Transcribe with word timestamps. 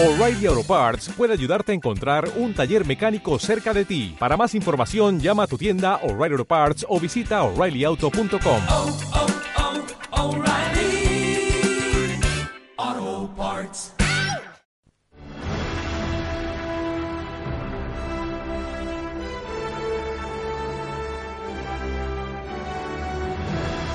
O'Reilly 0.00 0.46
Auto 0.46 0.62
Parts 0.62 1.08
puede 1.16 1.32
ayudarte 1.32 1.72
a 1.72 1.74
encontrar 1.74 2.30
un 2.36 2.54
taller 2.54 2.86
mecánico 2.86 3.36
cerca 3.40 3.74
de 3.74 3.84
ti. 3.84 4.14
Para 4.16 4.36
más 4.36 4.54
información, 4.54 5.18
llama 5.18 5.42
a 5.42 5.46
tu 5.48 5.58
tienda 5.58 5.96
O'Reilly 6.04 6.34
Auto 6.34 6.44
Parts 6.44 6.86
o 6.88 7.00
visita 7.00 7.42
oreillyauto.com. 7.42 8.62
oh, 8.68 8.96
oh, 12.76 13.30
Parts. 13.36 13.92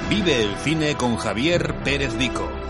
Vive 0.10 0.44
el 0.44 0.56
cine 0.58 0.96
con 0.98 1.16
Javier 1.16 1.74
Pérez 1.86 2.18
Vico. 2.18 2.63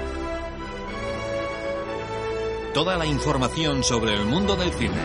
Toda 2.73 2.97
la 2.97 3.05
información 3.05 3.83
sobre 3.83 4.15
el 4.15 4.25
mundo 4.25 4.55
del 4.55 4.71
cine. 4.73 4.97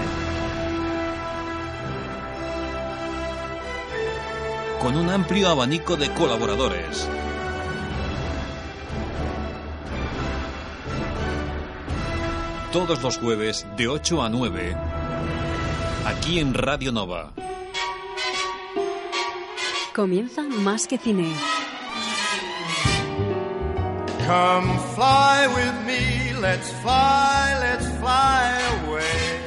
Con 4.80 4.96
un 4.96 5.10
amplio 5.10 5.50
abanico 5.50 5.96
de 5.96 6.10
colaboradores. 6.14 7.06
Todos 12.72 13.02
los 13.02 13.18
jueves 13.18 13.66
de 13.76 13.88
8 13.88 14.22
a 14.22 14.30
9. 14.30 14.76
Aquí 16.06 16.38
en 16.38 16.54
Radio 16.54 16.90
Nova. 16.90 17.32
Comienza 19.94 20.42
Más 20.42 20.86
que 20.86 20.96
Cine. 20.96 21.34
Come 24.26 24.78
fly 24.94 25.48
with 25.48 25.74
me, 25.86 26.17
let's 26.40 26.72
fly, 26.82 27.56
let's 27.60 27.88
fly 27.98 28.60
away. 28.84 29.40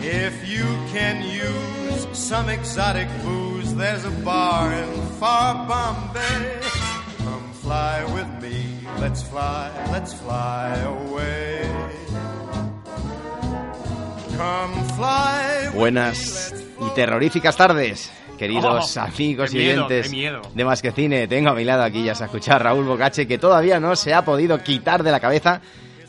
If 0.00 0.48
you 0.48 0.64
can 0.92 1.22
use 1.22 2.06
some 2.12 2.48
exotic 2.48 3.08
booze, 3.22 3.74
there's 3.74 4.04
a 4.04 4.10
bar 4.10 4.72
in 4.72 5.02
far 5.18 5.66
Bombay. 5.66 6.60
Come 7.18 7.52
fly 7.52 8.04
with 8.14 8.42
me, 8.42 8.86
let's 8.98 9.22
fly, 9.22 9.70
let's 9.92 10.12
fly 10.12 10.76
away. 10.80 11.68
Come 14.36 14.84
fly 14.96 15.70
Buenas 15.72 16.54
y 16.80 16.90
terroríficas 16.94 17.56
tardes, 17.56 18.10
queridos 18.34 18.96
Oh, 18.96 19.00
amigos 19.00 19.54
y 19.54 19.58
oyentes 19.58 20.10
miedo. 20.10 20.42
de 20.54 20.64
Más 20.64 20.82
que 20.82 20.92
Cine. 20.92 21.26
Tengo 21.28 21.50
a 21.50 21.54
mi 21.54 21.64
lado 21.64 21.82
aquí 21.82 22.04
ya 22.04 22.14
se 22.14 22.24
escucha 22.24 22.56
a 22.56 22.58
Raúl 22.58 22.84
Bocache, 22.84 23.26
que 23.26 23.38
todavía 23.38 23.80
no 23.80 23.96
se 23.96 24.14
ha 24.14 24.24
podido 24.24 24.62
quitar 24.62 25.02
de 25.02 25.10
la 25.10 25.20
cabeza 25.20 25.60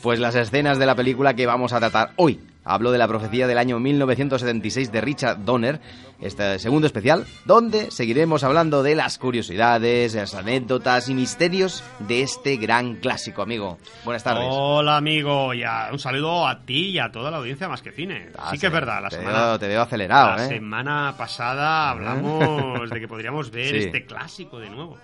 pues 0.02 0.20
las 0.20 0.34
escenas 0.34 0.78
de 0.78 0.86
la 0.86 0.94
película 0.94 1.34
que 1.34 1.46
vamos 1.46 1.72
a 1.72 1.78
tratar 1.78 2.12
hoy. 2.16 2.40
Hablo 2.68 2.90
de 2.90 2.98
la 2.98 3.06
profecía 3.06 3.46
del 3.46 3.58
año 3.58 3.78
1976 3.78 4.90
de 4.90 5.00
Richard 5.00 5.44
Donner, 5.44 5.80
este 6.20 6.58
segundo 6.58 6.88
especial, 6.88 7.24
donde 7.44 7.92
seguiremos 7.92 8.42
hablando 8.42 8.82
de 8.82 8.96
las 8.96 9.18
curiosidades, 9.18 10.14
las 10.16 10.34
anécdotas 10.34 11.08
y 11.08 11.14
misterios 11.14 11.84
de 12.00 12.22
este 12.22 12.56
gran 12.56 12.96
clásico, 12.96 13.42
amigo. 13.42 13.78
Buenas 14.04 14.24
tardes. 14.24 14.48
Hola 14.50 14.96
amigo, 14.96 15.52
un 15.92 15.98
saludo 16.00 16.46
a 16.46 16.60
ti 16.64 16.90
y 16.90 16.98
a 16.98 17.12
toda 17.12 17.30
la 17.30 17.36
audiencia 17.36 17.68
más 17.68 17.82
que 17.82 17.92
cine. 17.92 18.30
Ah, 18.36 18.50
sí 18.50 18.58
que 18.58 18.66
es 18.66 18.72
verdad, 18.72 19.00
la 19.00 19.10
te 19.10 19.16
semana, 19.18 19.46
Veo, 19.46 19.58
te 19.60 19.68
veo 19.68 19.82
acelerado, 19.82 20.36
la 20.36 20.44
¿eh? 20.46 20.48
semana 20.48 21.14
pasada 21.16 21.90
hablamos 21.90 22.90
de 22.90 22.98
que 22.98 23.06
podríamos 23.06 23.50
ver 23.52 23.70
Sí. 23.70 23.76
este 23.86 24.04
clásico 24.06 24.58
de 24.58 24.70
nuevo. 24.70 24.98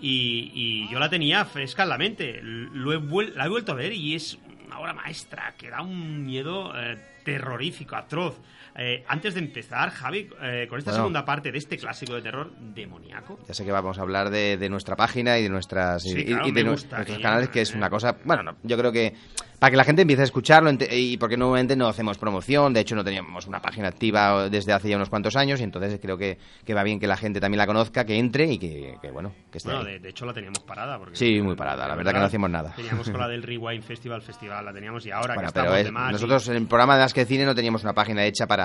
Y, 0.00 0.52
y 0.54 0.92
yo 0.92 0.98
la 1.00 1.08
tenía 1.08 1.44
fresca 1.44 1.82
en 1.84 1.88
la 1.88 1.98
mente, 1.98 2.38
lo 2.42 2.92
he 2.92 3.30
la 3.34 3.46
he 3.46 3.48
vuelto 3.48 3.72
a 3.72 3.74
ver 3.74 3.92
y 3.92 4.14
es 4.14 4.38
una 4.74 4.80
obra 4.80 4.92
maestra 4.92 5.54
que 5.56 5.70
da 5.70 5.82
un 5.82 6.26
miedo 6.26 6.72
eh, 6.76 6.98
terrorífico, 7.24 7.96
atroz. 7.96 8.34
Eh, 8.76 9.04
antes 9.06 9.34
de 9.34 9.40
empezar, 9.40 9.90
Javi, 9.90 10.28
eh, 10.42 10.66
con 10.68 10.78
esta 10.78 10.90
Bueno. 10.90 11.04
segunda 11.04 11.24
parte 11.24 11.52
de 11.52 11.58
este 11.58 11.76
clásico 11.78 12.14
de 12.14 12.22
terror 12.22 12.50
demoníaco, 12.74 13.38
Ya 13.46 13.54
sé 13.54 13.64
que 13.64 13.70
vamos 13.70 13.98
a 13.98 14.02
hablar 14.02 14.30
de, 14.30 14.56
de 14.56 14.68
nuestra 14.68 14.96
página 14.96 15.38
y 15.38 15.44
de 15.44 15.48
nuestras 15.48 16.02
Sí, 16.02 16.18
y, 16.18 16.24
claro, 16.24 16.48
y 16.48 16.50
de 16.50 16.60
me 16.60 16.64
nu- 16.64 16.70
gustaría, 16.72 16.96
nuestros 16.98 17.18
canales, 17.22 17.48
que 17.50 17.60
es 17.60 17.72
una 17.74 17.88
cosa. 17.88 18.16
Bueno, 18.24 18.42
no, 18.42 18.56
yo 18.64 18.76
creo 18.76 18.90
que 18.90 19.14
para 19.60 19.70
que 19.70 19.76
la 19.76 19.84
gente 19.84 20.02
empiece 20.02 20.22
a 20.22 20.24
escucharlo 20.24 20.70
y 20.90 21.16
porque 21.18 21.36
normalmente 21.36 21.76
no 21.76 21.86
hacemos 21.86 22.18
promoción, 22.18 22.72
de 22.74 22.80
hecho 22.80 22.96
no 22.96 23.04
teníamos 23.04 23.46
una 23.46 23.60
página 23.62 23.88
activa 23.88 24.48
desde 24.50 24.72
hace 24.72 24.88
ya 24.90 24.96
unos 24.96 25.08
cuantos 25.08 25.36
años 25.36 25.60
y 25.60 25.62
entonces 25.62 25.98
creo 26.02 26.18
que, 26.18 26.36
que 26.66 26.74
va 26.74 26.82
bien 26.82 26.98
que 26.98 27.06
la 27.06 27.16
gente 27.16 27.40
también 27.40 27.58
la 27.58 27.66
conozca, 27.66 28.04
que 28.04 28.18
entre 28.18 28.44
y 28.52 28.58
que, 28.58 28.96
que, 29.00 29.10
bueno, 29.10 29.32
que 29.50 29.58
esté. 29.58 29.70
Bueno, 29.70 29.84
de, 29.84 30.00
de 30.00 30.08
hecho 30.10 30.26
la 30.26 30.34
teníamos 30.34 30.58
parada. 30.60 30.98
Porque, 30.98 31.14
Sí, 31.16 31.40
muy 31.40 31.54
parada, 31.54 31.86
la 31.88 31.94
verdad 31.94 32.12
que 32.12 32.18
no 32.18 32.24
hacíamos 32.26 32.50
nada. 32.50 32.72
Teníamos 32.74 33.08
con 33.08 33.20
la 33.20 33.28
del 33.28 33.42
Rewind 33.44 33.84
Festival, 33.84 34.20
Festival, 34.20 34.64
la 34.64 34.72
teníamos 34.72 35.06
y 35.06 35.12
ahora 35.12 35.34
Bueno, 35.34 35.48
que 35.48 35.52
pero 35.54 35.64
estamos 35.76 35.78
es- 35.78 35.84
de 35.84 36.08
y- 36.10 36.12
nosotros 36.12 36.48
en 36.48 36.56
el 36.56 36.66
programa 36.66 36.94
de 36.96 37.00
Las 37.02 37.14
que 37.14 37.24
Cine 37.24 37.44
no 37.46 37.54
teníamos 37.54 37.84
una 37.84 37.94
página 37.94 38.24
hecha 38.24 38.46
para, 38.46 38.63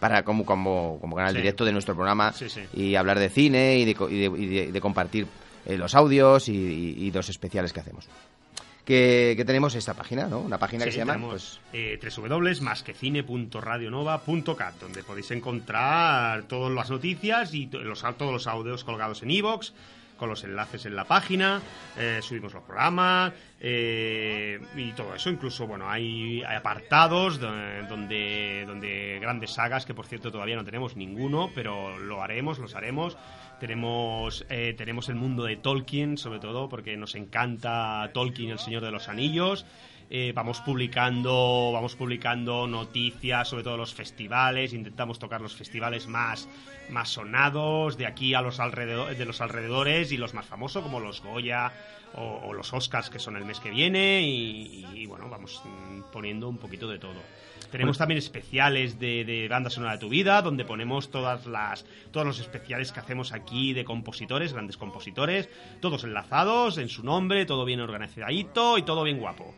para 0.00 0.24
como, 0.24 0.44
como, 0.44 0.98
como 1.00 1.16
canal 1.16 1.32
Sí. 1.32 1.38
directo 1.38 1.64
de 1.64 1.72
nuestro 1.72 1.94
programa 1.94 2.32
Sí, 2.32 2.48
sí. 2.48 2.60
y 2.74 2.94
hablar 2.94 3.18
de 3.18 3.28
cine 3.28 3.78
y 3.78 3.84
de, 3.84 3.90
y 3.92 4.18
de, 4.18 4.24
y 4.26 4.46
de- 4.46 4.64
y 4.64 4.70
de 4.70 4.80
compartir 4.80 5.26
eh, 5.66 5.76
los 5.76 5.94
audios 5.94 6.48
y, 6.48 6.52
y- 6.54 7.10
los 7.12 7.28
especiales 7.28 7.72
que 7.72 7.80
hacemos. 7.80 8.08
Que, 8.84 9.34
que 9.36 9.44
tenemos 9.44 9.74
esta 9.74 9.92
página, 9.92 10.28
¿no? 10.28 10.38
Una 10.40 10.56
página 10.56 10.86
que 10.86 10.92
se 10.92 10.98
llama... 10.98 11.12
tenemos 11.14 11.60
pues, 11.70 11.74
eh, 11.74 11.98
www.masquecine.radionova.cat 12.16 14.74
donde 14.80 15.02
podéis 15.02 15.30
encontrar 15.30 16.44
todas 16.44 16.72
las 16.72 16.90
noticias 16.90 17.52
y 17.54 17.66
los, 17.66 18.00
todos 18.16 18.32
los 18.32 18.46
audios 18.46 18.84
colgados 18.84 19.22
en 19.22 19.30
iVoox 19.30 19.72
con 20.18 20.28
los 20.28 20.44
enlaces 20.44 20.84
en 20.84 20.94
la 20.96 21.04
página, 21.04 21.62
eh, 21.96 22.18
subimos 22.20 22.52
los 22.52 22.62
programas 22.64 23.32
eh, 23.60 24.60
y 24.76 24.92
todo 24.92 25.14
eso. 25.14 25.30
Incluso, 25.30 25.66
bueno, 25.66 25.88
hay, 25.88 26.42
hay 26.42 26.56
apartados 26.56 27.40
do- 27.40 27.48
donde, 27.88 28.64
donde 28.66 29.18
grandes 29.20 29.52
sagas, 29.52 29.86
que 29.86 29.94
por 29.94 30.06
cierto 30.06 30.30
todavía 30.30 30.56
no 30.56 30.64
tenemos 30.64 30.96
ninguno, 30.96 31.50
pero 31.54 31.98
lo 31.98 32.22
haremos, 32.22 32.58
los 32.58 32.74
haremos. 32.74 33.16
Tenemos, 33.60 34.46
eh, 34.50 34.74
tenemos 34.76 35.08
el 35.08 35.16
mundo 35.16 35.42
de 35.44 35.56
Tolkien, 35.56 36.16
sobre 36.18 36.38
todo, 36.38 36.68
porque 36.68 36.96
nos 36.96 37.14
encanta 37.16 38.08
Tolkien, 38.14 38.50
el 38.50 38.58
Señor 38.60 38.84
de 38.84 38.92
los 38.92 39.08
Anillos. 39.08 39.66
Eh, 40.10 40.32
vamos 40.34 40.62
publicando 40.62 41.70
vamos 41.70 41.94
publicando 41.94 42.66
noticias 42.66 43.46
sobre 43.46 43.62
todo 43.62 43.76
los 43.76 43.92
festivales 43.92 44.72
intentamos 44.72 45.18
tocar 45.18 45.42
los 45.42 45.54
festivales 45.54 46.06
más 46.06 46.48
más 46.88 47.10
sonados 47.10 47.98
de 47.98 48.06
aquí 48.06 48.32
a 48.32 48.40
los 48.40 48.58
alrededor, 48.58 49.14
de 49.14 49.24
los 49.26 49.42
alrededores 49.42 50.10
y 50.10 50.16
los 50.16 50.32
más 50.32 50.46
famosos 50.46 50.82
como 50.82 50.98
los 50.98 51.20
Goya 51.20 51.74
o, 52.14 52.40
o 52.42 52.54
los 52.54 52.72
Oscars 52.72 53.10
que 53.10 53.18
son 53.18 53.36
el 53.36 53.44
mes 53.44 53.60
que 53.60 53.68
viene 53.68 54.22
y, 54.22 54.86
y, 54.94 55.04
bueno 55.04 55.28
vamos 55.28 55.60
mm, 55.62 56.10
poniendo 56.10 56.48
un 56.48 56.56
poquito 56.56 56.88
de 56.88 56.98
todo. 56.98 57.20
Tenemos 57.70 57.98
también 57.98 58.16
especiales 58.16 58.98
de, 58.98 59.26
de 59.26 59.46
banda 59.46 59.68
sonora 59.68 59.92
de 59.92 59.98
tu 59.98 60.08
vida 60.08 60.40
donde 60.40 60.64
ponemos 60.64 61.10
todas 61.10 61.44
las 61.44 61.84
todos 62.12 62.26
los 62.26 62.40
especiales 62.40 62.92
que 62.92 63.00
hacemos 63.00 63.32
aquí 63.32 63.74
de 63.74 63.84
compositores 63.84 64.54
grandes 64.54 64.78
compositores 64.78 65.50
todos 65.80 66.04
enlazados 66.04 66.78
en 66.78 66.88
su 66.88 67.04
nombre 67.04 67.44
todo 67.44 67.66
bien 67.66 67.80
organizadito 67.80 68.78
y 68.78 68.82
todo 68.84 69.04
bien 69.04 69.18
guapo 69.18 69.54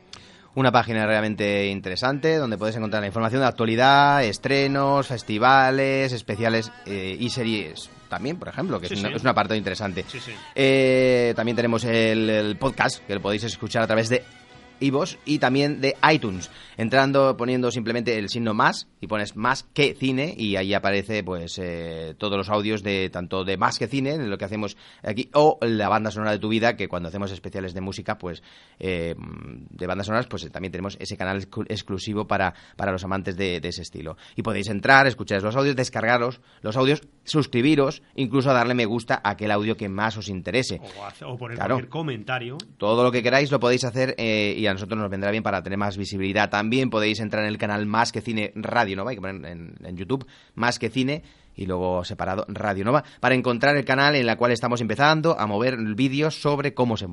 una 0.54 0.72
página 0.72 1.06
realmente 1.06 1.68
interesante 1.68 2.36
donde 2.36 2.58
puedes 2.58 2.74
encontrar 2.76 3.02
la 3.02 3.06
información 3.06 3.40
de 3.42 3.46
actualidad, 3.48 4.24
estrenos, 4.24 5.06
festivales, 5.06 6.12
especiales 6.12 6.72
eh, 6.86 7.16
y 7.18 7.30
series 7.30 7.88
también, 8.08 8.36
por 8.38 8.48
ejemplo, 8.48 8.80
que 8.80 8.88
Sí, 8.88 8.94
es, 8.94 9.00
una- 9.00 9.10
sí. 9.10 9.14
es 9.16 9.22
un 9.22 9.28
apartado 9.28 9.54
interesante. 9.56 10.04
Sí. 10.08 10.18
Eh, 10.56 11.32
también 11.36 11.54
tenemos 11.54 11.84
el, 11.84 12.28
el 12.28 12.56
podcast 12.56 13.06
que 13.06 13.14
lo 13.14 13.20
podéis 13.22 13.44
escuchar 13.44 13.82
a 13.84 13.86
través 13.86 14.08
de 14.08 14.24
iVoox 14.80 15.16
y 15.24 15.38
también 15.38 15.80
de 15.80 15.96
iTunes. 16.12 16.50
Entrando, 16.76 17.36
poniendo 17.36 17.70
simplemente 17.70 18.18
el 18.18 18.28
signo 18.28 18.54
más 18.54 18.88
y 19.00 19.06
pones 19.06 19.36
más 19.36 19.64
que 19.74 19.94
cine 19.94 20.34
y 20.36 20.56
ahí 20.56 20.72
aparece 20.74 21.22
pues 21.22 21.58
eh, 21.58 22.14
todos 22.18 22.36
los 22.38 22.48
audios 22.48 22.82
de 22.82 23.10
tanto 23.10 23.44
de 23.44 23.56
más 23.56 23.78
que 23.78 23.86
cine, 23.86 24.16
de 24.18 24.26
lo 24.26 24.38
que 24.38 24.44
hacemos 24.46 24.76
aquí, 25.02 25.28
o 25.34 25.58
la 25.62 25.88
banda 25.88 26.10
sonora 26.10 26.32
de 26.32 26.38
tu 26.38 26.48
vida, 26.48 26.76
que 26.76 26.88
cuando 26.88 27.08
hacemos 27.08 27.30
especiales 27.32 27.74
de 27.74 27.80
música, 27.80 28.16
pues 28.18 28.42
eh, 28.78 29.14
de 29.18 29.86
bandas 29.86 30.06
sonoras, 30.06 30.26
pues 30.26 30.44
eh, 30.44 30.50
también 30.50 30.72
tenemos 30.72 30.96
ese 31.00 31.16
canal 31.16 31.40
exclu- 31.40 31.66
exclusivo 31.68 32.26
para, 32.26 32.54
para 32.76 32.92
los 32.92 33.04
amantes 33.04 33.36
de, 33.36 33.60
de 33.60 33.68
ese 33.68 33.82
estilo. 33.82 34.16
Y 34.36 34.42
podéis 34.42 34.68
entrar, 34.68 35.06
escuchar 35.06 35.42
los 35.42 35.56
audios, 35.56 35.76
descargaros 35.76 36.40
los 36.62 36.76
audios, 36.76 37.02
suscribiros, 37.24 38.02
incluso 38.14 38.52
darle 38.52 38.74
me 38.74 38.84
gusta 38.86 39.20
a 39.22 39.30
aquel 39.30 39.50
audio 39.50 39.76
que 39.76 39.88
más 39.88 40.16
os 40.16 40.28
interese. 40.28 40.80
O, 40.98 41.04
hace- 41.04 41.24
o 41.24 41.36
poner 41.36 41.56
Claro. 41.56 41.74
cualquier 41.76 41.90
comentario. 41.90 42.58
Todo 42.78 43.02
lo 43.04 43.12
que 43.12 43.22
queráis 43.22 43.50
lo 43.50 43.60
podéis 43.60 43.84
hacer 43.84 44.14
eh, 44.18 44.54
y 44.56 44.66
a 44.70 44.74
nosotros 44.74 44.98
nos 44.98 45.10
vendrá 45.10 45.30
bien 45.30 45.42
para 45.42 45.62
tener 45.62 45.78
más 45.78 45.96
visibilidad. 45.96 46.50
También 46.50 46.90
podéis 46.90 47.20
entrar 47.20 47.44
en 47.44 47.48
el 47.48 47.58
canal 47.58 47.86
Más 47.86 48.12
que 48.12 48.20
Cine 48.20 48.52
Radio 48.54 48.96
Nova, 48.96 49.10
hay 49.10 49.16
que 49.16 49.22
poner 49.22 49.50
en, 49.50 49.74
en 49.84 49.96
YouTube 49.96 50.26
Más 50.54 50.78
que 50.78 50.90
Cine 50.90 51.22
y 51.56 51.66
luego 51.66 52.04
separado 52.04 52.44
Radio 52.48 52.84
Nova 52.84 53.04
para 53.20 53.34
encontrar 53.34 53.76
el 53.76 53.84
canal 53.84 54.14
en 54.16 54.28
el 54.28 54.36
cual 54.36 54.52
estamos 54.52 54.80
empezando 54.80 55.38
a 55.38 55.46
mover 55.46 55.76
vídeos 55.94 56.40
sobre 56.40 56.72
cómo 56.74 56.96
se, 56.96 57.06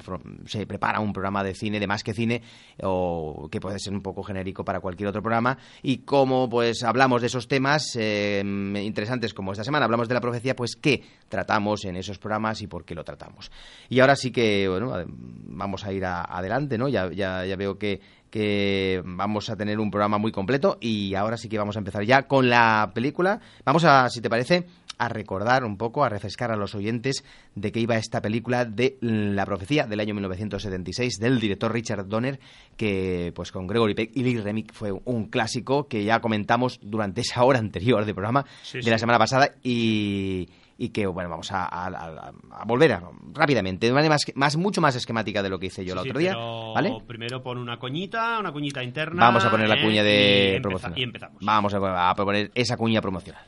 se 0.45 0.65
prepara 0.65 0.99
un 0.99 1.11
programa 1.13 1.43
de 1.43 1.53
cine, 1.53 1.79
de 1.79 1.87
Más 1.87 2.03
que 2.03 2.13
Cine, 2.13 2.41
o 2.83 3.49
que 3.51 3.59
puede 3.59 3.79
ser 3.79 3.93
un 3.93 4.01
poco 4.01 4.23
genérico 4.23 4.63
para 4.63 4.79
cualquier 4.79 5.09
otro 5.09 5.21
programa 5.21 5.57
y 5.81 5.99
cómo 5.99 6.49
pues 6.49 6.83
hablamos 6.83 7.21
de 7.21 7.27
esos 7.27 7.47
temas 7.47 7.95
eh, 7.95 8.41
interesantes 8.83 9.33
como 9.33 9.51
esta 9.51 9.63
semana 9.63 9.85
hablamos 9.85 10.07
de 10.07 10.13
la 10.13 10.21
profecía, 10.21 10.55
pues 10.55 10.75
qué 10.75 11.03
tratamos 11.27 11.83
en 11.85 11.95
esos 11.97 12.19
programas 12.19 12.61
y 12.61 12.67
por 12.67 12.85
qué 12.85 12.95
lo 12.95 13.03
tratamos. 13.03 13.51
Y 13.89 13.99
ahora 13.99 14.15
sí 14.15 14.31
que, 14.31 14.67
bueno, 14.69 14.93
vamos 15.07 15.83
a 15.85 15.91
ir 15.91 16.05
a- 16.05 16.21
adelante, 16.23 16.77
¿no? 16.77 16.87
Ya, 16.87 17.11
ya, 17.11 17.45
ya 17.45 17.55
veo 17.55 17.77
que, 17.77 17.99
que 18.37 19.01
vamos 19.03 19.49
a 19.49 19.55
tener 19.55 19.79
un 19.79 19.89
programa 19.89 20.19
muy 20.19 20.31
completo 20.31 20.77
y 20.79 21.15
ahora 21.15 21.37
sí 21.37 21.49
que 21.49 21.57
vamos 21.57 21.75
a 21.75 21.79
empezar 21.79 22.03
ya 22.03 22.27
con 22.27 22.49
la 22.51 22.91
película. 22.93 23.39
Vamos 23.65 23.83
a, 23.83 24.07
si 24.11 24.21
te 24.21 24.29
parece, 24.29 24.67
a 24.99 25.09
recordar 25.09 25.63
un 25.65 25.75
poco, 25.75 26.03
a 26.03 26.09
refrescar 26.09 26.51
a 26.51 26.55
los 26.55 26.75
oyentes 26.75 27.23
de 27.55 27.71
qué 27.71 27.79
iba 27.79 27.97
esta 27.97 28.21
película 28.21 28.63
de 28.65 28.97
La 29.01 29.43
Profecía 29.43 29.87
del 29.87 30.01
año 30.01 30.13
1976 30.13 31.17
del 31.19 31.39
director 31.39 31.73
Richard 31.73 32.05
Donner, 32.07 32.39
que 32.75 33.31
pues 33.35 33.51
con 33.51 33.65
Gregory 33.65 33.95
Peck 33.95 34.11
y 34.13 34.21
Lee 34.21 34.39
Remick 34.39 34.71
fue 34.71 34.91
un 34.91 35.25
clásico 35.29 35.87
que 35.87 36.03
ya 36.03 36.19
comentamos 36.19 36.79
durante 36.83 37.21
esa 37.21 37.43
hora 37.43 37.57
anterior 37.57 38.05
del 38.05 38.13
programa 38.13 38.45
Sí, 38.61 38.81
de 38.81 38.91
la 38.91 38.97
sí. 38.97 39.01
semana 39.01 39.17
pasada 39.17 39.49
y, 39.63 40.47
y 40.77 40.89
que 40.89 41.07
bueno 41.07 41.29
vamos 41.29 41.51
a, 41.51 41.65
a- 41.65 41.87
a- 41.87 42.31
a 42.51 42.65
volver 42.65 42.93
a- 42.93 43.01
rápidamente 43.33 43.87
de 43.87 43.93
manera 43.93 44.13
más, 44.13 44.21
más 44.35 44.57
mucho 44.57 44.79
más 44.81 44.95
esquemática 44.95 45.41
de 45.41 45.49
lo 45.49 45.57
que 45.59 45.67
hice 45.67 45.83
yo 45.83 45.93
el 45.93 45.99
Sí, 46.01 46.09
otro 46.09 46.19
sí, 46.19 46.23
día 46.25 46.33
pero 46.33 46.73
vale 46.73 46.93
Primero 47.07 47.41
pon 47.41 47.57
una 47.57 47.79
coñita, 47.79 48.37
una 48.39 48.51
cuñita 48.51 48.83
interna. 48.83 49.21
vamos 49.25 49.43
a 49.45 49.49
poner 49.51 49.67
la 49.69 49.81
cuña 49.81 50.01
y 50.01 50.05
de 50.05 50.55
empeza- 50.57 50.61
promocional 50.61 50.99
Y 50.99 51.03
empezamos. 51.03 51.37
vamos 51.43 51.73
a, 51.73 52.09
a 52.09 52.15
proponer 52.15 52.51
esa 52.53 52.77
cuña 52.77 53.01
promocional 53.01 53.43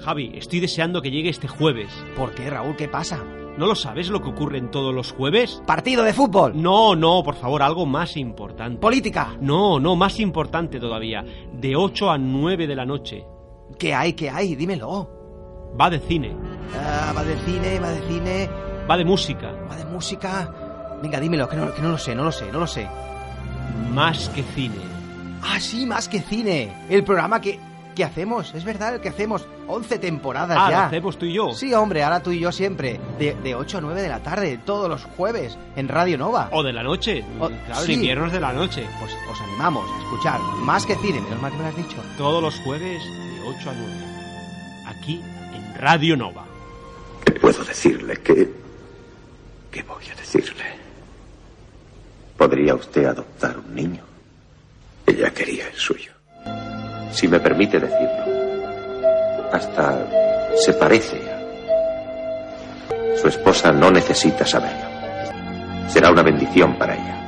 Javi, 0.00 0.32
estoy 0.34 0.60
deseando 0.60 1.00
que 1.00 1.10
llegue 1.10 1.28
este 1.28 1.46
jueves. 1.48 1.92
¿por 2.16 2.34
qué 2.34 2.50
Raúl 2.50 2.76
qué 2.76 2.88
pasa? 2.88 3.22
¿No 3.58 3.66
lo 3.66 3.74
sabes 3.74 4.08
lo 4.08 4.22
que 4.22 4.30
ocurre 4.30 4.58
en 4.58 4.70
todos 4.70 4.94
los 4.94 5.12
jueves? 5.12 5.62
partido 5.66 6.02
de 6.04 6.12
fútbol 6.14 6.52
No, 6.60 6.96
no, 6.96 7.22
por 7.22 7.34
favor, 7.34 7.62
algo 7.62 7.84
más 7.86 8.16
importante. 8.16 8.78
política 8.80 9.36
No, 9.40 9.78
no, 9.78 9.94
más 9.96 10.18
importante 10.20 10.80
todavía. 10.80 11.24
De 11.52 11.76
8 11.76 12.10
a 12.10 12.18
9 12.18 12.66
de 12.66 12.74
la 12.76 12.86
noche. 12.86 13.24
¿qué 13.78 13.94
hay 13.94 14.12
qué 14.14 14.28
hay 14.30 14.54
dímelo 14.54 15.08
Va 15.80 15.88
de 15.88 15.98
cine, 16.00 16.36
Ah, 16.76 17.12
va 17.16 17.24
de 17.24 17.36
cine 17.38 17.80
va 17.80 17.88
de 17.90 18.02
cine 18.08 18.50
va 18.90 18.96
de 18.96 19.04
música, 19.04 19.50
va 19.70 19.76
de 19.76 19.84
música 19.86 20.98
venga 21.02 21.18
dímelo 21.20 21.48
que 21.48 21.56
no, 21.56 21.72
que 21.74 21.80
no 21.82 21.90
lo 21.90 21.98
sé 21.98 22.14
no 22.14 22.24
lo 22.24 22.32
sé 22.32 22.52
no 22.52 22.58
lo 22.60 22.66
sé 22.66 22.86
más 23.92 24.28
que 24.30 24.42
cine. 24.42 24.76
ah 25.42 25.58
sí 25.60 25.86
más 25.86 26.08
que 26.08 26.20
cine 26.20 26.72
el 26.88 27.02
programa 27.04 27.40
que 27.40 27.58
que 27.94 28.04
hacemos 28.04 28.54
es 28.54 28.64
verdad 28.64 28.94
el 28.94 29.00
que 29.00 29.08
hacemos 29.08 29.46
11 29.68 29.98
temporadas 29.98 30.56
Ah, 30.60 30.70
ya 30.70 30.78
lo 30.80 30.84
hacemos 30.86 31.18
tú 31.18 31.26
y 31.26 31.34
yo. 31.34 31.52
Sí, 31.52 31.72
hombre, 31.74 32.02
ahora 32.02 32.22
tú 32.22 32.30
y 32.32 32.40
yo 32.40 32.50
siempre. 32.52 33.00
De, 33.18 33.34
de 33.34 33.54
8 33.54 33.78
a 33.78 33.80
9 33.80 34.02
de 34.02 34.08
la 34.08 34.22
tarde, 34.22 34.58
todos 34.64 34.88
los 34.88 35.04
jueves, 35.04 35.56
en 35.76 35.88
Radio 35.88 36.18
Nova. 36.18 36.48
O 36.52 36.62
de 36.62 36.72
la 36.72 36.82
noche. 36.82 37.24
O- 37.40 37.48
claro, 37.48 37.82
sí. 37.82 37.92
inviernos 37.94 38.32
de 38.32 38.40
la 38.40 38.52
noche. 38.52 38.86
Pues 39.00 39.12
os 39.30 39.40
animamos 39.40 39.88
a 39.90 39.98
escuchar 40.02 40.40
más 40.62 40.84
que 40.86 40.96
cine, 40.96 41.20
menos 41.20 41.40
mal 41.40 41.50
que 41.52 41.56
me 41.58 41.62
lo 41.64 41.68
has 41.70 41.76
dicho. 41.76 41.96
Todos 42.18 42.42
los 42.42 42.54
jueves 42.60 43.02
de 43.04 43.40
8 43.58 43.70
a 43.70 43.72
9. 43.74 43.92
Aquí 44.86 45.20
en 45.54 45.74
Radio 45.80 46.16
Nova. 46.16 46.44
¿Qué 47.24 47.32
puedo 47.32 47.62
decirle? 47.64 48.16
¿Qué, 48.22 48.50
¿Qué 49.70 49.82
voy 49.84 50.04
a 50.10 50.14
decirle? 50.16 50.64
¿Podría 52.36 52.74
usted 52.74 53.04
adoptar 53.04 53.58
un 53.58 53.74
niño? 53.74 54.02
Ella 55.06 55.30
quería 55.32 55.68
el 55.68 55.74
suyo. 55.76 56.10
Si 57.12 57.28
me 57.28 57.38
permite 57.40 57.78
decirlo, 57.78 58.24
hasta 59.52 59.98
se 60.56 60.72
parece. 60.74 61.20
Su 63.20 63.28
esposa 63.28 63.70
no 63.72 63.90
necesita 63.90 64.44
saberlo. 64.46 64.90
Será 65.88 66.10
una 66.10 66.22
bendición 66.22 66.74
para 66.76 66.94
ella. 66.94 67.18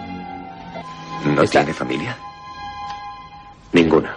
¿No 1.26 1.42
Está- 1.42 1.60
tiene 1.60 1.72
familia? 1.74 2.16
Ninguna. 3.72 4.16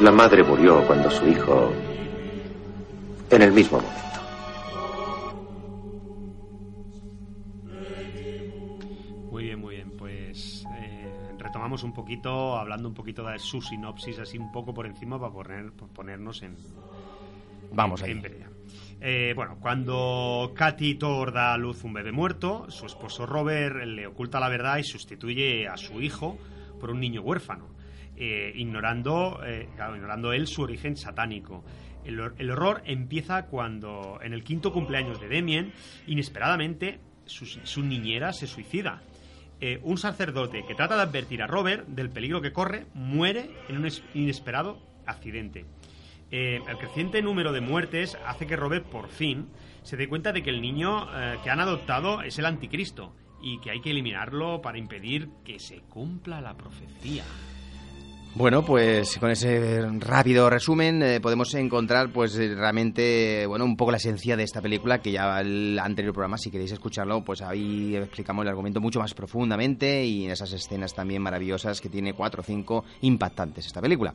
La 0.00 0.12
madre 0.12 0.42
murió 0.44 0.86
cuando 0.86 1.10
su 1.10 1.26
hijo... 1.26 1.72
En 3.30 3.42
el 3.42 3.52
mismo 3.52 3.78
momento. 3.78 4.07
Un 11.76 11.92
poquito, 11.92 12.56
hablando 12.56 12.88
un 12.88 12.94
poquito 12.94 13.24
de 13.26 13.38
su 13.38 13.60
sinopsis, 13.60 14.18
así 14.18 14.38
un 14.38 14.50
poco 14.50 14.72
por 14.74 14.86
encima 14.86 15.18
para 15.18 15.32
poner, 15.32 15.72
ponernos 15.94 16.42
en, 16.42 16.56
Vamos 17.72 18.02
en 18.02 18.16
ahí. 18.16 18.22
pelea. 18.22 18.48
Eh, 19.00 19.32
bueno, 19.36 19.58
cuando 19.60 20.52
Katy 20.54 20.96
Thor 20.96 21.32
da 21.32 21.54
a 21.54 21.58
luz 21.58 21.84
un 21.84 21.92
bebé 21.92 22.10
muerto, 22.12 22.70
su 22.70 22.86
esposo 22.86 23.26
Robert 23.26 23.76
le 23.84 24.06
oculta 24.06 24.40
la 24.40 24.48
verdad 24.48 24.78
y 24.78 24.84
sustituye 24.84 25.68
a 25.68 25.76
su 25.76 26.00
hijo 26.00 26.36
por 26.80 26.90
un 26.90 27.00
niño 27.00 27.22
huérfano, 27.22 27.68
eh, 28.16 28.52
ignorando, 28.56 29.40
eh, 29.44 29.68
claro, 29.76 29.94
ignorando 29.94 30.32
él 30.32 30.46
su 30.46 30.62
origen 30.62 30.96
satánico. 30.96 31.64
El, 32.04 32.20
el 32.38 32.50
horror 32.50 32.82
empieza 32.86 33.46
cuando, 33.46 34.18
en 34.22 34.32
el 34.32 34.42
quinto 34.42 34.72
cumpleaños 34.72 35.20
de 35.20 35.28
Damien, 35.28 35.72
inesperadamente 36.06 37.00
su, 37.26 37.44
su 37.46 37.82
niñera 37.82 38.32
se 38.32 38.46
suicida. 38.46 39.02
Eh, 39.60 39.80
un 39.82 39.98
sacerdote 39.98 40.64
que 40.66 40.74
trata 40.74 40.94
de 40.96 41.02
advertir 41.02 41.42
a 41.42 41.46
Robert 41.48 41.86
del 41.88 42.10
peligro 42.10 42.40
que 42.40 42.52
corre 42.52 42.86
muere 42.94 43.50
en 43.68 43.78
un 43.78 43.86
es- 43.86 44.02
inesperado 44.14 44.78
accidente. 45.06 45.64
Eh, 46.30 46.60
el 46.68 46.76
creciente 46.78 47.22
número 47.22 47.52
de 47.52 47.60
muertes 47.60 48.16
hace 48.26 48.46
que 48.46 48.54
Robert 48.56 48.86
por 48.86 49.08
fin 49.08 49.48
se 49.82 49.96
dé 49.96 50.08
cuenta 50.08 50.32
de 50.32 50.42
que 50.42 50.50
el 50.50 50.60
niño 50.60 51.08
eh, 51.12 51.38
que 51.42 51.50
han 51.50 51.58
adoptado 51.60 52.22
es 52.22 52.38
el 52.38 52.46
anticristo 52.46 53.14
y 53.42 53.58
que 53.60 53.70
hay 53.70 53.80
que 53.80 53.90
eliminarlo 53.90 54.60
para 54.62 54.78
impedir 54.78 55.28
que 55.44 55.58
se 55.58 55.80
cumpla 55.80 56.40
la 56.40 56.54
profecía. 56.56 57.24
Bueno, 58.38 58.64
pues 58.64 59.18
con 59.18 59.32
ese 59.32 59.80
rápido 59.98 60.48
resumen 60.48 61.02
eh, 61.02 61.20
podemos 61.20 61.52
encontrar 61.54 62.12
pues 62.12 62.38
eh, 62.38 62.54
realmente 62.54 63.44
bueno 63.48 63.64
un 63.64 63.76
poco 63.76 63.90
la 63.90 63.96
esencia 63.96 64.36
de 64.36 64.44
esta 64.44 64.62
película 64.62 65.02
que 65.02 65.10
ya 65.10 65.40
el 65.40 65.76
anterior 65.76 66.14
programa 66.14 66.38
si 66.38 66.48
queréis 66.48 66.70
escucharlo 66.70 67.24
pues 67.24 67.42
ahí 67.42 67.96
explicamos 67.96 68.44
el 68.44 68.50
argumento 68.50 68.80
mucho 68.80 69.00
más 69.00 69.12
profundamente 69.12 70.04
y 70.04 70.26
en 70.26 70.30
esas 70.30 70.52
escenas 70.52 70.94
también 70.94 71.20
maravillosas 71.20 71.80
que 71.80 71.88
tiene 71.88 72.12
cuatro 72.14 72.42
o 72.42 72.44
cinco 72.44 72.84
impactantes 73.00 73.66
esta 73.66 73.82
película. 73.82 74.14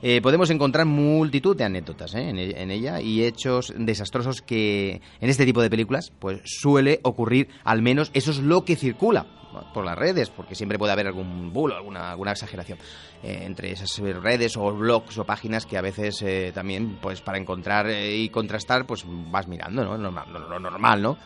Eh, 0.00 0.20
podemos 0.22 0.50
encontrar 0.50 0.86
multitud 0.86 1.56
de 1.56 1.64
anécdotas 1.64 2.14
¿eh? 2.14 2.28
en, 2.28 2.38
e- 2.38 2.62
en 2.62 2.70
ella 2.70 3.00
y 3.00 3.24
hechos 3.24 3.74
desastrosos 3.76 4.40
que 4.40 5.00
en 5.20 5.30
este 5.30 5.44
tipo 5.46 5.60
de 5.60 5.70
películas 5.70 6.12
pues 6.20 6.42
suele 6.44 7.00
ocurrir 7.02 7.48
al 7.64 7.82
menos 7.82 8.12
eso 8.14 8.30
es 8.30 8.38
lo 8.38 8.64
que 8.64 8.76
circula 8.76 9.26
por 9.72 9.84
las 9.84 9.96
redes, 9.98 10.30
porque 10.30 10.54
siempre 10.54 10.78
puede 10.78 10.92
haber 10.92 11.06
algún 11.06 11.52
bulo, 11.52 11.76
alguna, 11.76 12.10
alguna 12.10 12.32
exageración 12.32 12.78
eh, 13.22 13.42
entre 13.44 13.70
esas 13.72 13.96
redes 13.98 14.56
o 14.56 14.72
blogs 14.72 15.16
o 15.18 15.24
páginas 15.24 15.66
que 15.66 15.78
a 15.78 15.82
veces 15.82 16.20
eh, 16.22 16.52
también, 16.54 16.98
pues 17.00 17.20
para 17.20 17.38
encontrar 17.38 17.86
eh, 17.88 18.16
y 18.16 18.28
contrastar, 18.28 18.86
pues 18.86 19.04
vas 19.06 19.46
mirando, 19.48 19.84
¿no? 19.84 19.96
Lo, 19.96 20.10
lo- 20.10 20.48
lo 20.48 20.60
normal, 20.60 21.02
¿no? 21.02 21.16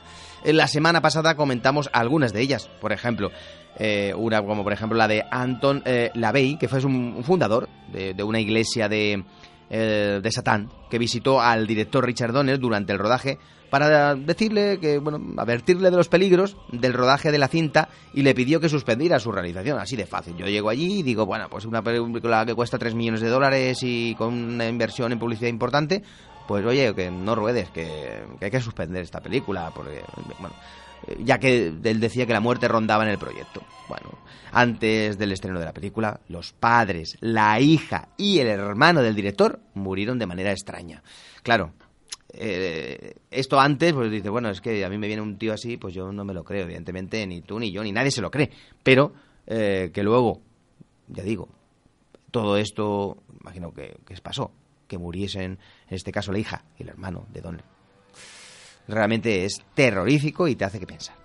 La 0.44 0.68
semana 0.68 1.00
pasada 1.00 1.34
comentamos 1.34 1.90
algunas 1.92 2.32
de 2.32 2.40
ellas, 2.42 2.68
por 2.80 2.92
ejemplo, 2.92 3.30
eh, 3.78 4.12
una 4.16 4.40
como 4.42 4.62
por 4.62 4.72
ejemplo 4.72 4.96
la 4.96 5.08
de 5.08 5.24
Anton 5.30 5.82
eh, 5.84 6.10
LaVey, 6.14 6.58
que 6.58 6.68
fue 6.68 6.84
un, 6.84 7.14
un 7.16 7.24
fundador 7.24 7.68
de, 7.92 8.14
de 8.14 8.22
una 8.22 8.38
iglesia 8.40 8.88
de, 8.88 9.24
de 9.68 10.30
Satán, 10.32 10.70
que 10.90 10.98
visitó 10.98 11.40
al 11.40 11.66
director 11.66 12.04
Richard 12.06 12.32
Donner 12.32 12.58
durante 12.58 12.92
el 12.92 12.98
rodaje 12.98 13.38
para 13.70 14.14
decirle 14.14 14.78
que, 14.80 14.98
bueno, 14.98 15.20
advertirle 15.40 15.90
de 15.90 15.96
los 15.96 16.08
peligros 16.08 16.56
del 16.72 16.92
rodaje 16.92 17.30
de 17.30 17.38
la 17.38 17.48
cinta 17.48 17.88
y 18.14 18.22
le 18.22 18.34
pidió 18.34 18.60
que 18.60 18.68
suspendiera 18.68 19.18
su 19.18 19.32
realización, 19.32 19.78
así 19.78 19.96
de 19.96 20.06
fácil. 20.06 20.36
Yo 20.36 20.46
llego 20.46 20.70
allí 20.70 21.00
y 21.00 21.02
digo, 21.02 21.26
bueno, 21.26 21.48
pues 21.50 21.64
una 21.64 21.82
película 21.82 22.46
que 22.46 22.54
cuesta 22.54 22.78
3 22.78 22.94
millones 22.94 23.20
de 23.20 23.28
dólares 23.28 23.78
y 23.82 24.14
con 24.14 24.34
una 24.34 24.68
inversión 24.68 25.12
en 25.12 25.18
publicidad 25.18 25.48
importante, 25.48 26.02
pues 26.46 26.64
oye, 26.64 26.94
que 26.94 27.10
no 27.10 27.34
ruedes, 27.34 27.70
que, 27.70 28.24
que 28.38 28.44
hay 28.46 28.50
que 28.50 28.60
suspender 28.60 29.02
esta 29.02 29.20
película, 29.20 29.70
porque, 29.74 30.02
bueno, 30.40 30.54
ya 31.22 31.38
que 31.38 31.68
él 31.82 32.00
decía 32.00 32.26
que 32.26 32.32
la 32.32 32.40
muerte 32.40 32.68
rondaba 32.68 33.04
en 33.04 33.10
el 33.10 33.18
proyecto. 33.18 33.62
Bueno, 33.88 34.18
antes 34.52 35.18
del 35.18 35.32
estreno 35.32 35.58
de 35.58 35.66
la 35.66 35.72
película, 35.72 36.20
los 36.28 36.52
padres, 36.52 37.16
la 37.20 37.60
hija 37.60 38.08
y 38.16 38.38
el 38.38 38.48
hermano 38.48 39.02
del 39.02 39.14
director 39.14 39.60
murieron 39.74 40.18
de 40.18 40.26
manera 40.26 40.52
extraña. 40.52 41.02
Claro, 41.42 41.72
eh, 42.32 43.14
esto 43.30 43.58
antes, 43.58 43.92
pues 43.92 44.10
dice, 44.10 44.28
bueno, 44.28 44.50
es 44.50 44.60
que 44.60 44.84
a 44.84 44.88
mí 44.88 44.98
me 44.98 45.06
viene 45.06 45.22
un 45.22 45.38
tío 45.38 45.52
así, 45.52 45.76
pues 45.76 45.94
yo 45.94 46.12
no 46.12 46.24
me 46.24 46.34
lo 46.34 46.44
creo, 46.44 46.64
evidentemente, 46.64 47.26
ni 47.26 47.40
tú, 47.40 47.58
ni 47.58 47.72
yo, 47.72 47.82
ni 47.82 47.92
nadie 47.92 48.10
se 48.10 48.20
lo 48.20 48.30
cree. 48.30 48.50
Pero 48.82 49.12
eh, 49.46 49.90
que 49.92 50.02
luego, 50.02 50.42
ya 51.08 51.22
digo, 51.22 51.48
todo 52.30 52.56
esto, 52.56 53.22
imagino 53.40 53.72
que, 53.72 53.96
que 54.04 54.14
pasó, 54.16 54.52
que 54.86 54.98
muriesen, 54.98 55.58
en 55.88 55.94
este 55.94 56.12
caso, 56.12 56.32
la 56.32 56.38
hija 56.38 56.64
y 56.78 56.82
el 56.82 56.90
hermano 56.90 57.26
de 57.32 57.40
Don. 57.40 57.62
Realmente 58.86 59.44
es 59.44 59.62
terrorífico 59.74 60.48
y 60.48 60.56
te 60.56 60.64
hace 60.64 60.80
que 60.80 60.86
pensar. 60.86 61.16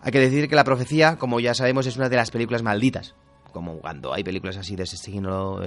Hay 0.00 0.12
que 0.12 0.20
decir 0.20 0.48
que 0.48 0.54
La 0.54 0.64
Profecía, 0.64 1.16
como 1.16 1.40
ya 1.40 1.54
sabemos, 1.54 1.86
es 1.86 1.96
una 1.96 2.10
de 2.10 2.16
las 2.16 2.30
películas 2.30 2.62
malditas 2.62 3.14
como 3.54 3.78
cuando 3.78 4.12
hay 4.12 4.22
películas 4.22 4.58
así 4.58 4.76
de 4.76 4.82
ese 4.82 4.96
estilo, 4.96 5.60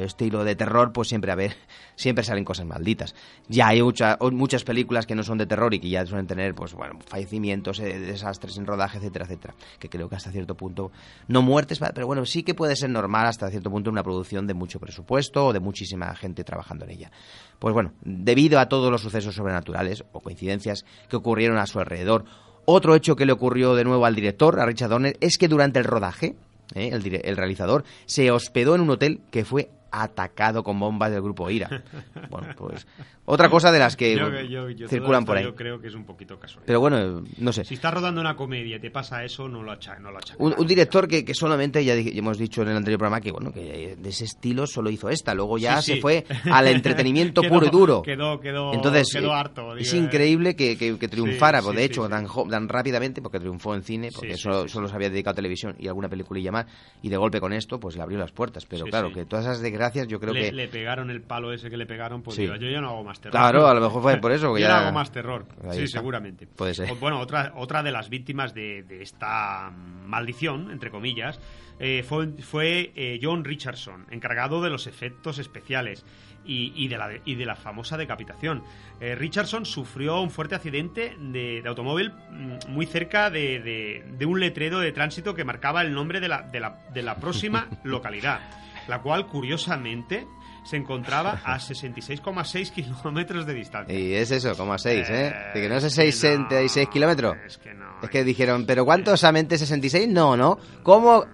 de 0.43 0.55
terror, 0.55 0.91
pues 0.93 1.07
siempre 1.07 1.31
a 1.31 1.35
ver, 1.35 1.55
siempre 1.95 2.23
salen 2.23 2.43
cosas 2.43 2.67
malditas. 2.67 3.15
Ya 3.47 3.69
hay 3.69 3.81
muchas 3.81 4.63
películas 4.63 5.07
que 5.07 5.15
no 5.15 5.23
son 5.23 5.39
de 5.39 5.47
terror 5.47 5.73
y 5.73 5.79
que 5.79 5.89
ya 5.89 6.05
suelen 6.05 6.27
tener, 6.27 6.53
pues 6.53 6.73
bueno, 6.73 6.99
fallecimientos, 7.07 7.79
eh, 7.79 7.97
desastres 7.97 8.57
en 8.57 8.67
rodaje, 8.67 8.97
etcétera, 8.97 9.25
etcétera. 9.25 9.55
Que 9.79 9.89
creo 9.89 10.09
que 10.09 10.15
hasta 10.15 10.31
cierto 10.31 10.55
punto, 10.55 10.91
no 11.27 11.41
muertes, 11.41 11.79
pero 11.95 12.05
bueno, 12.05 12.25
sí 12.25 12.43
que 12.43 12.53
puede 12.53 12.75
ser 12.75 12.89
normal 12.89 13.25
hasta 13.25 13.49
cierto 13.49 13.71
punto 13.71 13.89
una 13.89 14.03
producción 14.03 14.45
de 14.45 14.53
mucho 14.53 14.79
presupuesto 14.79 15.47
o 15.47 15.53
de 15.53 15.59
muchísima 15.59 16.13
gente 16.15 16.43
trabajando 16.43 16.85
en 16.85 16.91
ella. 16.91 17.11
Pues 17.57 17.73
bueno, 17.73 17.93
debido 18.01 18.59
a 18.59 18.67
todos 18.67 18.91
los 18.91 19.01
sucesos 19.01 19.33
sobrenaturales 19.33 20.03
o 20.11 20.19
coincidencias 20.19 20.85
que 21.09 21.15
ocurrieron 21.15 21.57
a 21.57 21.65
su 21.65 21.79
alrededor, 21.79 22.25
otro 22.69 22.95
hecho 22.95 23.15
que 23.15 23.25
le 23.25 23.31
ocurrió 23.31 23.75
de 23.75 23.85
nuevo 23.85 24.05
al 24.05 24.13
director, 24.13 24.59
a 24.59 24.65
Richard 24.65 24.89
Donner, 24.89 25.15
es 25.21 25.37
que 25.37 25.47
durante 25.47 25.79
el 25.79 25.85
rodaje, 25.85 26.35
¿eh? 26.75 26.89
el, 26.91 27.21
el 27.23 27.37
realizador 27.37 27.83
se 28.05 28.31
hospedó 28.31 28.75
en 28.75 28.81
un 28.81 28.89
hotel 28.89 29.21
que 29.31 29.45
fue 29.45 29.69
atacado 29.91 30.63
con 30.63 30.79
bombas 30.79 31.11
del 31.11 31.21
grupo 31.21 31.49
IRA. 31.49 31.83
Bueno, 32.29 32.47
pues 32.57 32.85
otra 33.29 33.49
cosa 33.49 33.71
de 33.71 33.79
las 33.79 33.95
que 33.95 34.15
Yo- 34.15 34.29
yo- 34.41 34.69
yo 34.69 34.77
todo 34.77 34.87
circulan 34.89 35.25
por 35.25 35.37
ahí. 35.37 35.43
Yo 35.43 35.53
creo 35.53 35.79
que 35.81 35.87
es 35.87 35.93
un 35.93 36.05
poquito 36.05 36.39
casual. 36.39 36.63
Pero 36.65 36.79
bueno, 36.79 37.23
no 37.37 37.51
sé. 37.51 37.65
Si 37.65 37.73
estás 37.75 37.93
rodando 37.93 38.21
una 38.21 38.35
comedia 38.35 38.77
y 38.77 38.79
te 38.79 38.89
pasa 38.89 39.23
eso, 39.23 39.47
no 39.49 39.63
lo 39.63 39.71
acha- 39.71 39.99
no 39.99 40.11
lo. 40.11 40.19
Un, 40.39 40.55
un 40.57 40.65
director 40.65 41.07
que, 41.07 41.23
que 41.25 41.33
solamente, 41.33 41.83
ya, 41.83 41.93
hemos 41.93 42.37
dicho 42.37 42.61
en 42.61 42.69
el 42.69 42.77
anterior 42.77 42.97
programa, 42.99 43.19
que 43.21 43.31
bueno, 43.31 43.51
que 43.51 43.95
de 43.97 44.09
ese 44.09 44.25
estilo 44.25 44.65
solo 44.65 44.89
hizo 44.89 45.09
esta, 45.09 45.33
luego 45.33 45.57
ya 45.57 45.81
Sí, 45.81 45.91
se 45.91 45.95
sí. 45.95 46.01
fue 46.01 46.25
al 46.51 46.67
entretenimiento 46.67 47.41
Quedó- 47.41 47.53
puro 47.53 47.65
y 47.65 47.69
duro. 47.69 48.01
quedó- 48.01 48.39
quedó- 48.39 48.73
Entonces, 48.73 49.11
quedó 49.13 49.27
eh, 49.31 49.39
harto, 49.39 49.75
es 49.77 49.91
digo, 49.91 50.05
increíble 50.05 50.55
que, 50.55 50.77
que- 50.77 50.97
que 50.97 51.07
triunfara, 51.07 51.59
Sí, 51.59 51.65
pues, 51.65 51.77
de 51.77 51.83
hecho. 51.83 52.07
Tan, 52.07 52.27
tan 52.49 52.69
rápidamente, 52.69 53.21
porque 53.21 53.39
triunfó 53.39 53.75
en 53.75 53.83
cine, 53.83 54.09
porque 54.15 54.37
solo, 54.37 54.67
se 54.67 54.95
había 54.95 55.09
dedicado 55.09 55.33
a 55.33 55.35
televisión 55.35 55.75
y 55.77 55.87
alguna 55.87 56.07
peliculilla 56.07 56.51
más, 56.51 56.65
y 57.01 57.09
de 57.09 57.17
golpe 57.17 57.39
con 57.41 57.51
esto, 57.51 57.79
pues 57.79 57.95
le 57.97 58.01
abrió 58.03 58.17
las 58.17 58.31
puertas. 58.31 58.65
Pero 58.65 58.85
claro, 58.85 59.11
que 59.11 59.25
todas 59.25 59.45
esas 59.45 59.59
desgracias 59.61 60.07
yo 60.07 60.19
creo 60.19 60.33
le, 60.33 60.41
que... 60.45 60.51
le 60.53 60.67
pegaron 60.69 61.09
el 61.09 61.21
palo 61.21 61.51
ese 61.51 61.69
que 61.69 61.75
le 61.77 61.85
pegaron, 61.85 62.21
pues 62.21 62.35
Sí. 62.37 62.43
digo, 62.43 62.55
yo 62.55 62.69
ya 62.69 62.79
no 62.81 62.89
hago 62.89 63.03
más 63.03 63.16
terror. 63.19 63.31
Claro, 63.31 63.67
a 63.67 63.73
lo 63.73 63.81
mejor 63.81 64.01
fue 64.01 64.17
por 64.21 64.31
eso, 64.31 64.53
que 64.53 64.61
yo 64.61 64.67
ya- 64.67 64.79
hago 64.81 64.91
más 64.91 65.11
terror. 65.11 65.45
Ahí 65.63 65.77
sí, 65.79 65.83
está. 65.83 65.99
seguramente. 65.99 66.47
Puede 66.47 66.73
ser. 66.73 66.91
O- 66.91 66.95
Bueno, 66.95 67.19
otra, 67.19 67.53
otra 67.55 67.83
de 67.83 67.91
las 67.91 68.09
víctimas 68.09 68.53
de, 68.53 68.83
de 68.83 69.01
esta 69.01 69.71
maldición, 70.05 70.71
entre 70.71 70.91
comillas, 70.91 71.39
eh, 71.79 72.03
fue, 72.07 72.27
fue 72.41 72.91
eh, 72.95 73.19
John 73.21 73.43
Richardson, 73.43 74.05
encargado 74.09 74.61
de 74.61 74.69
los 74.69 74.87
efectos 74.87 75.37
especiales 75.37 76.05
y, 76.45 76.71
y 76.75 76.87
de, 76.87 76.97
la, 76.97 77.09
y 77.25 77.35
de 77.35 77.45
la 77.45 77.55
famosa 77.55 77.97
decapitación. 77.97 78.63
Eh, 78.99 79.13
Richardson 79.15 79.65
sufrió 79.65 80.21
un 80.21 80.31
fuerte 80.31 80.55
accidente 80.55 81.15
de, 81.19 81.61
de 81.61 81.69
automóvil 81.69 82.11
mm, 82.31 82.69
muy 82.71 82.85
cerca 82.85 83.29
de, 83.29 83.59
de- 83.59 84.05
de 84.17 84.25
un 84.25 84.39
letrero 84.39 84.79
de 84.79 84.91
tránsito 84.91 85.35
que 85.35 85.43
marcaba 85.43 85.81
el 85.81 85.93
nombre 85.93 86.19
de 86.19 86.29
la, 86.29 86.41
de 86.43 86.59
la, 86.61 86.79
de 86.93 87.01
la 87.03 87.17
próxima 87.17 87.67
localidad, 87.83 88.39
la 88.87 88.99
cual, 89.01 89.27
curiosamente, 89.27 90.25
se 90.67 90.77
encontraba 90.77 91.41
a 91.43 91.57
66,6 91.59 92.71
kilómetros 92.71 93.45
de 93.45 93.53
distancia. 93.53 93.97
Y 93.97 94.13
es 94.13 94.31
eso, 94.31 94.55
como 94.57 94.73
a 94.73 94.77
6, 94.77 95.09
¿eh? 95.09 95.27
Eh, 95.27 95.51
De 95.53 95.61
que 95.61 95.69
no 95.69 95.77
es 95.77 95.83
es 95.85 95.95
que 95.95 96.11
66 96.11 96.87
no, 96.87 96.93
kilómetros. 96.93 97.37
es 97.45 97.57
que 97.57 97.73
no, 97.73 97.85
Es 98.03 98.09
que 98.09 98.23
dijeron, 98.23 98.65
¿pero 98.65 98.83
cuánto 98.85 99.15
solamente 99.17 99.57
66? 99.57 100.07
No, 100.09 100.35
¿no? 100.35 100.59
¿Cómo? 100.83 101.25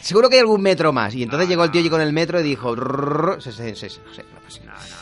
Seguro 0.00 0.28
que 0.28 0.36
hay 0.36 0.40
algún 0.40 0.62
metro 0.62 0.92
más. 0.92 1.14
Y 1.14 1.22
entonces 1.22 1.48
No, 1.48 1.50
llegó 1.50 1.64
el 1.64 1.70
tío 1.70 1.80
y 1.80 1.90
con 1.90 2.00
el 2.00 2.12
metro 2.12 2.40
y 2.40 2.44
dijo, 2.44 2.74
"Rrrr, 2.74 3.42
66, 3.42 4.00
no 4.06 4.12
no 4.72 4.97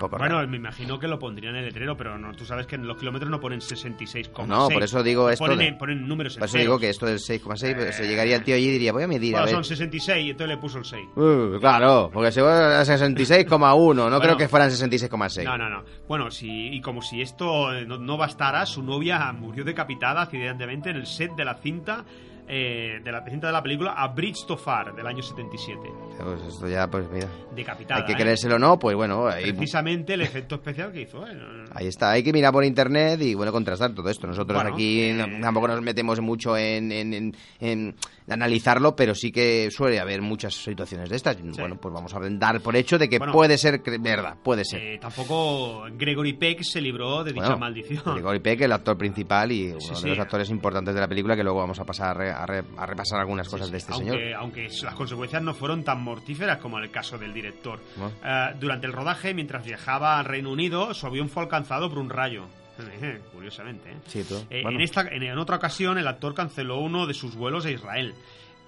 Poco 0.00 0.16
Bueno, 0.18 0.36
raro. 0.36 0.48
me 0.48 0.56
imagino 0.56 0.98
que 0.98 1.06
lo 1.06 1.18
pondrían 1.18 1.54
en 1.54 1.60
el 1.60 1.66
letrero, 1.66 1.96
pero 1.96 2.18
no, 2.18 2.32
tú 2.34 2.44
sabes 2.44 2.66
que 2.66 2.74
en 2.76 2.86
los 2.88 2.96
kilómetros 2.96 3.30
no 3.30 3.38
ponen 3.38 3.60
66,6. 3.60 4.46
No, 4.48 4.68
por 4.68 4.82
eso 4.82 5.02
digo 5.02 5.30
esto 5.30 5.44
Ponen, 5.44 5.58
de- 5.58 5.66
en- 5.68 5.78
ponen 5.78 6.08
números 6.08 6.36
Por 6.38 6.48
eso 6.48 6.58
digo 6.58 6.78
que 6.78 6.88
esto 6.90 7.06
del 7.06 7.18
6,6, 7.18 7.74
pues, 7.76 7.94
se 7.96 8.08
llegaría 8.08 8.36
el 8.36 8.42
tío 8.42 8.54
allí 8.56 8.68
y 8.68 8.70
diría, 8.72 8.92
voy 8.92 9.02
a 9.04 9.06
medir, 9.06 9.36
a 9.36 9.40
Bueno, 9.42 9.46
ver. 9.46 9.54
son 9.56 9.64
66 9.64 10.26
y 10.26 10.30
entonces 10.30 10.56
le 10.56 10.60
puso 10.60 10.78
el 10.78 10.84
6. 10.86 11.04
Uh, 11.14 11.58
claro, 11.60 12.10
porque 12.12 12.32
se 12.32 12.40
va 12.42 12.80
a 12.80 12.84
66,1, 12.84 13.94
no 13.94 14.02
Bueno. 14.02 14.20
creo 14.20 14.36
que 14.36 14.48
fueran 14.48 14.70
66,6. 14.70 15.44
No, 15.44 15.58
no, 15.58 15.68
no. 15.68 15.84
Bueno, 16.08 16.30
si, 16.30 16.68
y 16.68 16.80
como 16.80 17.02
si 17.02 17.20
esto 17.20 17.72
eh, 17.74 17.84
no, 17.86 17.98
no 17.98 18.16
bastara, 18.16 18.64
su 18.66 18.82
novia 18.82 19.30
murió 19.32 19.64
decapitada 19.64 20.22
accidentalmente 20.22 20.90
en 20.90 20.96
el 20.96 21.06
set 21.06 21.32
de 21.36 21.44
la 21.44 21.54
cinta 21.54 22.04
eh, 22.52 23.00
de 23.04 23.12
la 23.12 23.24
cinta 23.24 23.46
de 23.46 23.52
la 23.52 23.62
película 23.62 23.92
A 23.92 24.08
Bridge 24.08 24.44
to 24.46 24.56
Far 24.56 24.92
del 24.94 25.06
año 25.06 25.22
77. 25.22 25.78
Pues 26.18 26.42
esto 26.52 26.68
ya, 26.68 26.88
pues 26.90 27.08
mira. 27.10 27.28
Decapitada. 27.54 28.00
Hay 28.00 28.06
que 28.06 28.12
¿eh? 28.12 28.16
creérselo 28.16 28.56
o 28.56 28.58
no, 28.58 28.76
pues 28.78 28.96
bueno, 28.96 29.28
ahí, 29.28 29.52
Precisamente 29.52 30.14
el 30.14 30.22
efecto 30.22 30.56
especial 30.56 30.90
que 30.92 31.02
hizo. 31.02 31.24
ahí 31.72 31.86
está. 31.86 32.10
Hay 32.10 32.22
que 32.24 32.32
mirar 32.32 32.52
por 32.52 32.64
internet 32.64 33.20
y, 33.22 33.34
bueno, 33.34 33.52
contrastar 33.52 33.94
todo 33.94 34.10
esto. 34.10 34.26
Nosotros 34.26 34.60
Bueno, 34.60 34.74
aquí 34.74 35.02
eh, 35.02 35.38
tampoco 35.40 35.68
nos 35.68 35.80
metemos 35.80 36.20
mucho 36.20 36.56
en, 36.56 36.90
en- 36.90 37.14
en- 37.14 37.36
en 37.60 37.94
analizarlo, 38.34 38.94
pero 38.96 39.14
sí 39.14 39.30
que 39.32 39.70
suele 39.70 40.00
haber 40.00 40.22
muchas 40.22 40.54
situaciones 40.54 41.08
de 41.10 41.16
estas. 41.16 41.36
Bueno, 41.42 41.76
pues 41.76 41.92
vamos 41.92 42.14
a 42.14 42.20
dar 42.22 42.60
por 42.60 42.76
hecho 42.76 42.98
de 42.98 43.08
que 43.08 43.18
Bueno, 43.18 43.32
puede 43.32 43.58
ser 43.58 43.80
verdad, 44.00 44.36
puede 44.42 44.64
ser. 44.64 44.80
Eh, 44.80 44.98
tampoco 44.98 45.84
Gregory 45.92 46.34
Peck 46.34 46.62
se 46.62 46.80
libró 46.80 47.24
de 47.24 47.32
dicha 47.32 47.44
Bueno, 47.46 47.58
maldición. 47.58 48.02
Gregory 48.14 48.40
Peck, 48.40 48.60
el 48.62 48.72
actor 48.72 48.96
principal 48.96 49.52
y 49.52 49.68
uno 49.72 49.80
sí. 49.80 50.02
de 50.04 50.10
los 50.10 50.18
actores 50.18 50.50
importantes 50.50 50.94
de 50.94 51.00
la 51.00 51.08
película, 51.08 51.36
que 51.36 51.42
luego 51.44 51.58
vamos 51.60 51.78
a 51.80 51.84
pasar 51.84 52.08
a, 52.10 52.14
re- 52.14 52.30
a 52.30 52.46
re- 52.46 52.64
a 52.76 52.86
repasar 52.86 53.20
algunas 53.20 53.48
cosas 53.48 53.70
de 53.70 53.78
este 53.78 53.92
aunque, 53.92 54.10
señor. 54.10 54.34
aunque 54.34 54.68
las 54.82 54.94
consecuencias 54.94 55.42
no 55.42 55.54
fueron 55.54 55.84
tan 55.84 56.02
mortíferas 56.02 56.58
como 56.58 56.78
en 56.78 56.84
el 56.84 56.90
caso 56.90 57.18
del 57.18 57.32
director. 57.34 57.80
Eh, 58.24 58.46
durante 58.58 58.86
el 58.86 58.92
rodaje, 58.92 59.34
mientras 59.34 59.64
viajaba 59.64 60.18
al 60.18 60.24
Reino 60.24 60.50
Unido, 60.50 60.94
su 60.94 61.06
avión 61.06 61.28
fue 61.28 61.42
alcanzado 61.42 61.88
por 61.88 61.98
un 61.98 62.10
rayo. 62.10 62.44
Curiosamente. 63.32 63.90
¿eh? 63.90 63.96
Sí, 64.06 64.24
tú. 64.24 64.36
Eh, 64.50 64.62
Bueno. 64.62 64.78
en, 64.78 64.84
esta, 64.84 65.02
en, 65.02 65.22
en 65.22 65.38
otra 65.38 65.56
ocasión, 65.56 65.98
el 65.98 66.06
actor 66.08 66.34
canceló 66.34 66.78
uno 66.78 67.06
de 67.06 67.14
sus 67.14 67.34
vuelos 67.36 67.66
a 67.66 67.70
Israel. 67.70 68.14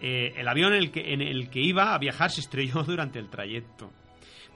Eh, 0.00 0.34
el 0.36 0.48
avión 0.48 0.72
en 0.72 0.78
el, 0.80 0.90
que, 0.90 1.12
en 1.12 1.20
el 1.22 1.48
que 1.48 1.60
iba 1.60 1.94
a 1.94 1.98
viajar 1.98 2.30
se 2.30 2.40
estrelló 2.40 2.82
durante 2.86 3.18
el 3.18 3.28
trayecto. 3.28 3.90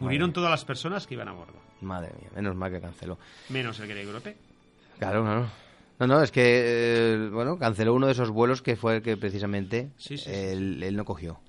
Murieron 0.01 0.33
todas 0.33 0.51
las 0.51 0.65
personas 0.65 1.07
que 1.07 1.15
iban 1.15 1.29
a 1.29 1.33
bordo, 1.33 1.55
Madre 1.81 2.13
mía, 2.21 2.29
menos 2.35 2.55
mal 2.55 2.71
que 2.71 2.81
canceló. 2.81 3.19
menos 3.49 3.81
el 3.81 3.89
Gregory 3.89 4.21
Peck. 4.21 4.37
Claro, 4.99 5.23
claro. 5.23 5.47
No, 5.99 6.07
no, 6.07 6.23
es 6.23 6.31
que, 6.31 6.43
eh, 6.45 7.29
bueno, 7.33 7.59
canceló 7.59 7.95
uno 7.95 8.05
de 8.07 8.13
esos 8.13 8.31
vuelos 8.31 8.61
que 8.61 8.77
fue 8.77 8.97
el 8.97 9.03
que 9.03 9.17
precisamente 9.17 9.93
Sí, 9.97 10.19
sí, 10.19 10.25
sí, 10.25 10.31
él, 10.31 10.83
él 10.83 10.95
no 10.97 11.07
cogió. 11.07 11.41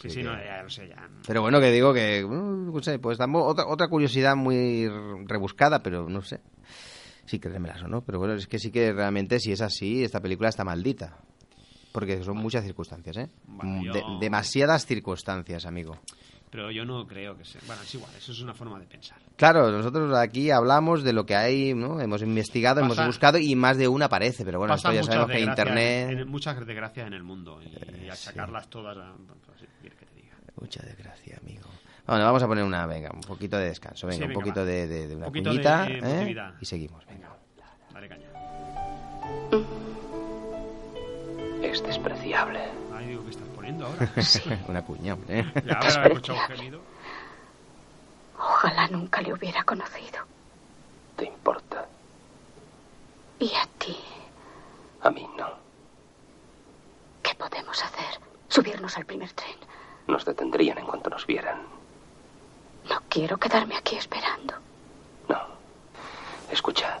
Sí, 0.00 0.10
sí, 0.10 0.16
que- 0.18 0.22
no, 0.24 0.32
ya 0.36 0.62
lo 0.62 0.70
sé, 0.70 0.86
ya. 0.88 1.08
Pero 1.26 1.40
bueno, 1.42 1.58
que 1.60 1.72
digo 1.72 1.92
que, 1.92 2.24
mm, 2.24 2.72
no 2.72 2.82
sé, 2.82 3.00
pues 3.00 3.18
otra 3.20 3.88
curiosidad 3.88 4.36
muy 4.36 4.88
rebuscada, 5.26 5.82
pero 5.82 6.08
no 6.08 6.22
sé. 6.22 6.40
Sí, 7.26 7.38
créemelas 7.40 7.82
o 7.82 7.88
no, 7.88 8.02
pero 8.02 8.18
bueno, 8.18 8.34
es 8.34 8.46
que 8.46 8.58
sí 8.58 8.70
que 8.70 8.92
realmente 8.92 9.40
si 9.40 9.52
es 9.52 9.60
así, 9.60 10.04
esta 10.04 10.20
película 10.20 10.48
está 10.48 10.64
maldita. 10.64 11.16
Porque 11.92 12.22
son 12.22 12.36
muchas 12.36 12.62
circunstancias, 12.64 13.16
¿eh? 13.16 13.28
Bueno, 13.46 13.82
yo- 13.82 13.92
De- 13.92 14.04
demasiadas 14.20 14.84
circunstancias, 14.86 15.64
amigo. 15.66 15.98
Pero 16.50 16.70
yo 16.70 16.84
no 16.84 17.06
creo 17.06 17.36
que 17.36 17.44
sea. 17.44 17.60
Bueno, 17.66 17.82
es 17.82 17.94
igual, 17.94 18.10
eso 18.16 18.32
es 18.32 18.40
una 18.40 18.54
forma 18.54 18.78
de 18.78 18.86
pensar. 18.86 19.18
Claro, 19.36 19.70
nosotros 19.72 20.16
aquí 20.16 20.50
hablamos 20.50 21.02
de 21.02 21.12
lo 21.12 21.26
que 21.26 21.34
hay, 21.34 21.74
¿no? 21.74 22.00
Hemos 22.00 22.22
investigado, 22.22 22.80
Pasa- 22.82 22.92
hemos 23.02 23.06
buscado 23.08 23.38
y 23.38 23.54
más 23.56 23.76
de 23.78 23.88
una 23.88 24.04
aparece, 24.06 24.44
pero 24.44 24.58
bueno, 24.58 24.74
esto 24.74 24.92
ya 24.92 25.02
sabemos 25.02 25.30
que 25.30 25.40
Internet... 25.40 26.10
en- 26.10 26.18
en- 26.20 26.28
muchas 26.28 26.56
desgracias 26.66 27.06
en 27.06 27.14
el 27.14 27.22
mundo 27.24 27.60
y, 27.62 28.04
y 28.04 28.08
achacarlas 28.10 28.68
todas 28.70 28.96
a. 28.96 29.14
pues, 29.16 29.60
sí, 29.60 29.66
¿quieres 29.80 29.98
que 29.98 30.06
te 30.06 30.14
diga? 30.14 30.36
Mucha 30.60 30.82
desgracia, 30.82 31.38
amigo. 31.42 31.68
Bueno, 32.06 32.24
vamos 32.24 32.42
a 32.42 32.46
poner 32.46 32.62
una, 32.64 32.86
venga, 32.86 33.10
un 33.12 33.20
poquito 33.22 33.56
de 33.58 33.66
descanso, 33.66 34.06
venga, 34.06 34.16
Sí, 34.16 34.22
venga, 34.28 34.38
un 34.38 34.42
poquito 34.42 34.64
de, 34.64 34.86
de- 34.86 35.08
de 35.08 35.16
una 35.16 35.26
poquito 35.26 35.52
de, 35.52 35.56
eh, 35.60 36.00
¿eh? 36.02 36.54
Y 36.60 36.64
seguimos, 36.66 37.04
venga. 37.06 37.28
Dale 37.92 38.08
caña. 38.08 38.26
Es 41.62 41.82
despreciable. 41.82 42.60
Ay, 42.94 43.06
digo, 43.08 43.24
¿qué 43.24 43.30
estás 43.30 43.48
poniendo 43.54 43.86
ahora? 43.86 44.08
una 44.68 44.82
cuña, 44.82 45.14
hombre. 45.14 45.44
Ya 45.66 45.78
escuchado 46.06 46.38
un 46.38 46.44
gemido. 46.56 46.80
Ojalá 48.38 48.86
nunca 48.88 49.20
le 49.22 49.32
hubiera 49.32 49.64
conocido. 49.64 50.20
¿Te 51.16 51.24
importa? 51.24 51.86
¿Y 53.40 53.46
a 53.54 53.66
ti? 53.78 53.96
A 55.02 55.10
mí 55.10 55.26
no. 55.36 55.48
¿Qué 57.22 57.34
podemos 57.34 57.82
hacer? 57.82 58.20
Subirnos 58.48 58.96
al 58.96 59.06
primer 59.06 59.32
tren. 59.32 59.56
Nos 60.06 60.24
detendrían 60.24 60.78
en 60.78 60.86
cuanto 60.86 61.10
nos 61.10 61.26
vieran. 61.26 61.58
No 62.88 63.02
quiero 63.08 63.36
quedarme 63.38 63.76
aquí 63.76 63.96
esperando. 63.96 64.54
No. 65.28 65.40
Escucha. 66.50 67.00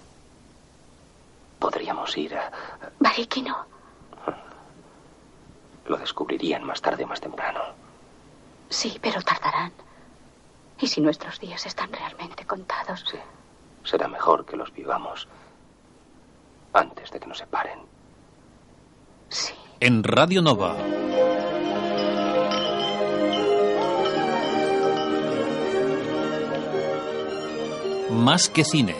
Podríamos 1.58 2.16
ir 2.16 2.34
a... 2.36 2.50
Bariki 2.98 3.42
no. 3.42 3.64
Lo 5.86 5.96
descubrirían 5.96 6.64
más 6.64 6.80
tarde 6.82 7.04
o 7.04 7.06
más 7.06 7.20
temprano. 7.20 7.60
Sí, 8.68 8.98
pero 9.00 9.22
tardarán. 9.22 9.72
¿Y 10.80 10.88
si 10.88 11.00
nuestros 11.00 11.38
días 11.38 11.64
están 11.64 11.92
realmente 11.92 12.44
contados? 12.44 13.04
Sí. 13.10 13.18
Será 13.84 14.08
mejor 14.08 14.44
que 14.44 14.56
los 14.56 14.72
vivamos 14.72 15.28
antes 16.72 17.10
de 17.10 17.20
que 17.20 17.26
nos 17.26 17.38
separen. 17.38 17.80
Sí. 19.28 19.54
En 19.80 20.02
Radio 20.02 20.42
Nova. 20.42 20.74
Más 28.10 28.48
que 28.48 28.64
cine. 28.64 28.94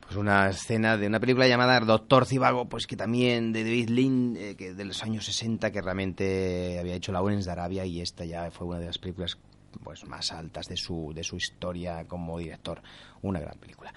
pues 0.00 0.16
una 0.18 0.48
escena 0.48 0.96
de 0.96 1.06
una 1.06 1.20
película 1.20 1.46
llamada 1.46 1.78
Doctor 1.78 2.26
Cibago, 2.26 2.68
pues 2.68 2.88
que 2.88 2.96
también 2.96 3.52
de 3.52 3.62
David 3.62 3.90
Lynn, 3.90 4.36
eh, 4.36 4.56
que 4.56 4.74
de 4.74 4.84
los 4.84 5.04
años 5.04 5.24
60, 5.24 5.70
que 5.70 5.80
realmente 5.80 6.78
había 6.80 6.94
hecho 6.94 7.12
Lawrence 7.12 7.44
de 7.44 7.52
Arabia 7.52 7.84
y 7.84 8.00
esta 8.00 8.24
ya 8.24 8.50
fue 8.50 8.66
una 8.66 8.80
de 8.80 8.86
las 8.86 8.98
películas 8.98 9.38
pues 9.84 10.04
más 10.06 10.32
altas 10.32 10.66
de 10.66 10.76
su, 10.76 11.12
de 11.14 11.22
su 11.22 11.36
historia 11.36 12.04
como 12.08 12.38
director. 12.38 12.82
Una 13.22 13.38
gran 13.38 13.56
película. 13.58 13.92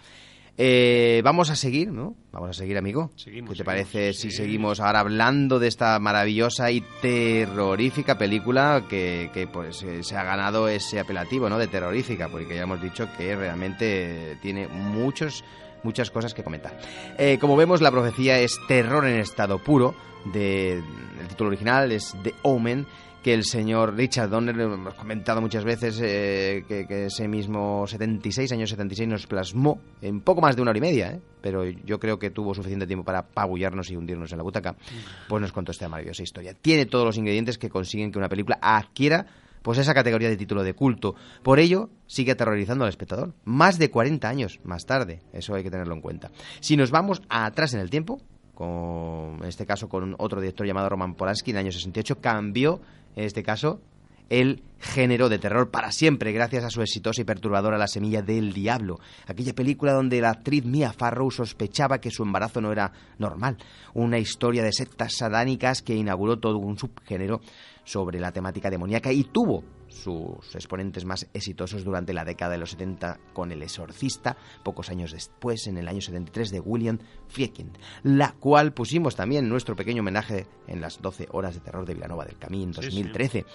Eh, 0.58 1.22
vamos 1.24 1.50
a 1.50 1.56
seguir, 1.56 1.92
¿no? 1.92 2.16
Vamos 2.32 2.52
a 2.52 2.54
seguir, 2.54 2.78
amigo. 2.78 3.12
Seguimos, 3.16 3.52
¿Qué 3.52 3.64
te 3.64 3.64
seguimos, 3.64 3.66
parece 3.66 4.14
sí. 4.14 4.30
si 4.30 4.38
seguimos 4.38 4.80
ahora 4.80 5.00
hablando 5.00 5.58
de 5.58 5.68
esta 5.68 5.98
maravillosa 6.00 6.70
y 6.70 6.82
terrorífica 7.02 8.18
película 8.18 8.86
que, 8.88 9.32
que, 9.34 9.48
pues 9.48 9.82
eh, 9.84 10.04
se 10.04 10.16
ha 10.16 10.24
ganado 10.24 10.68
ese 10.68 11.00
apelativo, 11.00 11.50
¿no? 11.50 11.58
De 11.58 11.68
terrorífica, 11.68 12.30
porque 12.30 12.56
ya 12.56 12.64
hemos 12.64 12.82
dicho 12.82 13.08
que 13.18 13.36
realmente 13.36 14.38
tiene 14.42 14.68
muchos 14.68 15.44
muchas 15.84 16.10
cosas 16.12 16.34
que 16.34 16.44
comentar. 16.44 16.78
Eh, 17.18 17.38
como 17.40 17.56
vemos, 17.56 17.82
la 17.82 17.92
profecía 17.92 18.40
es 18.40 18.58
terror 18.68 19.06
en 19.06 19.20
estado 19.20 19.60
puro. 19.60 19.96
De, 20.34 20.76
el 20.76 21.28
título 21.28 21.50
original 21.50 21.92
es 21.92 22.16
The 22.24 22.34
Omen 22.44 22.86
que 23.24 23.34
el 23.34 23.46
señor 23.46 23.96
Richard 23.96 24.30
Donner, 24.30 24.60
hemos 24.60 24.94
comentado 24.96 25.42
muchas 25.42 25.64
veces, 25.64 26.00
eh, 26.04 26.66
que, 26.68 26.86
que 26.86 27.06
ese 27.06 27.28
mismo 27.28 27.88
76, 27.88 28.52
año 28.52 28.68
76, 28.68 29.10
nos 29.10 29.26
plasmó 29.26 29.80
en 30.02 30.22
poco 30.22 30.42
más 30.42 30.56
de 30.56 30.62
una 30.62 30.72
hora 30.72 30.78
y 30.78 30.82
media, 30.82 31.12
¿eh? 31.14 31.22
pero 31.42 31.64
yo 31.64 32.00
creo 32.00 32.20
que 32.20 32.30
tuvo 32.30 32.54
suficiente 32.54 32.86
tiempo 32.86 33.06
para 33.06 33.24
pagullarnos 33.24 33.90
y 33.90 33.96
hundirnos 33.96 34.32
en 34.32 34.38
la 34.38 34.44
butaca, 34.44 34.76
pues 35.30 35.42
nos 35.42 35.54
contó 35.54 35.72
esta 35.72 35.88
maravillosa 35.88 36.22
historia. 36.22 36.54
Tiene 36.54 36.86
todos 36.86 37.06
los 37.06 37.18
ingredientes 37.18 37.58
que 37.58 37.70
consiguen 37.70 38.12
que 38.12 38.20
una 38.20 38.30
película 38.30 38.60
adquiera 38.62 39.26
pues 39.64 39.78
esa 39.78 39.94
categoría 39.94 40.30
de 40.30 40.38
título 40.38 40.62
de 40.62 40.74
culto. 40.74 41.16
Por 41.42 41.60
ello, 41.60 41.90
sigue 42.06 42.34
aterrorizando 42.34 42.84
al 42.84 42.90
espectador. 42.90 43.34
Más 43.46 43.80
de 43.80 43.90
40 43.90 44.28
años 44.28 44.60
más 44.66 44.86
tarde, 44.86 45.22
eso 45.32 45.56
hay 45.56 45.64
que 45.64 45.72
tenerlo 45.72 45.96
en 45.96 46.02
cuenta. 46.02 46.32
Si 46.60 46.76
nos 46.76 46.92
vamos 46.92 47.22
atrás 47.30 47.74
en 47.74 47.80
el 47.80 47.90
tiempo, 47.90 48.20
con, 48.54 49.40
en 49.42 49.46
este 49.46 49.66
caso 49.66 49.90
con 49.90 50.16
otro 50.20 50.40
director 50.40 50.68
llamado 50.68 50.90
Roman 50.90 51.16
Polanski, 51.16 51.52
en 51.52 51.58
el 51.58 51.62
año 51.62 51.72
68, 51.72 52.20
cambió, 52.20 52.82
en 53.16 53.24
este 53.24 53.44
caso, 53.44 53.82
el 54.30 54.64
género 54.80 55.30
de 55.30 55.38
terror 55.38 55.70
para 55.70 55.92
siempre, 55.92 56.32
gracias 56.32 56.64
a 56.64 56.70
su 56.70 56.82
exitosa 56.82 57.22
y 57.22 57.26
perturbadora 57.26 57.78
La 57.78 57.88
semilla 57.88 58.22
del 58.22 58.54
diablo, 58.54 59.00
aquella 59.28 59.54
película 59.54 59.94
donde 59.94 60.22
la 60.22 60.32
actriz 60.32 60.66
Mia 60.66 60.92
Farrow 60.92 61.30
sospechaba 61.30 62.00
que 62.00 62.12
su 62.12 62.24
embarazo 62.24 62.60
no 62.60 62.72
era 62.72 62.92
normal, 63.18 63.58
una 63.94 64.18
historia 64.18 64.64
de 64.64 64.74
sectas 64.74 65.16
sadánicas 65.18 65.82
que 65.82 65.96
inauguró 65.96 66.40
todo 66.40 66.58
un 66.58 66.78
subgénero 66.78 67.42
sobre 67.84 68.20
la 68.20 68.32
temática 68.32 68.70
demoníaca 68.70 69.12
y 69.12 69.24
tuvo 69.24 69.64
sus 69.94 70.56
exponentes 70.56 71.06
más 71.06 71.28
exitosos 71.34 71.84
durante 71.84 72.14
la 72.14 72.26
década 72.26 72.52
de 72.52 72.58
los 72.58 72.72
70 72.72 73.20
con 73.34 73.52
El 73.52 73.62
Exorcista, 73.62 74.36
pocos 74.64 74.90
años 74.90 75.12
después, 75.12 75.68
en 75.68 75.78
el 75.78 75.88
año 75.88 76.02
73, 76.02 76.52
de 76.52 76.60
William 76.60 76.98
Friedkin, 77.28 77.72
la 78.04 78.32
cual 78.34 78.74
pusimos 78.74 79.16
también 79.16 79.48
nuestro 79.48 79.76
pequeño 79.76 80.02
homenaje 80.02 80.48
en 80.68 80.82
las 80.82 81.02
12 81.02 81.28
horas 81.32 81.54
de 81.54 81.62
terror 81.62 81.86
de 81.86 81.94
Villanova 81.94 82.26
del 82.26 82.38
Camí 82.38 82.64
en 82.64 82.74
Sí, 82.74 82.82
2013. 82.82 83.46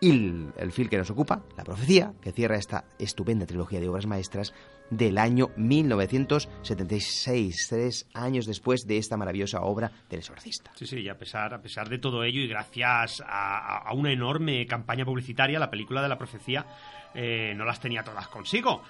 Y 0.00 0.10
el, 0.10 0.52
el 0.56 0.70
film 0.72 0.88
que 0.88 0.98
nos 0.98 1.10
ocupa, 1.10 1.42
La 1.56 1.64
Profecía, 1.64 2.14
que 2.22 2.30
cierra 2.32 2.56
esta 2.56 2.84
estupenda 3.00 3.46
trilogía 3.46 3.80
de 3.80 3.88
obras 3.88 4.06
maestras 4.06 4.54
del 4.90 5.18
año 5.18 5.50
1976, 5.56 7.66
tres 7.68 8.06
años 8.14 8.46
después 8.46 8.86
de 8.86 8.96
esta 8.98 9.16
maravillosa 9.16 9.60
obra 9.62 9.90
del 10.08 10.20
Exorcista. 10.20 10.70
Sí, 10.76 10.86
sí, 10.86 11.00
y 11.00 11.08
a 11.08 11.18
pesar, 11.18 11.52
a 11.52 11.60
pesar 11.60 11.88
de 11.88 11.98
todo 11.98 12.22
ello 12.24 12.40
y 12.40 12.46
gracias 12.48 13.22
a, 13.26 13.78
a 13.88 13.92
una 13.94 14.12
enorme 14.12 14.64
campaña 14.66 15.04
publicitaria, 15.04 15.58
la 15.58 15.70
película 15.70 15.87
de 15.90 16.08
la 16.08 16.18
profecía 16.18 16.66
eh, 17.14 17.54
no 17.56 17.64
las 17.64 17.80
tenía 17.80 18.02
todas 18.02 18.28
consigo 18.28 18.82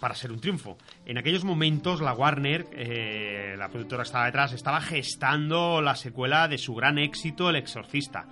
para 0.00 0.14
ser 0.14 0.32
un 0.32 0.40
triunfo. 0.40 0.78
En 1.06 1.18
aquellos 1.18 1.44
momentos 1.44 2.00
la 2.00 2.14
Warner, 2.14 2.66
eh, 2.72 3.54
la 3.56 3.68
productora 3.68 4.02
que 4.02 4.08
estaba 4.08 4.26
detrás, 4.26 4.52
estaba 4.52 4.80
gestando 4.80 5.80
la 5.80 5.94
secuela 5.94 6.48
de 6.48 6.58
su 6.58 6.74
gran 6.74 6.98
éxito 6.98 7.50
El 7.50 7.56
Exorcista. 7.56 8.26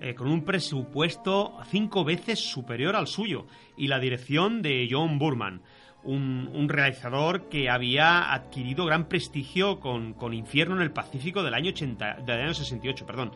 eh, 0.00 0.14
con 0.14 0.26
un 0.26 0.44
presupuesto 0.44 1.56
cinco 1.70 2.04
veces 2.04 2.40
superior 2.40 2.96
al 2.96 3.06
suyo 3.06 3.46
y 3.76 3.86
la 3.86 4.00
dirección 4.00 4.60
de 4.60 4.88
John 4.90 5.18
Burman 5.18 5.62
un, 6.04 6.50
un 6.52 6.68
realizador 6.68 7.48
que 7.48 7.70
había 7.70 8.32
adquirido 8.32 8.84
gran 8.84 9.08
prestigio 9.08 9.80
con, 9.80 10.14
con 10.14 10.34
Infierno 10.34 10.76
en 10.76 10.82
el 10.82 10.90
Pacífico 10.90 11.42
del 11.42 11.54
año, 11.54 11.70
80, 11.70 12.16
del 12.26 12.40
año 12.40 12.54
68 12.54 13.06
perdón, 13.06 13.32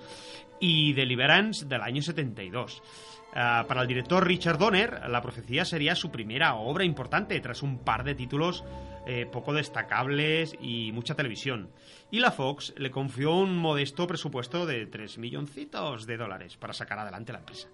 y 0.61 0.93
Deliverance 0.93 1.67
del 1.67 1.83
año 1.83 2.03
72. 2.03 2.83
Ah, 3.39 3.67
para 3.69 3.83
el 3.83 3.87
director 3.87 4.27
Richard 4.27 4.57
Donner, 4.57 5.11
La 5.11 5.21
Profecía 5.21 5.67
sería 5.67 5.95
su 5.95 6.11
primera 6.11 6.55
obra 6.55 6.85
importante 6.85 7.39
tras 7.41 7.63
un 7.63 7.85
par 7.85 8.03
de 8.03 8.15
títulos 8.15 8.65
eh, 9.07 9.27
poco 9.31 9.53
destacables 9.53 10.57
y 10.59 10.91
mucha 10.93 11.15
televisión. 11.15 11.69
Y 12.11 12.21
la 12.21 12.31
Fox 12.31 12.73
le 12.79 12.91
confió 12.91 13.35
un 13.35 13.59
modesto 13.59 14.07
presupuesto 14.07 14.65
de 14.65 14.87
3 14.87 15.19
milloncitos 15.19 16.07
de 16.07 16.17
dólares 16.17 16.57
para 16.57 16.73
sacar 16.73 16.99
adelante 16.99 17.35
la 17.35 17.41
empresa. 17.41 17.69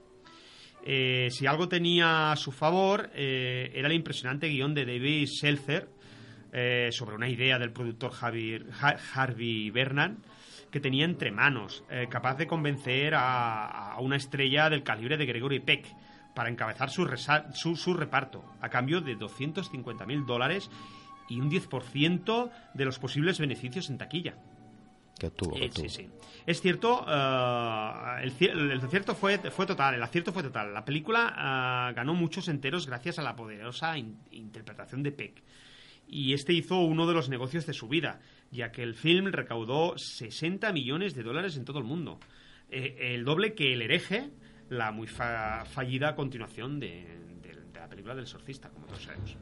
Eh, 0.85 1.29
si 1.31 1.47
algo 1.47 1.69
tenía 1.69 2.33
a 2.33 2.37
su 2.37 2.51
favor, 2.51 3.11
eh, 3.15 3.71
era 3.73 3.87
el 3.87 3.95
impresionante 3.95 4.49
guion 4.49 4.75
de 4.75 4.85
David 4.85 5.29
Seltzer 5.29 5.89
eh, 6.53 6.89
sobre 6.91 7.15
una 7.15 7.29
idea 7.29 7.61
del 7.61 7.71
productor 7.73 8.11
Harvey 8.21 9.71
Bernan 9.71 10.19
que 10.73 10.81
tenía 10.81 11.05
entre 11.05 11.31
manos, 11.31 11.85
eh, 11.91 12.09
capaz 12.11 12.35
de 12.37 12.49
convencer 12.49 13.15
a, 13.15 13.93
a 13.93 14.01
una 14.01 14.17
estrella 14.17 14.69
del 14.71 14.83
calibre 14.83 15.17
de 15.17 15.27
Gregory 15.27 15.61
Peck 15.61 15.87
para 16.35 16.49
encabezar 16.49 16.91
su, 16.91 17.05
resa- 17.05 17.53
su, 17.55 17.77
su 17.77 17.95
reparto, 17.95 18.43
a 18.61 18.69
cambio 18.71 19.01
de 19.03 19.15
250 19.15 20.07
mil 20.07 20.25
dólares 20.27 20.71
y 21.29 21.39
un 21.41 21.51
10% 21.51 22.51
de 22.75 22.85
los 22.85 22.99
posibles 22.99 23.39
beneficios 23.39 23.91
en 23.91 23.99
taquilla. 23.99 24.35
Que 25.19 25.27
obtuvo. 25.27 25.55
sí, 25.71 25.89
sí. 25.89 26.09
Es 26.47 26.61
cierto, 26.63 27.05
eh, 27.07 28.23
el, 28.23 28.37
ci- 28.37 28.51
el 28.51 28.81
acierto 28.81 29.15
fue, 29.15 29.39
fue 29.39 29.67
total, 29.67 29.95
el 29.95 30.03
acierto 30.03 30.33
fue 30.33 30.43
total. 30.43 30.73
La 30.73 30.85
película 30.85 31.91
eh, 31.91 31.95
ganó 31.95 32.15
muchos 32.15 32.49
enteros 32.49 32.87
gracias 32.87 33.19
a 33.19 33.23
la 33.23 33.37
poderosa 33.37 33.97
in- 33.99 34.17
interpretación 34.31 35.03
de 35.03 35.13
Peck. 35.13 35.43
Y 36.09 36.33
este 36.35 36.53
hizo 36.55 36.79
uno 36.81 37.07
de 37.07 37.15
los 37.15 37.29
negocios 37.29 37.67
de 37.67 37.73
su 37.75 37.89
vida, 37.89 38.21
ya 38.53 38.71
que 38.71 38.83
el 38.85 38.95
film 38.95 39.27
recaudó 39.33 39.99
60 39.99 40.73
millones 40.73 41.15
de 41.15 41.23
dólares 41.25 41.57
en 41.57 41.65
todo 41.65 41.79
el 41.81 41.85
mundo. 41.85 42.21
Eh, 42.71 43.15
el 43.15 43.25
doble 43.25 43.55
que 43.55 43.73
El 43.73 43.83
hereje, 43.83 44.31
la 44.69 44.93
muy 44.93 45.07
fa- 45.09 45.65
fallida 45.65 46.15
continuación 46.15 46.79
de, 46.79 47.05
de- 47.43 47.55
de 47.73 47.81
la 47.81 47.89
película 47.89 48.15
del 48.15 48.25
exorcista, 48.25 48.69
como 48.71 48.87
todos 48.87 49.03
sabemos. 49.03 49.37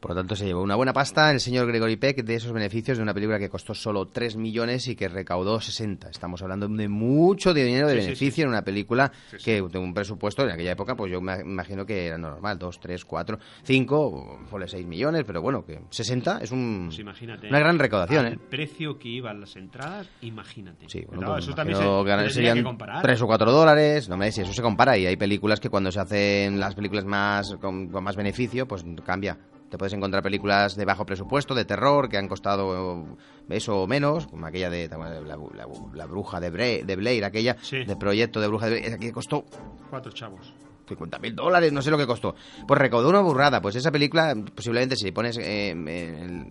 Por 0.00 0.10
lo 0.10 0.16
tanto, 0.16 0.36
se 0.36 0.44
llevó 0.44 0.62
una 0.62 0.76
buena 0.76 0.92
pasta 0.92 1.30
el 1.30 1.40
señor 1.40 1.66
Gregory 1.66 1.96
Peck 1.96 2.22
de 2.22 2.34
esos 2.34 2.52
beneficios 2.52 2.98
de 2.98 3.02
una 3.02 3.14
película 3.14 3.38
que 3.38 3.48
costó 3.48 3.74
solo 3.74 4.06
3 4.06 4.36
millones 4.36 4.86
y 4.88 4.94
que 4.96 5.08
recaudó 5.08 5.60
60. 5.60 6.10
Estamos 6.10 6.42
hablando 6.42 6.68
de 6.68 6.88
mucho 6.88 7.54
dinero 7.54 7.88
de 7.88 7.94
Sí, 7.94 8.00
sí, 8.00 8.06
beneficio 8.06 8.44
en 8.44 8.50
una 8.50 8.62
película 8.62 9.10
que 9.42 9.62
de 9.62 9.78
un 9.78 9.94
presupuesto 9.94 10.42
en 10.42 10.50
aquella 10.50 10.72
época, 10.72 10.94
pues 10.94 11.10
yo 11.10 11.20
me 11.20 11.40
imagino 11.40 11.86
que 11.86 12.06
era 12.06 12.18
normal, 12.18 12.58
2, 12.58 12.80
3, 12.80 13.04
4, 13.04 13.38
5, 13.62 14.40
fue 14.50 14.68
6 14.68 14.86
millones, 14.86 15.24
pero 15.26 15.40
bueno, 15.40 15.64
que 15.64 15.80
60 15.90 16.38
es 16.42 16.50
un, 16.50 16.88
Pues 16.88 17.22
una 17.48 17.58
gran 17.58 17.78
recaudación, 17.78 18.26
al 18.26 18.32
¿eh? 18.34 18.38
precio 18.50 18.98
que 18.98 19.08
iban 19.08 19.40
las 19.40 19.56
entradas, 19.56 20.08
imagínate. 20.20 20.88
Sí, 20.88 21.04
bueno, 21.06 21.32
pues 21.32 21.44
eso 21.44 21.54
también 21.54 21.78
se, 21.78 22.30
serían 22.30 22.58
que 22.58 22.64
comparar. 22.64 23.02
3 23.02 23.22
o 23.22 23.26
4 23.26 23.52
dólares, 23.52 24.08
no 24.08 24.16
me 24.16 24.30
si 24.30 24.42
eso 24.42 24.52
se 24.52 24.62
compara 24.62 24.98
y 24.98 25.06
hay 25.06 25.16
películas 25.16 25.60
que 25.60 25.70
cuando 25.70 25.90
se 25.90 26.00
hacen 26.00 26.60
las 26.60 26.74
películas 26.74 27.04
más 27.04 27.54
con, 27.60 27.88
con 27.88 28.04
más 28.04 28.16
beneficio, 28.16 28.66
pues 28.66 28.84
cambia. 29.04 29.38
Te 29.70 29.78
puedes 29.78 29.92
encontrar 29.92 30.22
películas 30.22 30.76
de 30.76 30.84
bajo 30.84 31.04
presupuesto, 31.04 31.54
de 31.54 31.64
terror, 31.64 32.08
que 32.08 32.16
han 32.18 32.28
costado 32.28 33.04
eso 33.48 33.82
o 33.82 33.86
menos, 33.86 34.26
como 34.28 34.46
aquella 34.46 34.70
de 34.70 34.88
la, 34.88 35.36
la- 35.36 35.66
la 35.94 36.06
bruja 36.06 36.38
de, 36.40 36.52
Bre- 36.52 36.84
de 36.84 36.96
Blair, 36.96 37.24
aquella 37.24 37.56
Sí. 37.62 37.84
de 37.84 37.96
proyecto 37.96 38.40
de 38.40 38.46
bruja 38.46 38.66
de 38.68 38.78
Blair, 38.80 38.98
que 38.98 39.12
costó 39.12 39.44
Cuatro 39.90 40.12
chavos. 40.12 40.52
50 40.88 41.18
mil 41.18 41.34
dólares, 41.34 41.72
no 41.72 41.82
sé 41.82 41.90
lo 41.90 41.98
que 41.98 42.06
costó. 42.06 42.36
Pues 42.68 42.80
recaudó 42.80 43.08
una 43.08 43.20
burrada. 43.20 43.60
Pues 43.60 43.74
esa 43.74 43.90
película, 43.90 44.36
posiblemente 44.54 44.94
si 44.94 45.04
le 45.06 45.12
pones, 45.12 45.36
eh, 45.40 45.74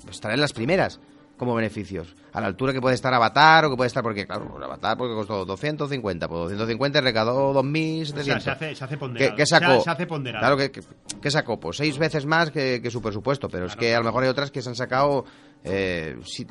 pues 0.04 0.16
estará 0.16 0.34
en 0.34 0.42
las 0.42 0.52
primeras 0.52 1.00
como 1.38 1.54
beneficios. 1.56 2.16
A 2.34 2.42
la 2.42 2.48
altura 2.48 2.72
que 2.74 2.82
puede 2.82 2.96
estar 2.96 3.14
Avatar 3.14 3.66
o 3.66 3.70
que 3.72 3.76
puede 3.78 3.88
estar, 3.88 4.02
porque 4.04 4.26
claro, 4.26 4.48
pues 4.52 4.64
Avatar 4.64 4.98
porque 4.98 5.14
costó 5.16 5.46
250, 5.46 6.28
pues 6.28 6.40
250 6.42 7.02
recaudó 7.02 7.54
2.700. 7.64 8.20
O 8.20 8.24
sea, 8.24 8.40
se 8.40 8.50
hace, 8.52 8.76
se 8.76 8.84
hace 8.84 8.98
ponderado. 8.98 9.32
¿Qué, 9.36 9.38
qué 9.38 9.46
sacó? 9.46 9.76
Se, 9.76 9.82
se 9.82 9.90
hace 9.90 10.06
ponderado. 10.08 10.42
Claro, 10.42 10.58
que, 10.58 10.72
que- 10.72 10.82
¿qué 11.22 11.32
sacó? 11.32 11.60
Pues 11.60 11.78
seis 11.78 11.98
veces 11.98 12.26
más 12.26 12.52
que, 12.52 12.82
que 12.82 12.90
su 12.92 13.02
presupuesto, 13.02 13.48
pero 13.50 13.66
es 13.66 13.72
Claro, 13.74 13.80
que 13.80 13.88
a 13.88 13.90
claro. 13.92 14.04
lo 14.04 14.10
mejor 14.10 14.24
hay 14.24 14.30
otras 14.30 14.52
que 14.52 14.62
se 14.62 14.70
han 14.70 14.76
sacado 14.76 15.26
eh, 15.64 16.18
sí, 16.26 16.46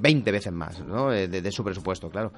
20 0.00 0.32
veces 0.32 0.52
más, 0.52 0.80
¿no? 0.80 1.12
Eh, 1.12 1.28
De, 1.28 1.42
de 1.42 1.52
su 1.52 1.62
presupuesto, 1.62 2.08
claro. 2.10 2.32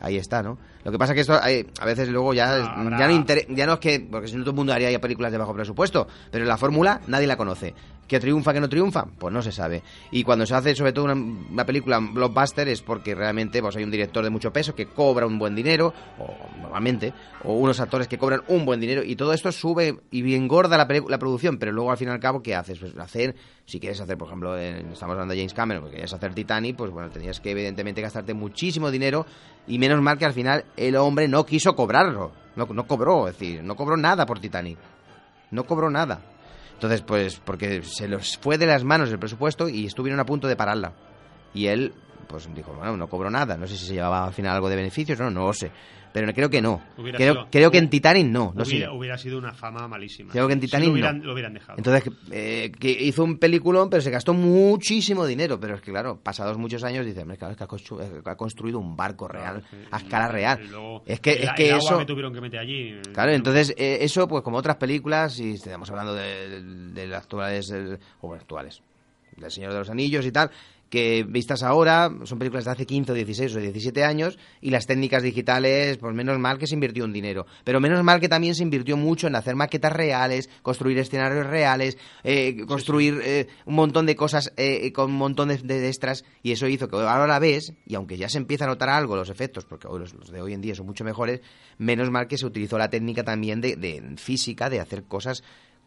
Ahí 0.00 0.18
está, 0.18 0.42
¿no? 0.42 0.58
Lo 0.84 0.92
que 0.92 0.98
pasa 0.98 1.14
que 1.14 1.20
esto 1.22 1.38
hay- 1.42 1.66
a 1.80 1.84
veces 1.86 2.08
luego 2.10 2.34
ya, 2.34 2.52
habrá- 2.54 2.98
ya, 2.98 3.06
no 3.06 3.12
inter- 3.12 3.46
ya 3.48 3.64
no 3.66 3.72
es 3.74 3.78
que, 3.80 4.00
porque 4.10 4.28
si 4.28 4.34
no 4.36 4.42
todo 4.42 4.50
el 4.50 4.56
mundo 4.56 4.72
haría 4.74 4.90
ya 4.90 5.00
películas 5.00 5.32
de 5.32 5.38
bajo 5.38 5.54
presupuesto, 5.54 6.06
pero 6.30 6.44
la 6.44 6.56
fórmula 6.58 7.00
nadie 7.06 7.26
la 7.26 7.36
conoce. 7.36 7.74
¿Que 8.06 8.20
triunfa, 8.20 8.52
que 8.52 8.60
no 8.60 8.68
triunfa? 8.68 9.04
Pues 9.18 9.34
no 9.34 9.42
se 9.42 9.50
sabe. 9.50 9.82
Y 10.12 10.22
cuando 10.22 10.46
se 10.46 10.54
hace 10.54 10.76
sobre 10.76 10.92
todo 10.92 11.06
una, 11.06 11.14
una 11.14 11.66
película 11.66 11.98
blockbuster 11.98 12.68
es 12.68 12.80
porque 12.80 13.16
realmente 13.16 13.60
pues, 13.60 13.74
hay 13.74 13.82
un 13.82 13.90
director 13.90 14.22
de 14.22 14.30
mucho 14.30 14.52
peso 14.52 14.76
que 14.76 14.86
cobra 14.86 15.26
un 15.26 15.40
buen 15.40 15.56
dinero, 15.56 15.92
o 16.20 16.28
normalmente, 16.60 17.12
o 17.42 17.54
unos 17.54 17.80
actores 17.80 18.06
que 18.06 18.16
cobran 18.16 18.42
un 18.46 18.64
buen 18.64 18.78
dinero, 18.78 19.02
y 19.02 19.16
todo 19.16 19.32
esto 19.32 19.50
sube 19.50 19.98
y 20.12 20.34
engorda 20.36 20.76
la, 20.78 20.86
la 21.08 21.18
producción, 21.18 21.58
pero 21.58 21.72
luego 21.72 21.90
al 21.90 21.96
fin 21.96 22.06
y 22.06 22.12
al 22.12 22.20
cabo, 22.20 22.42
¿qué 22.44 22.54
haces? 22.54 22.78
Pues 22.78 22.96
hacer, 22.96 23.34
si 23.64 23.80
quieres 23.80 24.00
hacer, 24.00 24.16
por 24.16 24.28
ejemplo, 24.28 24.56
en- 24.56 24.92
estamos 24.92 25.14
hablando 25.14 25.32
de 25.34 25.40
James 25.40 25.54
Cameron, 25.54 25.82
porque 25.82 25.96
querías 25.96 26.12
hacer 26.12 26.32
Titanic, 26.32 26.76
pues 26.76 26.92
bueno, 26.92 27.10
tenías 27.10 27.40
que 27.40 27.50
evidentemente 27.50 28.00
gastarte 28.02 28.34
muchísimo 28.34 28.92
dinero 28.92 29.26
y 29.66 29.80
menos 29.80 30.00
mal 30.00 30.16
que 30.16 30.26
al 30.26 30.32
final 30.32 30.64
el 30.76 30.94
hombre 30.94 31.26
no 31.26 31.44
quiso 31.44 31.74
cobrarlo, 31.74 32.30
no, 32.54 32.66
no 32.66 32.86
cobró, 32.86 33.26
es 33.26 33.36
decir, 33.36 33.64
no 33.64 33.74
cobró 33.74 33.96
nada 33.96 34.26
por 34.26 34.38
Titanic, 34.38 34.78
no 35.50 35.64
cobró 35.64 35.90
nada. 35.90 36.20
Entonces, 36.76 37.00
pues, 37.00 37.40
porque 37.42 37.82
se 37.82 38.06
les 38.06 38.36
fue 38.36 38.58
de 38.58 38.66
las 38.66 38.84
manos 38.84 39.10
el 39.10 39.18
presupuesto 39.18 39.68
y 39.68 39.86
estuvieron 39.86 40.20
a 40.20 40.26
punto 40.26 40.46
de 40.46 40.56
pararla. 40.56 40.92
Y 41.54 41.68
él, 41.68 41.94
pues 42.26 42.48
dijo, 42.54 42.72
bueno, 42.74 42.96
no 42.96 43.08
cobró 43.08 43.30
nada, 43.30 43.56
no 43.56 43.66
sé 43.66 43.76
si 43.76 43.86
se 43.86 43.94
llevaba 43.94 44.26
al 44.26 44.32
final 44.32 44.54
algo 44.56 44.68
de 44.68 44.76
beneficios, 44.76 45.18
no, 45.18 45.30
no 45.30 45.46
lo 45.46 45.52
sé. 45.52 45.70
Pero 46.12 46.32
creo 46.32 46.48
que 46.48 46.62
no. 46.62 46.80
Hubiera 46.96 47.18
Creo, 47.18 47.34
sido- 47.34 47.48
creo 47.50 47.70
que 47.70 47.76
en 47.76 47.90
Titanic 47.90 48.26
no, 48.26 48.50
no 48.56 48.62
hubiera, 48.62 48.86
sé. 48.86 48.96
hubiera 48.96 49.18
sido 49.18 49.36
una 49.36 49.52
fama 49.52 49.86
malísima. 49.86 50.32
Creo 50.32 50.46
que 50.46 50.54
en 50.54 50.60
Titanic 50.60 50.86
lo, 50.86 50.92
hubieran, 50.94 51.18
no. 51.18 51.24
lo 51.26 51.32
hubieran 51.34 51.52
dejado. 51.52 51.76
Entonces, 51.76 52.10
eh, 52.30 52.72
que 52.80 52.90
hizo 52.90 53.22
un 53.22 53.36
peliculón, 53.36 53.90
pero 53.90 54.00
se 54.00 54.10
gastó 54.10 54.32
muchísimo 54.32 55.26
dinero. 55.26 55.60
Pero 55.60 55.74
es 55.74 55.82
que, 55.82 55.90
claro, 55.90 56.18
pasados 56.18 56.56
muchos 56.56 56.82
años, 56.84 57.04
dice, 57.04 57.20
"Hombre, 57.20 57.36
claro, 57.36 57.52
es 57.52 57.58
que 57.58 57.64
ha 57.64 58.32
eh, 58.32 58.36
construido 58.36 58.78
un 58.78 58.96
barco 58.96 59.28
real, 59.28 59.62
a 59.90 59.98
escala 59.98 60.28
real. 60.28 60.66
Luego 60.70 61.02
Es 61.04 61.20
que, 61.20 61.32
el- 61.32 61.42
es 61.44 61.50
que 61.52 61.68
el 61.68 61.76
eso... 61.76 61.88
agua 61.88 61.98
que 62.00 62.06
tuvieron 62.06 62.32
que 62.32 62.40
meter 62.40 62.60
allí. 62.60 62.98
Claro, 63.12 63.32
entonces 63.32 63.74
eh, 63.76 63.98
eso, 64.00 64.26
pues 64.26 64.42
como 64.42 64.56
otras 64.56 64.76
películas, 64.76 65.38
y 65.38 65.52
estamos 65.52 65.90
hablando 65.90 66.14
de, 66.14 66.62
de 66.94 67.06
las 67.08 67.24
actuales, 67.24 67.70
eh, 67.72 67.98
o 68.22 68.28
bueno, 68.28 68.40
actuales, 68.40 68.80
del 69.36 69.50
Señor 69.50 69.72
de 69.74 69.80
los 69.80 69.90
Anillos 69.90 70.24
y 70.24 70.32
tal, 70.32 70.50
que 70.96 71.26
vistas 71.28 71.62
ahora 71.62 72.10
son 72.24 72.38
películas 72.38 72.64
de 72.64 72.70
hace 72.70 72.86
15 72.86 73.12
o 73.12 73.14
16 73.14 73.56
o 73.56 73.60
17 73.60 74.02
años 74.02 74.38
y 74.62 74.70
las 74.70 74.86
técnicas 74.86 75.22
digitales, 75.22 75.98
pues 75.98 76.14
menos 76.14 76.38
mal 76.38 76.56
que 76.56 76.66
se 76.66 76.72
invirtió 76.72 77.04
un 77.04 77.12
dinero, 77.12 77.44
pero 77.64 77.80
menos 77.80 78.02
mal 78.02 78.18
que 78.18 78.30
también 78.30 78.54
se 78.54 78.62
invirtió 78.62 78.96
mucho 78.96 79.26
en 79.26 79.36
hacer 79.36 79.56
maquetas 79.56 79.92
reales, 79.92 80.48
construir 80.62 80.96
escenarios 80.96 81.46
reales, 81.48 81.98
eh, 82.24 82.64
construir 82.66 83.20
eh, 83.22 83.46
un 83.66 83.74
montón 83.74 84.06
de 84.06 84.16
cosas 84.16 84.54
eh, 84.56 84.90
con 84.92 85.10
un 85.10 85.18
montón 85.18 85.48
de, 85.48 85.58
de 85.58 85.86
extras 85.86 86.24
y 86.42 86.52
eso 86.52 86.66
hizo 86.66 86.88
que 86.88 86.96
ahora 86.96 87.26
la 87.26 87.40
ves 87.40 87.74
y 87.84 87.94
aunque 87.94 88.16
ya 88.16 88.30
se 88.30 88.38
empieza 88.38 88.64
a 88.64 88.68
notar 88.68 88.88
algo 88.88 89.16
los 89.16 89.28
efectos, 89.28 89.66
porque 89.66 89.88
hoy 89.88 90.00
los, 90.00 90.14
los 90.14 90.30
de 90.30 90.40
hoy 90.40 90.54
en 90.54 90.62
día 90.62 90.74
son 90.74 90.86
mucho 90.86 91.04
mejores, 91.04 91.42
menos 91.76 92.10
mal 92.10 92.26
que 92.26 92.38
se 92.38 92.46
utilizó 92.46 92.78
la 92.78 92.88
técnica 92.88 93.22
también 93.22 93.60
de, 93.60 93.76
de 93.76 94.14
física, 94.16 94.70
de 94.70 94.80
hacer 94.80 95.04
cosas 95.04 95.42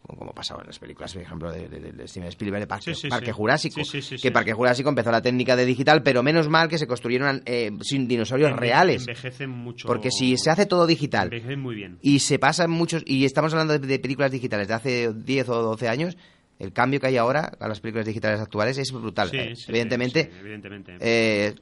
como- 0.06 0.32
pasaba 0.32 0.60
en 0.62 0.68
las 0.68 0.78
películas, 0.78 1.12
por 1.12 1.22
ejemplo, 1.22 1.52
de, 1.52 1.68
de- 1.68 1.92
de 1.92 2.08
Steven 2.08 2.28
Spielberg 2.28 2.60
de 2.62 2.66
Parque, 2.66 2.94
Sí, 2.94 3.02
sí, 3.02 3.08
Parque 3.08 3.26
sí. 3.26 3.32
Jurásico, 3.32 3.80
que. 4.22 4.30
Parque 4.30 4.52
Jurásico 4.52 4.88
empezó 4.88 5.10
la 5.10 5.20
técnica 5.22 5.54
de 5.56 5.66
digital, 5.66 6.02
pero 6.02 6.22
menos 6.22 6.48
mal 6.48 6.68
que 6.68 6.78
se 6.78 6.86
construyeron 6.86 7.42
eh, 7.46 7.70
sin 7.82 8.08
dinosaurios 8.08 8.50
Enve- 8.52 8.56
reales. 8.58 9.02
Envejecen 9.02 9.50
mucho. 9.50 9.86
Porque 9.86 10.10
si 10.10 10.36
se 10.38 10.50
hace 10.50 10.66
todo 10.66 10.86
digital 10.86 11.26
Envejecen 11.26 11.60
muy 11.60 11.74
bien. 11.74 11.98
y 12.00 12.20
se 12.20 12.38
pasan 12.38 12.70
muchos, 12.70 13.02
y 13.06 13.24
estamos 13.24 13.52
hablando 13.52 13.78
de, 13.78 13.86
de 13.86 13.98
películas 13.98 14.30
digitales 14.32 14.68
de 14.68 14.74
hace 14.74 15.12
10 15.12 15.48
o 15.50 15.62
12 15.62 15.88
años, 15.88 16.16
el 16.58 16.72
cambio 16.72 17.00
que 17.00 17.06
hay 17.06 17.16
ahora 17.16 17.52
a 17.58 17.68
las 17.68 17.80
películas 17.80 18.06
digitales 18.06 18.40
actuales 18.40 18.76
es 18.78 18.92
brutal. 18.92 19.30
Sí, 19.30 19.36
Eh, 19.38 19.56
sí, 19.56 19.64
evidentemente, 19.68 20.24
sí, 20.24 20.38
evidentemente. 20.40 20.96
eh, 21.00 21.54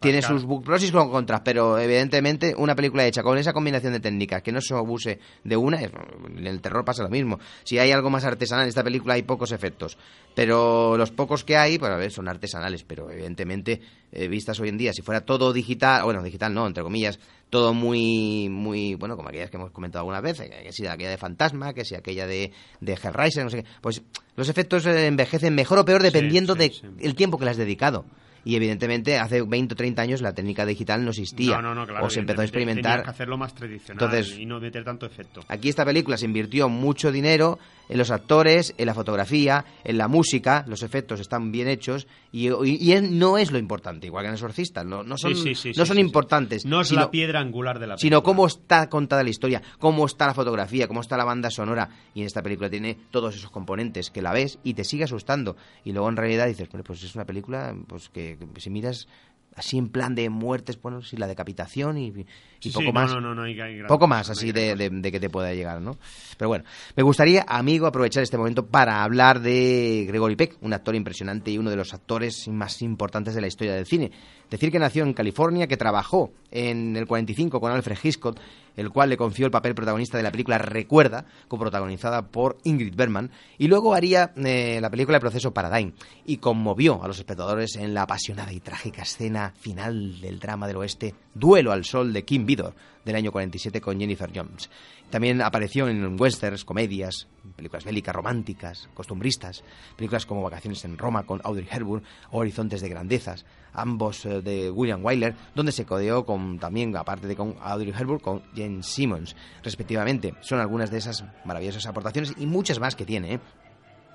tiene 0.00 0.18
Pascal. 0.18 0.40
sus 0.40 0.62
pros 0.62 0.82
y 0.82 0.88
sus 0.88 1.08
contras, 1.08 1.40
pero 1.44 1.78
evidentemente 1.78 2.54
una 2.56 2.74
película 2.74 3.06
hecha 3.06 3.22
con 3.22 3.38
esa 3.38 3.52
combinación 3.52 3.92
de 3.92 4.00
técnicas, 4.00 4.42
que 4.42 4.52
no 4.52 4.60
se 4.60 4.74
abuse 4.74 5.18
de 5.42 5.56
una, 5.56 5.80
en 5.80 6.46
el 6.46 6.60
terror 6.60 6.84
pasa 6.84 7.02
lo 7.02 7.08
mismo. 7.08 7.38
Si 7.64 7.78
hay 7.78 7.90
algo 7.90 8.10
más 8.10 8.24
artesanal 8.24 8.64
en 8.64 8.68
esta 8.68 8.84
película 8.84 9.14
hay 9.14 9.22
pocos 9.22 9.52
efectos, 9.52 9.98
pero 10.34 10.96
los 10.96 11.10
pocos 11.10 11.44
que 11.44 11.56
hay, 11.56 11.78
pues 11.78 11.90
a 11.90 11.96
ver, 11.96 12.12
son 12.12 12.28
artesanales, 12.28 12.84
pero 12.84 13.10
evidentemente 13.10 13.80
eh, 14.12 14.28
vistas 14.28 14.60
hoy 14.60 14.68
en 14.68 14.78
día, 14.78 14.92
si 14.92 15.02
fuera 15.02 15.22
todo 15.22 15.52
digital, 15.52 16.04
bueno, 16.04 16.22
digital 16.22 16.54
no, 16.54 16.66
entre 16.66 16.82
comillas, 16.82 17.18
todo 17.48 17.74
muy, 17.74 18.48
muy, 18.48 18.94
bueno, 18.94 19.16
como 19.16 19.28
aquellas 19.28 19.50
que 19.50 19.56
hemos 19.56 19.72
comentado 19.72 20.02
algunas 20.02 20.22
veces, 20.22 20.48
que, 20.48 20.72
si 20.72 20.86
aquella 20.86 21.10
de 21.10 21.18
Fantasma, 21.18 21.74
que 21.74 21.84
si 21.84 21.96
aquella 21.96 22.26
de, 22.26 22.52
de 22.80 22.92
Hellraiser, 22.92 23.44
no 23.44 23.50
sé 23.50 23.62
qué, 23.62 23.68
pues 23.80 24.02
los 24.36 24.48
efectos 24.48 24.86
eh, 24.86 25.06
envejecen 25.06 25.54
mejor 25.54 25.78
o 25.78 25.84
peor 25.84 26.02
dependiendo 26.02 26.54
sí, 26.54 26.58
de 26.60 26.70
sí. 26.70 26.82
el 27.00 27.14
tiempo 27.14 27.38
que 27.38 27.44
le 27.44 27.50
has 27.50 27.56
dedicado. 27.56 28.04
Y 28.44 28.56
evidentemente 28.56 29.18
hace 29.18 29.42
20 29.42 29.74
o 29.74 29.76
30 29.76 30.02
años 30.02 30.22
la 30.22 30.32
técnica 30.34 30.64
digital 30.64 31.04
no 31.04 31.10
existía. 31.10 31.56
No, 31.56 31.62
no, 31.62 31.74
no, 31.74 31.86
claro. 31.86 32.06
o 32.06 32.10
se 32.10 32.20
empezó 32.20 32.40
a 32.40 32.44
experimentar. 32.44 33.02
que 33.04 33.10
hacerlo 33.10 33.36
más 33.36 33.54
tradicional 33.54 34.02
Entonces- 34.04 34.38
y 34.38 34.46
no 34.46 34.60
meter 34.60 34.84
tanto 34.84 35.06
efecto. 35.06 35.42
Aquí 35.48 35.68
esta 35.68 35.84
película 35.84 36.16
se 36.16 36.24
invirtió 36.26 36.68
mucho 36.68 37.12
dinero 37.12 37.58
en 37.88 37.98
los 37.98 38.10
actores, 38.12 38.72
en 38.78 38.86
la 38.86 38.94
fotografía, 38.94 39.64
en 39.82 39.98
la 39.98 40.06
música, 40.06 40.64
los 40.68 40.82
efectos 40.84 41.18
están 41.18 41.50
bien 41.50 41.66
hechos 41.68 42.06
y, 42.30 42.48
y- 42.48 43.00
no 43.10 43.36
es 43.36 43.50
lo 43.50 43.58
importante, 43.58 44.06
igual 44.06 44.22
que 44.24 44.28
en 44.28 44.34
Exorcista, 44.34 44.84
no, 44.84 45.02
no 45.02 45.18
son, 45.18 45.34
Sí, 45.34 45.54
sí, 45.56 45.72
sí, 45.72 45.72
no 45.76 45.84
son 45.84 45.98
importantes. 45.98 46.64
No 46.64 46.80
es 46.80 46.88
sino- 46.88 47.00
la 47.00 47.10
piedra 47.10 47.40
angular 47.40 47.80
de 47.80 47.88
la 47.88 47.94
película. 47.96 47.98
sino 48.00 48.22
cómo 48.22 48.46
está 48.46 48.88
contada 48.88 49.24
la 49.24 49.30
historia, 49.30 49.60
cómo 49.78 50.06
está 50.06 50.26
la 50.26 50.34
fotografía, 50.34 50.86
cómo 50.86 51.00
está 51.00 51.16
la 51.16 51.24
banda 51.24 51.50
sonora. 51.50 51.88
Y 52.14 52.20
en 52.20 52.26
esta 52.26 52.42
película 52.42 52.70
tiene 52.70 52.96
todos 53.10 53.34
esos 53.34 53.50
componentes 53.50 54.10
que 54.10 54.22
la 54.22 54.32
ves 54.32 54.58
y 54.62 54.74
te 54.74 54.84
sigue 54.84 55.04
asustando. 55.04 55.56
Y 55.84 55.92
luego 55.92 56.08
en 56.08 56.16
realidad 56.16 56.46
dices, 56.46 56.68
"Bueno, 56.70 56.84
pues 56.84 57.02
es 57.02 57.14
una 57.16 57.24
película 57.24 57.74
pues 57.88 58.08
que, 58.08 58.29
si 58.58 58.70
miras 58.70 59.08
así 59.56 59.76
en 59.78 59.88
plan 59.88 60.14
de 60.14 60.30
muertes, 60.30 60.80
bueno, 60.80 61.02
sí, 61.02 61.16
la 61.16 61.26
decapitación 61.26 61.98
y, 61.98 62.06
y 62.08 62.24
Sí, 62.60 62.70
poco 62.70 62.86
sí, 62.86 62.92
más. 62.92 63.10
no, 63.12 63.20
no, 63.20 63.34
no 63.34 63.42
hay- 63.42 63.60
hay 63.60 63.76
gran 63.78 63.88
poco 63.88 64.06
más 64.06 64.30
así 64.30 64.52
de- 64.52 64.76
de 64.76 65.12
que 65.12 65.18
te 65.18 65.28
pueda 65.28 65.52
llegar, 65.52 65.80
¿no? 65.80 65.96
Pero 66.38 66.48
bueno, 66.48 66.64
me 66.96 67.02
gustaría, 67.02 67.44
amigo, 67.48 67.86
aprovechar 67.86 68.22
este 68.22 68.38
momento 68.38 68.64
para 68.66 69.02
hablar 69.02 69.40
de 69.40 70.04
Gregory 70.08 70.36
Peck, 70.36 70.56
un 70.60 70.72
actor 70.72 70.94
impresionante 70.94 71.50
y 71.50 71.58
uno 71.58 71.68
de 71.68 71.76
los 71.76 71.92
actores 71.92 72.46
más 72.48 72.80
importantes 72.80 73.34
de 73.34 73.40
la 73.40 73.48
historia 73.48 73.74
del 73.74 73.86
cine. 73.86 74.12
Decir 74.48 74.70
que 74.70 74.78
nació 74.78 75.02
en 75.02 75.12
California, 75.14 75.66
que 75.66 75.76
trabajó 75.76 76.30
en 76.52 76.96
el 76.96 77.06
45 77.06 77.60
con 77.60 77.72
Alfred 77.72 77.98
Hitchcock, 78.02 78.38
el 78.76 78.90
cual 78.90 79.10
le 79.10 79.16
confió 79.16 79.46
el 79.46 79.52
papel 79.52 79.74
protagonista 79.74 80.16
de 80.16 80.22
la 80.22 80.30
película 80.30 80.58
Recuerda, 80.58 81.24
coprotagonizada 81.48 82.22
por 82.22 82.58
Ingrid 82.64 82.94
Bergman, 82.94 83.30
y 83.58 83.68
luego 83.68 83.94
haría 83.94 84.32
eh, 84.36 84.78
la 84.80 84.90
película 84.90 85.16
El 85.16 85.22
proceso 85.22 85.52
Paradigm, 85.52 85.92
y 86.24 86.38
conmovió 86.38 87.02
a 87.02 87.08
los 87.08 87.18
espectadores 87.18 87.76
en 87.76 87.94
la 87.94 88.02
apasionada 88.02 88.52
y 88.52 88.60
trágica 88.60 89.02
escena 89.02 89.52
final 89.58 90.20
del 90.20 90.38
drama 90.38 90.66
del 90.66 90.76
oeste, 90.76 91.14
Duelo 91.34 91.72
al 91.72 91.84
Sol 91.84 92.12
de 92.12 92.24
Kim 92.24 92.46
Vidor, 92.46 92.74
del 93.04 93.16
año 93.16 93.32
47 93.32 93.80
con 93.80 93.98
Jennifer 93.98 94.30
Jones. 94.34 94.70
También 95.10 95.42
apareció 95.42 95.88
en 95.88 96.20
westerns, 96.20 96.64
comedias, 96.64 97.26
películas 97.56 97.84
bélicas 97.84 98.14
románticas, 98.14 98.88
costumbristas, 98.94 99.64
películas 99.96 100.24
como 100.24 100.42
Vacaciones 100.42 100.84
en 100.84 100.96
Roma 100.96 101.24
con 101.24 101.40
Audrey 101.42 101.66
Hepburn 101.70 102.04
o 102.30 102.38
Horizontes 102.38 102.80
de 102.80 102.88
Grandezas, 102.88 103.44
ambos 103.72 104.24
eh, 104.24 104.40
de 104.40 104.70
William 104.70 105.04
Wyler, 105.04 105.34
donde 105.54 105.72
se 105.72 105.84
codeó 105.84 106.24
con 106.24 106.58
también, 106.58 106.96
aparte 106.96 107.26
de 107.26 107.36
con 107.36 107.56
Audrey 107.60 107.92
Hepburn, 107.96 108.20
con 108.20 108.42
Jane 108.54 108.82
Simmons, 108.82 109.34
respectivamente. 109.62 110.34
Son 110.40 110.60
algunas 110.60 110.90
de 110.90 110.98
esas 110.98 111.24
maravillosas 111.44 111.86
aportaciones 111.86 112.34
y 112.36 112.46
muchas 112.46 112.78
más 112.78 112.94
que 112.94 113.04
tiene, 113.04 113.34
¿eh? 113.34 113.40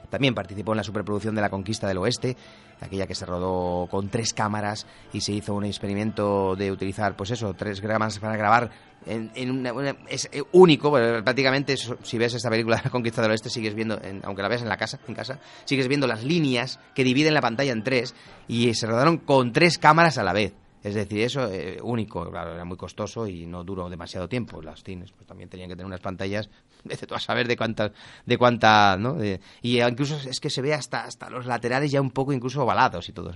También 0.09 0.33
participó 0.35 0.73
en 0.73 0.77
la 0.77 0.83
superproducción 0.83 1.35
de 1.35 1.41
La 1.41 1.49
Conquista 1.49 1.87
del 1.87 1.97
Oeste, 1.97 2.35
aquella 2.81 3.07
que 3.07 3.15
se 3.15 3.25
rodó 3.25 3.87
con 3.89 4.09
tres 4.09 4.33
cámaras 4.33 4.85
y 5.13 5.21
se 5.21 5.31
hizo 5.33 5.53
un 5.53 5.65
experimento 5.65 6.55
de 6.55 6.71
utilizar, 6.71 7.15
pues 7.15 7.31
eso, 7.31 7.53
tres 7.53 7.81
cámaras 7.81 8.19
para 8.19 8.35
grabar 8.35 8.69
en, 9.05 9.31
en 9.35 9.51
una, 9.51 9.95
es 10.09 10.27
eh, 10.31 10.41
único, 10.53 10.89
bueno, 10.89 11.23
prácticamente 11.23 11.75
si 11.77 12.17
ves 12.17 12.33
esta 12.33 12.49
película 12.49 12.81
La 12.83 12.89
Conquista 12.89 13.21
del 13.21 13.31
Oeste 13.31 13.49
sigues 13.49 13.75
viendo, 13.75 13.99
en- 14.01 14.21
aunque 14.25 14.41
la 14.41 14.47
veas 14.49 14.61
en 14.63 14.69
la 14.69 14.77
casa, 14.77 14.99
en 15.07 15.13
casa, 15.15 15.39
sigues 15.65 15.87
viendo 15.87 16.07
las 16.07 16.23
líneas 16.23 16.79
que 16.95 17.03
dividen 17.03 17.33
la 17.33 17.41
pantalla 17.41 17.71
en 17.71 17.83
tres 17.83 18.15
y 18.47 18.73
se 18.73 18.87
rodaron 18.87 19.17
con 19.19 19.53
tres 19.53 19.77
cámaras 19.77 20.17
a 20.17 20.23
la 20.23 20.33
vez. 20.33 20.53
Es 20.83 20.93
decir, 20.93 21.21
eso 21.21 21.51
eh, 21.51 21.79
único, 21.81 22.29
claro, 22.29 22.53
era 22.53 22.63
muy 22.63 22.77
costoso 22.77 23.25
y 23.25 23.47
no 23.47 23.63
duró 23.63 23.89
demasiado 23.89 24.29
tiempo. 24.29 24.61
Las 24.61 24.83
cines 24.83 25.11
pues 25.13 25.25
también 25.25 25.49
tenían 25.49 25.67
que 25.67 25.75
tener 25.75 25.87
unas 25.87 25.99
pantallas, 25.99 26.47
de 26.85 26.95
tú 26.97 27.15
a 27.15 27.19
saber 27.19 27.47
de 27.47 27.57
cuántas, 27.57 27.91
de 28.25 28.37
cuánta, 28.37 28.95
¿no? 28.97 29.13
De- 29.13 29.39
y 29.61 29.81
incluso 29.81 30.17
es 30.29 30.39
que 30.39 30.49
se 30.49 30.61
ve 30.61 30.73
hasta, 30.73 31.03
hasta 31.03 31.29
los 31.29 31.45
laterales 31.45 31.91
ya 31.91 31.99
un 32.01 32.11
poco 32.11 32.31
incluso 32.31 32.63
ovalados 32.63 33.09
y 33.09 33.11
todo. 33.11 33.33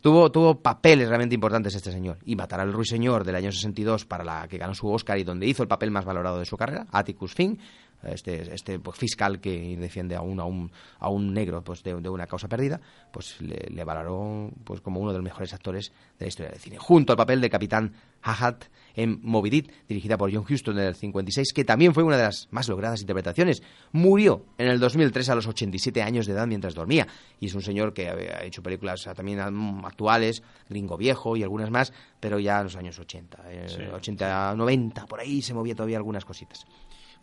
Tuvo, 0.00 0.30
tuvo 0.30 0.60
papeles 0.60 1.08
realmente 1.08 1.34
importantes 1.34 1.74
este 1.74 1.90
señor. 1.90 2.18
Y 2.26 2.36
Matar 2.36 2.60
al 2.60 2.72
Ruiseñor 2.74 3.24
del 3.24 3.36
año 3.36 3.50
62 3.50 4.04
para 4.04 4.22
la 4.22 4.46
que 4.48 4.58
ganó 4.58 4.74
su 4.74 4.86
Oscar 4.90 5.18
y 5.18 5.24
donde 5.24 5.46
hizo 5.46 5.62
el 5.62 5.68
papel 5.68 5.90
más 5.90 6.04
valorado 6.04 6.38
de 6.38 6.44
su 6.44 6.58
carrera, 6.58 6.86
Atticus 6.92 7.32
Finn, 7.34 7.58
este, 8.06 8.54
este 8.54 8.78
pues, 8.78 8.98
fiscal 8.98 9.40
que 9.40 9.76
defiende 9.76 10.16
a 10.16 10.20
un, 10.20 10.40
a 10.40 10.44
un, 10.44 10.70
a 10.98 11.08
un 11.08 11.32
negro 11.32 11.62
pues, 11.62 11.82
de, 11.82 11.94
de 11.94 12.08
una 12.08 12.26
causa 12.26 12.48
perdida, 12.48 12.80
pues 13.12 13.40
le, 13.40 13.68
le 13.70 13.84
valoró 13.84 14.50
pues, 14.64 14.80
como 14.80 15.00
uno 15.00 15.12
de 15.12 15.18
los 15.18 15.24
mejores 15.24 15.52
actores 15.54 15.92
de 16.18 16.26
la 16.26 16.28
historia 16.28 16.50
del 16.50 16.60
cine. 16.60 16.78
Junto 16.78 17.12
al 17.12 17.16
papel 17.16 17.40
de 17.40 17.50
Capitán 17.50 17.92
Hahat 18.22 18.64
en 18.94 19.20
Moby 19.22 19.50
Dick, 19.50 19.86
dirigida 19.88 20.16
por 20.16 20.32
John 20.32 20.44
Huston 20.48 20.78
en 20.78 20.84
el 20.86 20.94
56, 20.94 21.52
que 21.52 21.64
también 21.64 21.94
fue 21.94 22.02
una 22.02 22.16
de 22.16 22.24
las 22.24 22.48
más 22.50 22.68
logradas 22.68 23.00
interpretaciones. 23.00 23.62
Murió 23.92 24.44
en 24.56 24.68
el 24.68 24.78
2003 24.78 25.28
a 25.30 25.34
los 25.34 25.46
87 25.46 26.02
años 26.02 26.26
de 26.26 26.32
edad 26.32 26.46
mientras 26.46 26.74
dormía. 26.74 27.06
Y 27.40 27.46
es 27.46 27.54
un 27.54 27.62
señor 27.62 27.92
que 27.92 28.08
ha 28.08 28.44
hecho 28.44 28.62
películas 28.62 29.06
ah, 29.06 29.14
también 29.14 29.40
mm, 29.40 29.84
actuales, 29.84 30.42
Gringo 30.68 30.96
Viejo 30.96 31.36
y 31.36 31.42
algunas 31.42 31.70
más, 31.70 31.92
pero 32.20 32.38
ya 32.38 32.58
en 32.58 32.64
los 32.64 32.76
años 32.76 32.98
80, 32.98 33.38
eh, 33.48 33.64
Sí. 33.68 33.82
80, 33.82 34.54
90, 34.54 35.06
por 35.06 35.20
ahí 35.20 35.42
se 35.42 35.54
movía 35.54 35.74
todavía 35.74 35.96
algunas 35.96 36.24
cositas. 36.24 36.64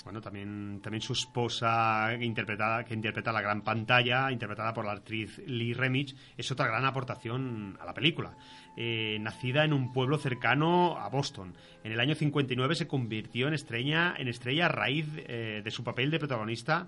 Bueno, 0.03 0.19
también, 0.19 0.79
también 0.81 1.01
su 1.01 1.13
esposa 1.13 2.13
interpretada, 2.19 2.83
que 2.83 2.95
interpreta 2.95 3.31
la 3.31 3.41
gran 3.41 3.61
pantalla, 3.61 4.31
interpretada 4.31 4.73
por 4.73 4.83
la 4.85 4.93
actriz 4.93 5.39
Lee 5.45 5.73
Remich, 5.73 6.15
es 6.35 6.51
otra 6.51 6.65
gran 6.67 6.85
aportación 6.85 7.77
a 7.79 7.85
la 7.85 7.93
película. 7.93 8.35
Eh, 8.75 9.17
nacida 9.21 9.63
en 9.63 9.73
un 9.73 9.93
pueblo 9.93 10.17
cercano 10.17 10.97
a 10.97 11.07
Boston. 11.09 11.53
En 11.83 11.91
el 11.91 11.99
año 11.99 12.15
59 12.15 12.73
se 12.75 12.87
convirtió 12.87 13.47
en 13.47 13.53
estrella, 13.53 14.15
en 14.17 14.27
estrella 14.27 14.65
a 14.65 14.69
raíz 14.69 15.05
eh, 15.17 15.61
de 15.63 15.71
su 15.71 15.83
papel 15.83 16.09
de 16.09 16.17
protagonista 16.19 16.87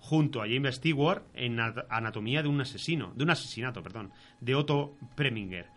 junto 0.00 0.42
a 0.42 0.46
James 0.48 0.74
Stewart 0.76 1.22
en 1.32 1.58
At- 1.60 1.86
Anatomía 1.88 2.42
de 2.42 2.48
un 2.48 2.60
asesino, 2.60 3.12
de 3.14 3.24
un 3.24 3.30
asesinato, 3.30 3.82
perdón, 3.82 4.12
de 4.40 4.54
Otto 4.56 4.96
Preminger. 5.14 5.68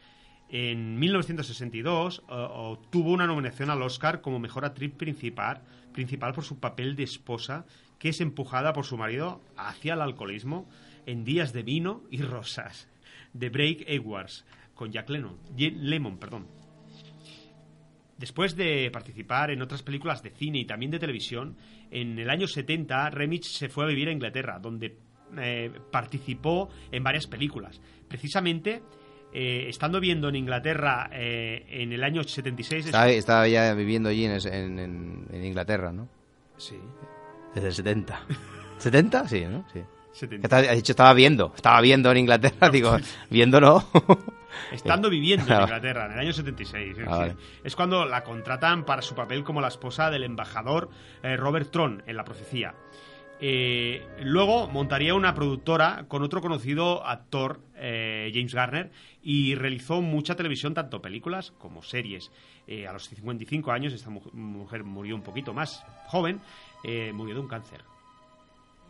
En 0.49 0.99
1962 0.99 2.19
eh, 2.19 2.23
obtuvo 2.29 3.11
una 3.11 3.27
nominación 3.27 3.69
al 3.69 3.81
Oscar 3.81 4.21
como 4.21 4.39
mejor 4.39 4.65
actriz 4.65 4.91
principal, 4.93 5.61
principal 5.95 6.33
por 6.33 6.43
su 6.43 6.59
papel 6.59 6.95
de 6.95 7.03
esposa, 7.03 7.65
que 7.97 8.09
es 8.09 8.21
empujada 8.21 8.73
por 8.73 8.85
su 8.85 8.97
marido 8.97 9.41
hacia 9.57 9.93
el 9.93 10.01
alcoholismo 10.01 10.69
en 11.05 11.23
Días 11.23 11.53
de 11.53 11.63
Vino 11.63 12.03
y 12.11 12.21
Rosas, 12.21 12.87
de 13.33 13.49
Break 13.49 13.85
Edwards, 13.87 14.45
con 14.75 14.91
Jack 14.91 15.09
Lennon, 15.09 15.37
Lemmon, 15.57 16.17
perdón. 16.17 16.47
Después 18.17 18.55
de 18.55 18.89
participar 18.91 19.51
en 19.51 19.61
otras 19.61 19.83
películas 19.83 20.21
de 20.21 20.29
cine 20.29 20.59
y 20.59 20.65
también 20.65 20.91
de 20.91 20.99
televisión, 20.99 21.57
en 21.91 22.19
el 22.19 22.29
año 22.29 22.47
70 22.47 23.09
Remich 23.09 23.45
se 23.45 23.69
fue 23.69 23.85
a 23.85 23.87
vivir 23.87 24.09
a 24.09 24.11
Inglaterra, 24.11 24.59
donde 24.59 24.97
eh, 25.37 25.71
participó 25.91 26.69
en 26.91 27.03
varias 27.03 27.27
películas. 27.27 27.81
Precisamente, 28.07 28.83
eh, 29.37 29.67
estando 29.69 29.99
viendo 29.99 30.29
en 30.29 30.35
Inglaterra 30.37 31.09
eh, 31.11 31.65
en 31.69 31.91
el 31.91 32.03
año 32.03 32.23
76... 32.23 32.85
Estaba, 32.85 33.09
estaba 33.09 33.47
ya 33.49 33.73
viviendo 33.73 34.07
allí 34.09 34.23
en, 34.25 34.31
es- 34.31 34.45
en- 34.45 34.79
en- 34.79 35.27
en 35.31 35.43
Inglaterra, 35.45 35.91
¿no? 35.91 36.07
Sí. 36.57 36.79
Desde 37.53 37.67
el 37.67 37.73
70. 37.73 38.21
¿70? 38.79 39.27
Sí, 39.27 39.45
¿no? 39.45 39.65
Sí. 39.73 39.81
70. 40.13 40.45
Estaba- 40.47 40.61
Has 40.71 40.75
dicho, 40.77 40.91
estaba 40.93 41.13
viendo. 41.13 41.51
Estaba 41.55 41.81
viendo 41.81 42.09
en 42.11 42.17
Inglaterra. 42.17 42.69
Digo, 42.69 42.95
viendo 43.29 43.59
no. 43.59 43.85
Estando 44.71 45.09
viviendo 45.09 45.53
en 45.53 45.61
Inglaterra, 45.63 46.05
en 46.05 46.13
el 46.13 46.19
año 46.19 46.31
76. 46.33 46.95
sí, 46.95 47.03
Ah, 47.05 47.17
vale. 47.17 47.35
Es 47.63 47.75
cuando 47.75 48.05
la 48.05 48.23
contratan 48.23 48.85
para 48.85 49.01
su 49.01 49.13
papel 49.15 49.43
como 49.43 49.59
la 49.59 49.67
esposa 49.67 50.09
del 50.09 50.23
embajador 50.23 50.89
eh, 51.23 51.35
Robert 51.35 51.71
Tron 51.71 52.01
en 52.07 52.15
La 52.15 52.23
Profecía. 52.23 52.73
Eh, 53.41 54.05
luego 54.21 54.67
montaría 54.69 55.13
una 55.13 55.33
productora 55.35 56.05
con 56.07 56.23
otro 56.23 56.41
conocido 56.41 57.05
actor, 57.05 57.59
eh, 57.75 58.31
James 58.33 58.53
Garner, 58.55 58.91
y 59.21 59.55
realizó 59.55 60.01
mucha 60.01 60.35
televisión, 60.35 60.73
tanto 60.73 61.01
películas 61.01 61.51
como 61.57 61.83
series. 61.83 62.31
Eh, 62.67 62.87
a 62.87 62.93
los 62.93 63.09
55 63.09 63.71
años, 63.71 63.93
esta 63.93 64.09
mu- 64.09 64.21
mujer 64.33 64.83
murió 64.83 65.15
un 65.15 65.21
poquito 65.21 65.53
más 65.53 65.83
joven, 66.07 66.39
eh, 66.83 67.11
murió 67.13 67.35
de 67.35 67.41
un 67.41 67.47
cáncer. 67.47 67.81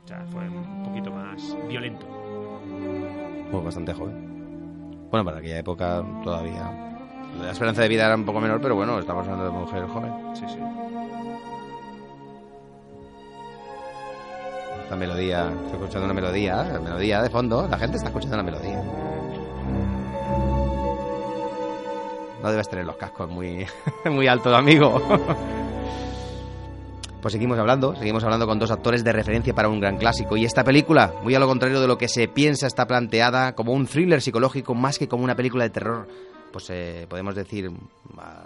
O 0.04 0.08
sea, 0.08 0.24
fue 0.32 0.48
un 0.48 0.84
poquito 0.84 1.12
más 1.12 1.58
violento. 1.68 2.06
Pues 3.52 3.64
bastante 3.64 3.94
joven. 3.94 5.08
Bueno, 5.10 5.26
para 5.26 5.40
aquella 5.40 5.58
época 5.60 6.04
todavía. 6.24 6.72
La 7.42 7.52
esperanza 7.52 7.82
de 7.82 7.88
vida 7.90 8.06
era 8.06 8.16
un 8.16 8.26
poco 8.26 8.40
menor, 8.40 8.62
pero 8.62 8.76
bueno, 8.76 9.00
estamos 9.00 9.28
hablando 9.28 9.46
de 9.46 9.52
mujer 9.52 9.86
joven. 9.88 10.14
Sí, 10.36 10.46
sí. 10.48 10.60
La 14.90 14.96
melodía, 14.96 15.52
estoy 15.64 15.80
escuchando 15.80 16.06
una 16.06 16.14
melodía, 16.14 16.64
la 16.64 16.80
melodía 16.80 17.22
de 17.22 17.30
fondo, 17.30 17.68
la 17.68 17.78
gente 17.78 17.98
está 17.98 18.10
escuchando 18.10 18.38
la 18.38 18.44
melodía. 18.44 18.84
No 22.42 22.52
debes 22.52 22.70
tener 22.70 22.86
los 22.86 22.96
cascos 22.96 23.28
muy, 23.28 23.66
muy 24.06 24.28
altos, 24.28 24.54
amigo. 24.54 25.02
Pues 27.20 27.32
seguimos 27.32 27.58
hablando, 27.58 27.96
seguimos 27.96 28.24
hablando 28.24 28.46
con 28.46 28.60
dos 28.60 28.70
actores 28.70 29.04
de 29.04 29.12
referencia 29.12 29.56
para 29.56 29.68
un 29.68 29.80
gran 29.80 29.98
clásico. 29.98 30.38
Y 30.38 30.46
esta 30.46 30.64
película, 30.64 31.12
muy 31.24 31.34
a 31.34 31.40
lo 31.40 31.48
contrario 31.48 31.82
de 31.82 31.88
lo 31.88 31.98
que 31.98 32.08
se 32.08 32.28
piensa, 32.28 32.68
está 32.68 32.86
planteada 32.86 33.56
como 33.56 33.74
un 33.74 33.88
thriller 33.88 34.22
psicológico 34.22 34.76
más 34.76 35.00
que 35.00 35.08
como 35.08 35.24
una 35.24 35.36
película 35.36 35.64
de 35.64 35.72
terror, 35.72 36.08
pues 36.54 36.70
eh, 36.70 37.08
podemos 37.10 37.34
decir 37.34 37.72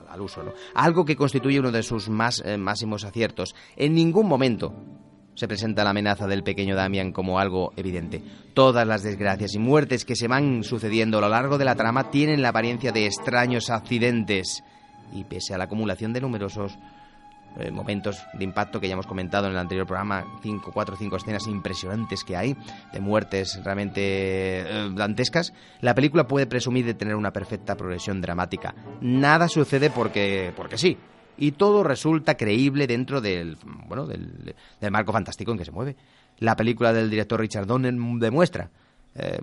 al 0.08 0.22
uso, 0.22 0.44
¿no? 0.44 0.54
Algo 0.76 1.04
que 1.04 1.18
constituye 1.18 1.60
uno 1.60 1.74
de 1.74 1.84
sus 1.84 2.08
más 2.08 2.42
eh, 2.46 2.58
máximos 2.58 3.04
aciertos. 3.04 3.54
En 3.76 3.94
ningún 3.94 4.30
momento 4.30 4.74
se 5.40 5.48
presenta 5.48 5.86
la 5.86 5.92
amenaza 5.92 6.28
del 6.28 6.44
pequeño 6.44 6.76
Damian 6.76 7.14
como 7.14 7.40
algo 7.40 7.72
evidente. 7.78 8.22
Todas 8.54 8.86
las 8.86 9.04
desgracias 9.04 9.56
y 9.56 9.60
muertes 9.60 10.04
que 10.04 10.18
se 10.18 10.28
van 10.28 10.66
sucediendo 10.66 11.18
a 11.18 11.22
lo 11.22 11.30
largo 11.30 11.58
de 11.58 11.64
la 11.64 11.76
trama 11.76 12.12
tienen 12.12 12.42
la 12.42 12.50
apariencia 12.50 12.92
de 12.92 13.06
extraños 13.06 13.70
accidentes. 13.70 14.66
Y 15.14 15.24
pese 15.24 15.54
a 15.54 15.58
la 15.58 15.64
acumulación 15.64 16.12
de 16.12 16.20
numerosos 16.20 16.78
eh, 17.58 17.72
momentos 17.72 18.22
de 18.34 18.44
impacto 18.44 18.82
que 18.82 18.90
ya 18.90 18.94
hemos 18.96 19.08
comentado 19.08 19.46
en 19.46 19.54
el 19.54 19.60
anterior 19.60 19.88
programa, 19.88 20.26
cinco, 20.44 20.72
cuatro 20.74 20.96
o 20.96 20.98
cinco 20.98 21.16
escenas 21.16 21.48
impresionantes 21.48 22.26
que 22.26 22.36
hay, 22.36 22.58
de 22.92 23.00
muertes 23.00 23.62
realmente 23.64 24.02
eh, 24.04 24.90
dantescas, 24.94 25.54
la 25.80 25.96
película 25.96 26.28
puede 26.28 26.48
presumir 26.48 26.86
de 26.86 26.96
tener 26.96 27.16
una 27.16 27.32
perfecta 27.32 27.78
progresión 27.78 28.20
dramática. 28.20 28.76
Nada 29.00 29.48
sucede 29.48 29.90
porque, 29.90 30.52
porque 30.58 30.78
sí. 30.78 30.98
Y 31.40 31.54
todo 31.54 31.84
resulta 31.84 32.36
creíble 32.36 32.86
dentro 32.86 33.22
del, 33.22 33.58
bueno, 33.88 34.06
del, 34.06 34.56
del 34.80 34.92
marco 34.92 35.14
fantástico 35.14 35.52
en 35.52 35.58
que 35.58 35.66
se 35.66 35.72
mueve. 35.72 35.96
La 36.40 36.56
película 36.56 36.94
del 36.94 37.10
director 37.10 37.40
Richard 37.40 37.66
Donner 37.66 37.94
demuestra 37.94 38.70
eh, 39.16 39.40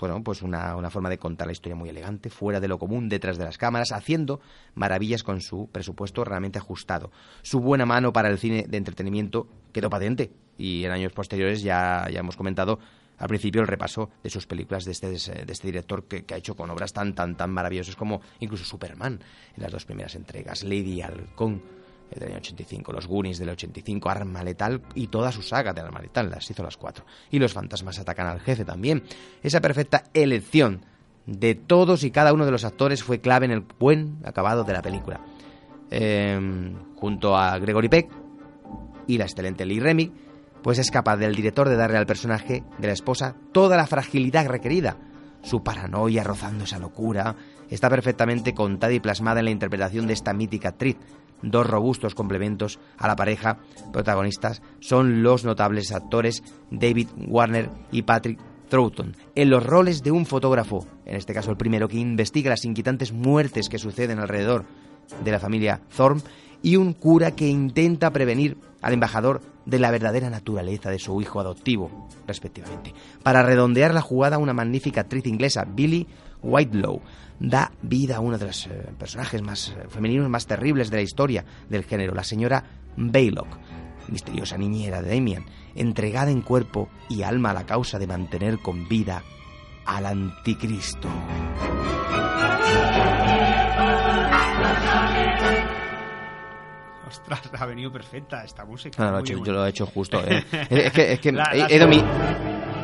bueno, 0.00 0.22
pues 0.24 0.40
una, 0.40 0.76
una 0.76 0.88
forma 0.90 1.10
de 1.10 1.18
contar 1.18 1.46
la 1.46 1.52
historia 1.52 1.76
muy 1.76 1.90
elegante, 1.90 2.30
fuera 2.30 2.58
de 2.58 2.68
lo 2.68 2.78
común, 2.78 3.10
detrás 3.10 3.36
de 3.36 3.44
las 3.44 3.58
cámaras, 3.58 3.92
haciendo 3.92 4.40
maravillas 4.74 5.22
con 5.22 5.42
su 5.42 5.68
presupuesto 5.70 6.24
realmente 6.24 6.58
ajustado. 6.58 7.10
Su 7.42 7.60
buena 7.60 7.84
mano 7.84 8.12
para 8.12 8.30
el 8.30 8.38
cine 8.38 8.64
de 8.66 8.78
entretenimiento 8.78 9.46
quedó 9.72 9.90
patente 9.90 10.32
y 10.56 10.84
en 10.84 10.92
años 10.92 11.12
posteriores 11.12 11.62
ya, 11.62 12.06
ya 12.10 12.20
hemos 12.20 12.36
comentado 12.36 12.78
al 13.20 13.28
principio 13.28 13.60
el 13.60 13.68
repaso 13.68 14.10
de 14.22 14.30
sus 14.30 14.46
películas 14.46 14.84
de 14.84 14.92
este, 14.92 15.08
de 15.08 15.52
este 15.52 15.68
director 15.68 16.04
que, 16.04 16.24
ha 16.34 16.36
hecho 16.36 16.56
con 16.56 16.68
obras 16.70 16.92
tan, 16.92 17.14
tan, 17.14 17.36
tan 17.36 17.50
maravillosas 17.50 17.94
como 17.94 18.20
incluso 18.40 18.64
Superman 18.64 19.20
en 19.56 19.62
las 19.62 19.70
dos 19.70 19.84
primeras 19.84 20.14
entregas, 20.16 20.64
Lady 20.64 21.00
Halcón 21.02 21.62
el 22.10 22.18
del 22.18 22.30
año 22.30 22.38
85, 22.38 22.92
los 22.92 23.06
Goonies 23.06 23.38
del 23.38 23.50
85, 23.50 24.10
Arma 24.10 24.42
Letal 24.42 24.82
y 24.94 25.06
toda 25.06 25.30
su 25.30 25.42
saga 25.42 25.72
de 25.72 25.80
Arma 25.80 26.00
Letal, 26.00 26.28
las 26.28 26.50
hizo 26.50 26.62
las 26.62 26.76
cuatro. 26.76 27.04
Y 27.30 27.38
los 27.38 27.52
fantasmas 27.52 28.00
atacan 28.00 28.26
al 28.26 28.40
jefe 28.40 28.64
también. 28.64 29.04
Esa 29.42 29.60
perfecta 29.60 30.04
elección 30.12 30.84
de 31.26 31.54
todos 31.54 32.02
y 32.02 32.10
cada 32.10 32.32
uno 32.32 32.44
de 32.44 32.50
los 32.50 32.64
actores 32.64 33.04
fue 33.04 33.20
clave 33.20 33.46
en 33.46 33.52
el 33.52 33.60
buen 33.60 34.18
acabado 34.24 34.64
de 34.64 34.72
la 34.72 34.82
película. 34.82 35.20
Eh, 35.90 36.72
junto 36.96 37.36
a 37.36 37.56
Gregory 37.58 37.88
Peck 37.88 38.10
y 39.06 39.18
la 39.18 39.24
excelente 39.24 39.64
Lee 39.64 39.80
Remy, 39.80 40.12
pues 40.62 40.78
es 40.78 40.90
capaz 40.90 41.16
del 41.16 41.34
director 41.34 41.68
de 41.68 41.76
darle 41.76 41.98
al 41.98 42.06
personaje 42.06 42.64
de 42.78 42.86
la 42.86 42.92
esposa 42.92 43.36
toda 43.52 43.76
la 43.76 43.86
fragilidad 43.86 44.46
requerida. 44.46 44.96
Su 45.42 45.62
paranoia 45.62 46.22
rozando 46.22 46.64
esa 46.64 46.78
locura 46.78 47.36
está 47.70 47.88
perfectamente 47.88 48.52
contada 48.54 48.92
y 48.92 49.00
plasmada 49.00 49.40
en 49.40 49.46
la 49.46 49.50
interpretación 49.50 50.06
de 50.06 50.12
esta 50.12 50.34
mítica 50.34 50.70
actriz. 50.70 50.96
Dos 51.42 51.66
robustos 51.66 52.14
complementos 52.14 52.78
a 52.98 53.08
la 53.08 53.16
pareja 53.16 53.58
protagonistas 53.92 54.60
son 54.80 55.22
los 55.22 55.44
notables 55.44 55.92
actores 55.92 56.42
David 56.70 57.08
Warner 57.26 57.70
y 57.90 58.02
Patrick 58.02 58.38
Troughton, 58.70 59.16
en 59.34 59.50
los 59.50 59.66
roles 59.66 60.02
de 60.02 60.12
un 60.12 60.24
fotógrafo, 60.24 60.86
en 61.04 61.16
este 61.16 61.34
caso 61.34 61.50
el 61.50 61.56
primero, 61.56 61.88
que 61.88 61.98
investiga 61.98 62.50
las 62.50 62.64
inquietantes 62.64 63.12
muertes 63.12 63.68
que 63.68 63.78
suceden 63.78 64.20
alrededor 64.20 64.64
de 65.24 65.30
la 65.32 65.40
familia 65.40 65.82
Thorne, 65.94 66.22
y 66.62 66.76
un 66.76 66.92
cura 66.92 67.32
que 67.32 67.48
intenta 67.48 68.10
prevenir 68.12 68.56
al 68.82 68.92
embajador 68.92 69.40
de 69.66 69.78
la 69.78 69.90
verdadera 69.90 70.30
naturaleza 70.30 70.90
de 70.90 70.98
su 70.98 71.20
hijo 71.20 71.40
adoptivo, 71.40 72.08
respectivamente. 72.26 72.94
Para 73.22 73.42
redondear 73.42 73.94
la 73.94 74.00
jugada, 74.00 74.38
una 74.38 74.52
magnífica 74.52 75.02
actriz 75.02 75.26
inglesa, 75.26 75.64
Billy 75.64 76.06
Whitelaw, 76.42 77.00
da 77.38 77.72
vida 77.82 78.16
a 78.16 78.20
uno 78.20 78.38
de 78.38 78.46
los 78.46 78.66
eh, 78.66 78.70
personajes 78.98 79.42
más 79.42 79.68
eh, 79.70 79.88
femeninos 79.88 80.28
más 80.28 80.46
terribles 80.46 80.90
de 80.90 80.96
la 80.96 81.02
historia 81.02 81.44
del 81.68 81.84
género, 81.84 82.14
la 82.14 82.24
señora 82.24 82.64
Baylock, 82.96 83.48
misteriosa 84.08 84.58
niñera 84.58 85.00
de 85.02 85.14
Damien, 85.14 85.44
entregada 85.74 86.30
en 86.30 86.42
cuerpo 86.42 86.88
y 87.08 87.22
alma 87.22 87.50
a 87.50 87.54
la 87.54 87.66
causa 87.66 87.98
de 87.98 88.06
mantener 88.06 88.58
con 88.58 88.88
vida 88.88 89.22
al 89.86 90.06
anticristo. 90.06 91.08
Ostras, 97.10 97.42
ha 97.58 97.66
venido 97.66 97.90
perfecta 97.90 98.44
esta 98.44 98.64
música. 98.64 99.02
No, 99.04 99.10
no, 99.10 99.18
Muy 99.18 99.26
yo, 99.44 99.52
lo 99.52 99.66
he 99.66 99.70
hecho 99.70 99.84
justo. 99.86 100.22
eh. 100.24 100.44
Es 100.70 100.92
que, 100.92 101.12
es 101.14 101.20
que 101.20 101.32
La- 101.32 101.50
he, 101.52 101.58
la- 101.58 101.66
he 101.68 101.78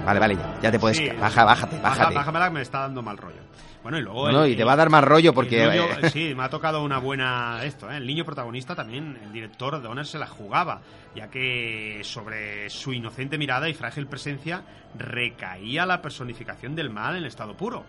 Vale, 0.04 0.20
vale, 0.20 0.34
ya, 0.36 0.60
ya 0.62 0.70
te 0.70 0.78
puedes... 0.78 0.96
Sí. 0.98 1.08
Baja, 1.08 1.44
bájate, 1.44 1.76
Baja- 1.80 1.88
bájate. 1.98 2.14
bájamela 2.14 2.44
que 2.48 2.54
me 2.54 2.62
está 2.62 2.80
dando 2.80 3.02
mal 3.02 3.16
rollo. 3.16 3.40
Bueno, 3.82 3.98
y 3.98 4.02
luego... 4.02 4.30
No, 4.30 4.44
el- 4.44 4.52
y 4.52 4.56
te 4.56 4.62
va 4.64 4.72
a 4.74 4.76
dar 4.76 4.88
más 4.90 5.02
rollo 5.02 5.32
porque... 5.34 5.64
niño- 5.66 5.84
eh, 6.02 6.10
sí, 6.10 6.32
me 6.34 6.44
ha 6.44 6.48
tocado 6.48 6.82
una 6.84 6.98
buena 6.98 7.60
esto, 7.64 7.90
¿eh? 7.90 7.96
El 7.96 8.06
niño 8.06 8.24
protagonista 8.24 8.74
también, 8.76 9.18
el 9.24 9.32
director 9.32 9.80
Donner 9.82 10.06
se 10.06 10.18
la 10.18 10.26
jugaba, 10.28 10.80
ya 11.14 11.28
que 11.28 12.00
sobre 12.04 12.70
su 12.70 12.92
inocente 12.92 13.36
mirada 13.38 13.68
y 13.68 13.74
frágil 13.74 14.06
presencia 14.06 14.62
recaía 14.96 15.86
la 15.86 16.02
personificación 16.02 16.74
del 16.74 16.90
mal 16.90 17.16
en 17.16 17.24
estado 17.24 17.56
puro. 17.56 17.84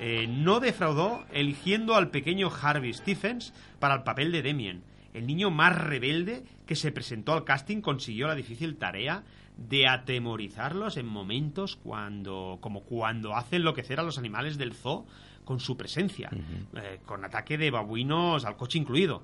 Eh, 0.00 0.26
no 0.28 0.60
defraudó 0.60 1.24
eligiendo 1.32 1.96
al 1.96 2.08
pequeño 2.10 2.50
Harvey 2.62 2.92
Stephens 2.94 3.52
para 3.80 3.94
el 3.94 4.02
papel 4.04 4.30
de 4.30 4.42
Damien. 4.42 4.82
El 5.14 5.26
niño 5.26 5.50
más 5.50 5.76
rebelde 5.76 6.44
que 6.66 6.76
se 6.76 6.92
presentó 6.92 7.32
al 7.32 7.44
casting 7.44 7.80
consiguió 7.80 8.26
la 8.28 8.34
difícil 8.34 8.76
tarea 8.76 9.24
de 9.56 9.88
atemorizarlos 9.88 10.96
en 10.96 11.06
momentos 11.06 11.76
cuando 11.76 12.58
como 12.60 12.82
cuando 12.82 13.34
hace 13.34 13.56
enloquecer 13.56 13.98
a 13.98 14.02
los 14.02 14.18
animales 14.18 14.58
del 14.58 14.74
zoo 14.74 15.06
con 15.44 15.60
su 15.60 15.76
presencia, 15.76 16.30
eh, 16.76 17.00
con 17.06 17.24
ataque 17.24 17.56
de 17.56 17.70
babuinos 17.70 18.44
al 18.44 18.56
coche 18.56 18.78
incluido, 18.78 19.22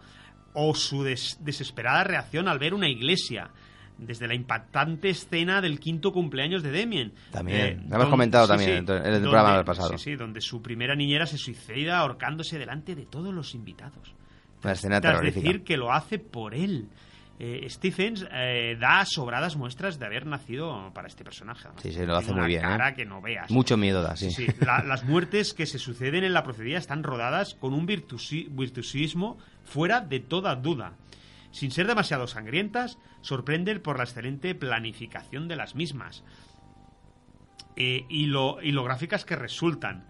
o 0.55 0.75
su 0.75 1.03
des- 1.03 1.39
desesperada 1.41 2.03
reacción 2.05 2.49
al 2.49 2.59
ver 2.59 2.73
una 2.75 2.89
iglesia 2.89 3.51
desde 3.99 4.27
la 4.27 4.35
impactante 4.35 5.11
escena 5.11 5.61
del 5.61 5.79
quinto 5.79 6.13
cumpleaños 6.13 6.63
de 6.63 6.73
Damien. 6.73 7.13
También. 7.31 7.61
Eh, 7.61 7.87
Lo 7.89 7.97
hemos 7.97 8.09
comentado 8.09 8.47
sí, 8.47 8.49
también 8.49 8.71
sí, 8.71 8.77
en 8.77 8.89
el- 8.91 8.97
en 9.03 9.07
el 9.07 9.13
donde- 9.13 9.29
programa 9.29 9.57
del 9.57 9.65
pasado. 9.65 9.99
Sí, 9.99 9.99
sí, 9.99 10.17
donde 10.17 10.41
su 10.41 10.63
primera 10.63 10.97
niñera 10.97 11.27
se 11.27 11.37
suicida 11.39 11.99
ahorcándose 11.99 12.59
delante 12.59 12.95
de 12.97 13.05
todos 13.07 13.33
los 13.35 13.55
invitados. 13.55 14.15
Una 14.65 14.73
escena 14.73 15.01
Tras 15.01 15.21
decir 15.21 15.63
que 15.63 15.77
lo 15.77 15.93
hace 15.93 16.19
por 16.19 16.55
él. 16.55 16.89
Eh, 17.39 17.67
Stephens 17.69 18.25
eh, 18.33 18.77
da 18.79 19.05
sobradas 19.05 19.57
muestras 19.57 19.99
de 19.99 20.07
haber 20.07 20.25
nacido 20.25 20.93
para 20.95 21.09
este 21.09 21.25
personaje. 21.25 21.69
Sí, 21.83 21.93
sí, 21.93 22.07
lo 22.07 22.15
hace 22.17 22.27
Tiene 22.27 22.41
muy 22.41 22.41
una 22.41 22.47
bien, 22.47 22.61
¿eh? 22.61 22.69
cara 22.79 22.95
que 22.95 23.05
no 23.05 23.21
veas. 23.21 23.51
Mucho 23.51 23.77
miedo 23.77 24.03
da, 24.03 24.17
sí. 24.17 24.31
Sí, 24.31 24.47
sí. 24.47 24.53
La- 24.65 24.85
las 24.85 25.05
muertes 25.05 25.53
que 25.53 25.67
se 25.67 25.79
suceden 25.81 26.23
en 26.25 26.33
la 26.33 26.45
profecía 26.45 26.79
están 26.79 27.03
rodadas 27.03 27.55
con 27.55 27.75
un 27.75 27.87
virtuosi- 27.89 28.47
virtuosismo 28.51 29.37
fuera 29.65 30.01
de 30.01 30.21
toda 30.21 30.55
duda. 30.55 30.93
Sin 31.51 31.73
ser 31.73 31.87
demasiado 31.89 32.27
sangrientas, 32.29 32.99
sorprenden 33.21 33.81
por 33.81 33.99
la 33.99 34.05
excelente 34.05 34.55
planificación 34.55 35.49
de 35.49 35.57
las 35.57 35.75
mismas. 35.75 36.23
Y, 37.77 38.27
lo, 38.27 38.63
y 38.63 38.71
lo 38.71 38.85
gráficas 38.85 39.25
que 39.25 39.35
resultan. 39.35 40.07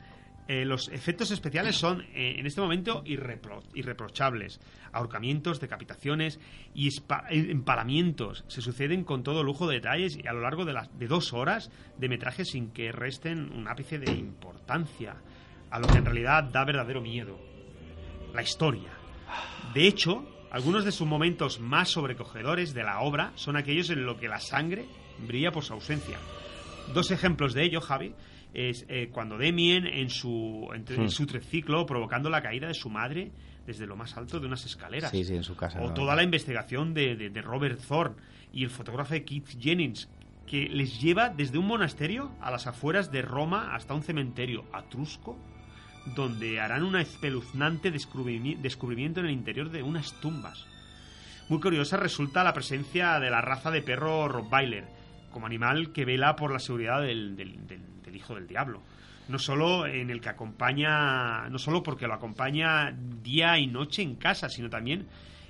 Eh, 0.47 0.67
los 0.67 0.89
efectos 0.89 1.31
especiales 1.31 1.77
son 1.77 2.03
eh, 2.15 2.37
en 2.39 2.45
este 2.47 2.61
momento 2.61 3.03
irrepro- 3.05 3.63
irreprochables. 3.75 4.61
Ahorcamientos, 4.93 5.59
decapitaciones 5.59 6.39
y 6.75 6.89
eh, 6.89 6.91
empalamientos 7.31 8.45
se 8.49 8.61
suceden 8.61 9.05
con 9.05 9.23
todo 9.23 9.43
lujo 9.43 9.67
de 9.67 9.77
detalles 9.77 10.19
y 10.23 10.27
a 10.29 10.35
lo 10.35 10.43
largo 10.43 10.67
de, 10.67 10.75
las 10.75 10.99
de 10.99 11.07
dos 11.07 11.33
horas 11.33 11.71
de 11.97 12.09
metraje 12.11 12.45
sin 12.45 12.73
que 12.73 12.93
resten 12.93 13.53
un 13.53 13.69
ápice 13.69 13.99
de 13.99 14.13
importancia 14.13 15.17
a 15.71 15.79
lo 15.79 15.89
que 15.89 15.99
en 15.99 16.05
realidad 16.05 16.45
da 16.45 16.65
verdadero 16.65 17.01
miedo. 17.01 17.39
La 18.35 18.43
historia. 18.43 18.91
De 19.73 19.87
hecho, 19.87 20.29
algunos 20.51 20.85
de 20.85 20.93
sus 20.93 21.07
momentos 21.07 21.59
más 21.59 21.89
sobrecogedores 21.89 22.75
de 22.75 22.85
la 22.85 23.01
obra 23.01 23.33
son 23.35 23.57
aquellos 23.57 23.89
en 23.89 24.05
los 24.05 24.19
que 24.19 24.29
la 24.29 24.41
sangre 24.41 24.85
brilla 25.27 25.53
por 25.53 25.65
su 25.65 25.73
ausencia. 25.73 26.19
Dos 26.93 27.11
ejemplos 27.11 27.55
de 27.55 27.65
ello, 27.65 27.81
Javi, 27.81 28.13
es 28.55 28.87
eh, 28.89 29.11
cuando 29.13 29.37
Demien 29.37 29.87
en 29.87 30.09
su, 30.11 30.69
en, 30.75 30.85
en 30.89 31.05
Hmm. 31.05 31.09
su 31.11 31.27
triciclo 31.27 31.85
provocando 31.85 32.31
la 32.31 32.41
caída 32.41 32.69
de 32.69 32.75
su 32.75 32.89
madre 32.89 33.31
desde 33.67 33.87
lo 33.87 33.97
más 33.97 34.17
alto 34.17 34.39
de 34.41 34.47
unas 34.47 34.65
escaleras. 34.65 35.11
Sí, 35.11 35.25
sí, 35.25 35.35
en 35.35 35.43
su 35.43 35.57
casa. 35.57 35.81
O 35.81 35.89
¿no? 35.89 35.95
toda 35.95 36.15
la 36.15 36.23
investigación 36.23 36.95
de, 36.95 37.17
de- 37.17 37.31
de 37.31 37.43
Robert 37.43 37.81
Thorne 37.87 38.17
y 38.53 38.63
el 38.65 38.71
fotógrafo 38.71 39.15
Keith 39.25 39.59
Jennings, 39.61 40.09
que 40.47 40.69
les 40.69 41.01
lleva 41.01 41.31
desde 41.31 41.59
un 41.59 41.67
monasterio 41.67 42.31
a 42.41 42.51
las 42.51 42.67
afueras 42.67 43.11
de 43.11 43.23
Roma 43.23 43.75
hasta 43.75 43.95
un 43.95 44.03
cementerio 44.03 44.65
atrusco, 44.73 45.37
donde 46.15 46.61
harán 46.61 46.83
un 46.85 46.97
espeluznante 46.97 47.91
descubrimi- 47.93 48.59
descubrimiento 48.59 49.21
en 49.21 49.27
el 49.27 49.33
interior 49.33 49.71
de 49.71 49.83
unas 49.83 50.13
tumbas. 50.21 50.67
Muy 51.49 51.61
curiosa 51.61 51.97
resulta 51.97 52.45
la 52.45 52.53
presencia 52.53 53.19
de 53.21 53.31
la 53.31 53.41
raza 53.41 53.71
de 53.71 53.81
perro 53.83 54.29
Rottweiler, 54.29 54.85
como 55.35 55.47
animal 55.47 55.91
que 55.93 56.05
vela 56.07 56.37
por 56.37 56.51
la 56.53 56.61
seguridad 56.61 57.03
del, 57.03 57.35
del- 57.37 57.67
del- 57.67 58.03
del 58.03 58.17
hijo 58.17 58.35
del 58.37 58.47
diablo. 58.47 58.81
No 59.29 59.39
solo 59.39 59.87
en 59.87 60.09
el 60.11 60.21
que 60.21 60.29
acompaña, 60.29 61.49
no 61.51 61.59
solo 61.59 61.83
porque 61.83 62.07
lo 62.07 62.15
acompaña 62.15 62.95
día 63.23 63.59
y 63.59 63.67
noche 63.67 64.03
en 64.03 64.15
casa, 64.15 64.49
sino 64.49 64.71
también 64.71 65.07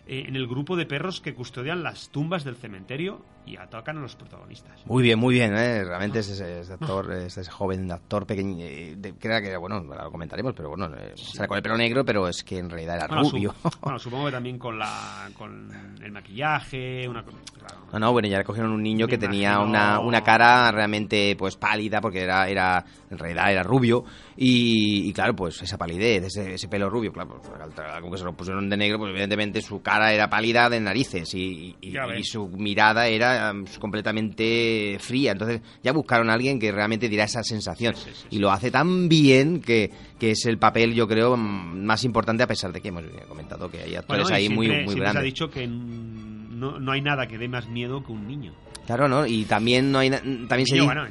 eh, 0.07 0.25
en 0.27 0.37
el 0.37 0.47
grupo 0.47 0.77
de 0.77 0.87
perros 0.87 1.20
que 1.20 1.35
custodian 1.35 1.83
las 1.83 2.09
tumbas 2.11 2.44
del 2.44 2.57
cementerio 2.57 3.25
y 3.47 3.57
atacan 3.57 3.99
a 3.99 4.01
los 4.01 4.17
protagonistas. 4.17 4.85
Muy 4.87 5.03
bien, 5.03 5.19
muy 5.19 5.35
bien, 5.35 5.55
¿eh? 5.57 5.85
Realmente 5.85 6.21
ese, 6.21 6.61
ese 6.61 6.73
actor, 6.73 7.13
ese 7.13 7.45
joven 7.51 7.91
actor 7.93 8.27
pequeño, 8.27 8.65
eh, 8.65 8.95
de- 8.97 9.15
que 9.17 9.29
era 9.29 9.41
que, 9.43 9.57
bueno, 9.57 9.81
lo 9.81 10.11
comentaremos, 10.11 10.55
pero 10.57 10.71
bueno, 10.71 10.87
eh, 10.97 11.13
sale 11.17 11.47
con 11.49 11.57
el 11.57 11.63
pelo 11.63 11.77
negro, 11.77 12.05
pero 12.05 12.27
es 12.29 12.43
que 12.43 12.59
en 12.59 12.71
realidad 12.71 12.97
era 12.97 13.07
Bueno, 13.07 13.25
su- 13.25 13.33
rubio. 13.37 13.55
bueno, 13.83 13.99
supongo 13.99 14.27
que 14.27 14.33
también 14.33 14.59
con 14.59 14.79
la 14.79 15.31
con 15.37 15.71
el 16.03 16.13
maquillaje, 16.13 17.09
una 17.09 17.23
claro. 17.23 17.75
No, 17.93 17.99
no, 17.99 18.13
bueno, 18.13 18.29
ya 18.29 18.39
le 18.39 18.45
cogieron 18.45 18.73
un 18.73 18.83
niño 18.83 19.07
Me 19.07 19.11
que 19.11 19.19
tenía 19.19 19.61
una, 19.61 20.01
una 20.01 20.23
cara 20.25 20.71
realmente 20.73 21.37
pues 21.39 21.57
pálida, 21.57 22.01
porque 22.01 22.23
era, 22.23 22.49
era 22.49 22.85
en 23.11 23.19
realidad 23.19 23.53
era 23.53 23.63
rubio, 23.63 24.05
y, 24.37 25.09
y 25.09 25.13
claro, 25.13 25.37
pues 25.37 25.63
esa 25.63 25.79
palidez, 25.79 26.25
ese, 26.25 26.55
ese 26.55 26.69
pelo 26.69 26.91
rubio, 26.91 27.13
claro, 27.13 27.39
pues, 27.41 27.79
algo 27.79 28.11
que 28.11 28.19
se 28.19 28.25
lo 28.25 28.33
pusieron 28.33 28.69
de 28.69 28.77
negro, 28.77 28.99
pues 28.99 29.11
evidentemente 29.11 29.61
su 29.63 29.81
cara 29.81 30.13
era 30.13 30.29
pálida 30.29 30.69
de 30.69 30.81
narices 30.81 31.33
y, 31.35 31.77
y- 31.81 31.95
su 32.25 32.49
mirada 32.49 33.07
era 33.07 33.34
um, 33.53 33.64
completamente 33.79 34.97
fría. 35.01 35.33
Entonces 35.33 35.61
ya 35.83 35.92
buscaron 35.92 36.31
a 36.31 36.35
alguien 36.35 36.59
que 36.59 36.70
realmente 36.73 37.09
diera 37.09 37.25
esa 37.25 37.42
sensación. 37.42 37.94
Sí, 37.94 38.03
sí, 38.07 38.11
sí, 38.23 38.27
y 38.31 38.38
lo 38.38 38.51
hace 38.51 38.70
tan 38.70 39.09
bien 39.09 39.61
que, 39.61 39.90
que 40.18 40.33
es 40.33 40.47
el 40.47 40.59
papel, 40.59 40.94
yo 40.94 41.07
creo, 41.09 41.37
mm, 41.37 41.85
más 41.85 42.05
importante, 42.05 42.42
a 42.42 42.47
pesar 42.47 42.73
de 42.73 42.81
que 42.81 42.88
hemos 42.88 43.05
comentado 43.29 43.70
que 43.70 43.79
hay 43.83 43.94
actores 43.97 44.25
Bueno, 44.25 44.37
ahí 44.37 44.49
muy, 44.49 44.66
siempre- 44.66 44.85
muy 44.85 44.94
siempre 44.94 45.05
se 45.07 45.11
ha 45.11 45.12
grandes. 45.12 45.25
dicho 45.33 45.51
que 45.51 45.66
no, 45.66 46.79
no 46.79 46.92
hay 46.92 47.01
nada 47.01 47.27
que 47.27 47.38
dé 47.38 47.49
más 47.49 47.68
miedo 47.68 48.05
que 48.05 48.12
un 48.12 48.27
niño. 48.27 48.53
Claro, 48.87 49.09
¿no? 49.09 49.27
Y 49.27 49.44
también 49.44 49.90
no 49.90 49.99
hay 49.99 50.11
también 50.11 50.66
se 50.66 50.75
Niño, 50.75 50.85
bueno, 50.85 51.07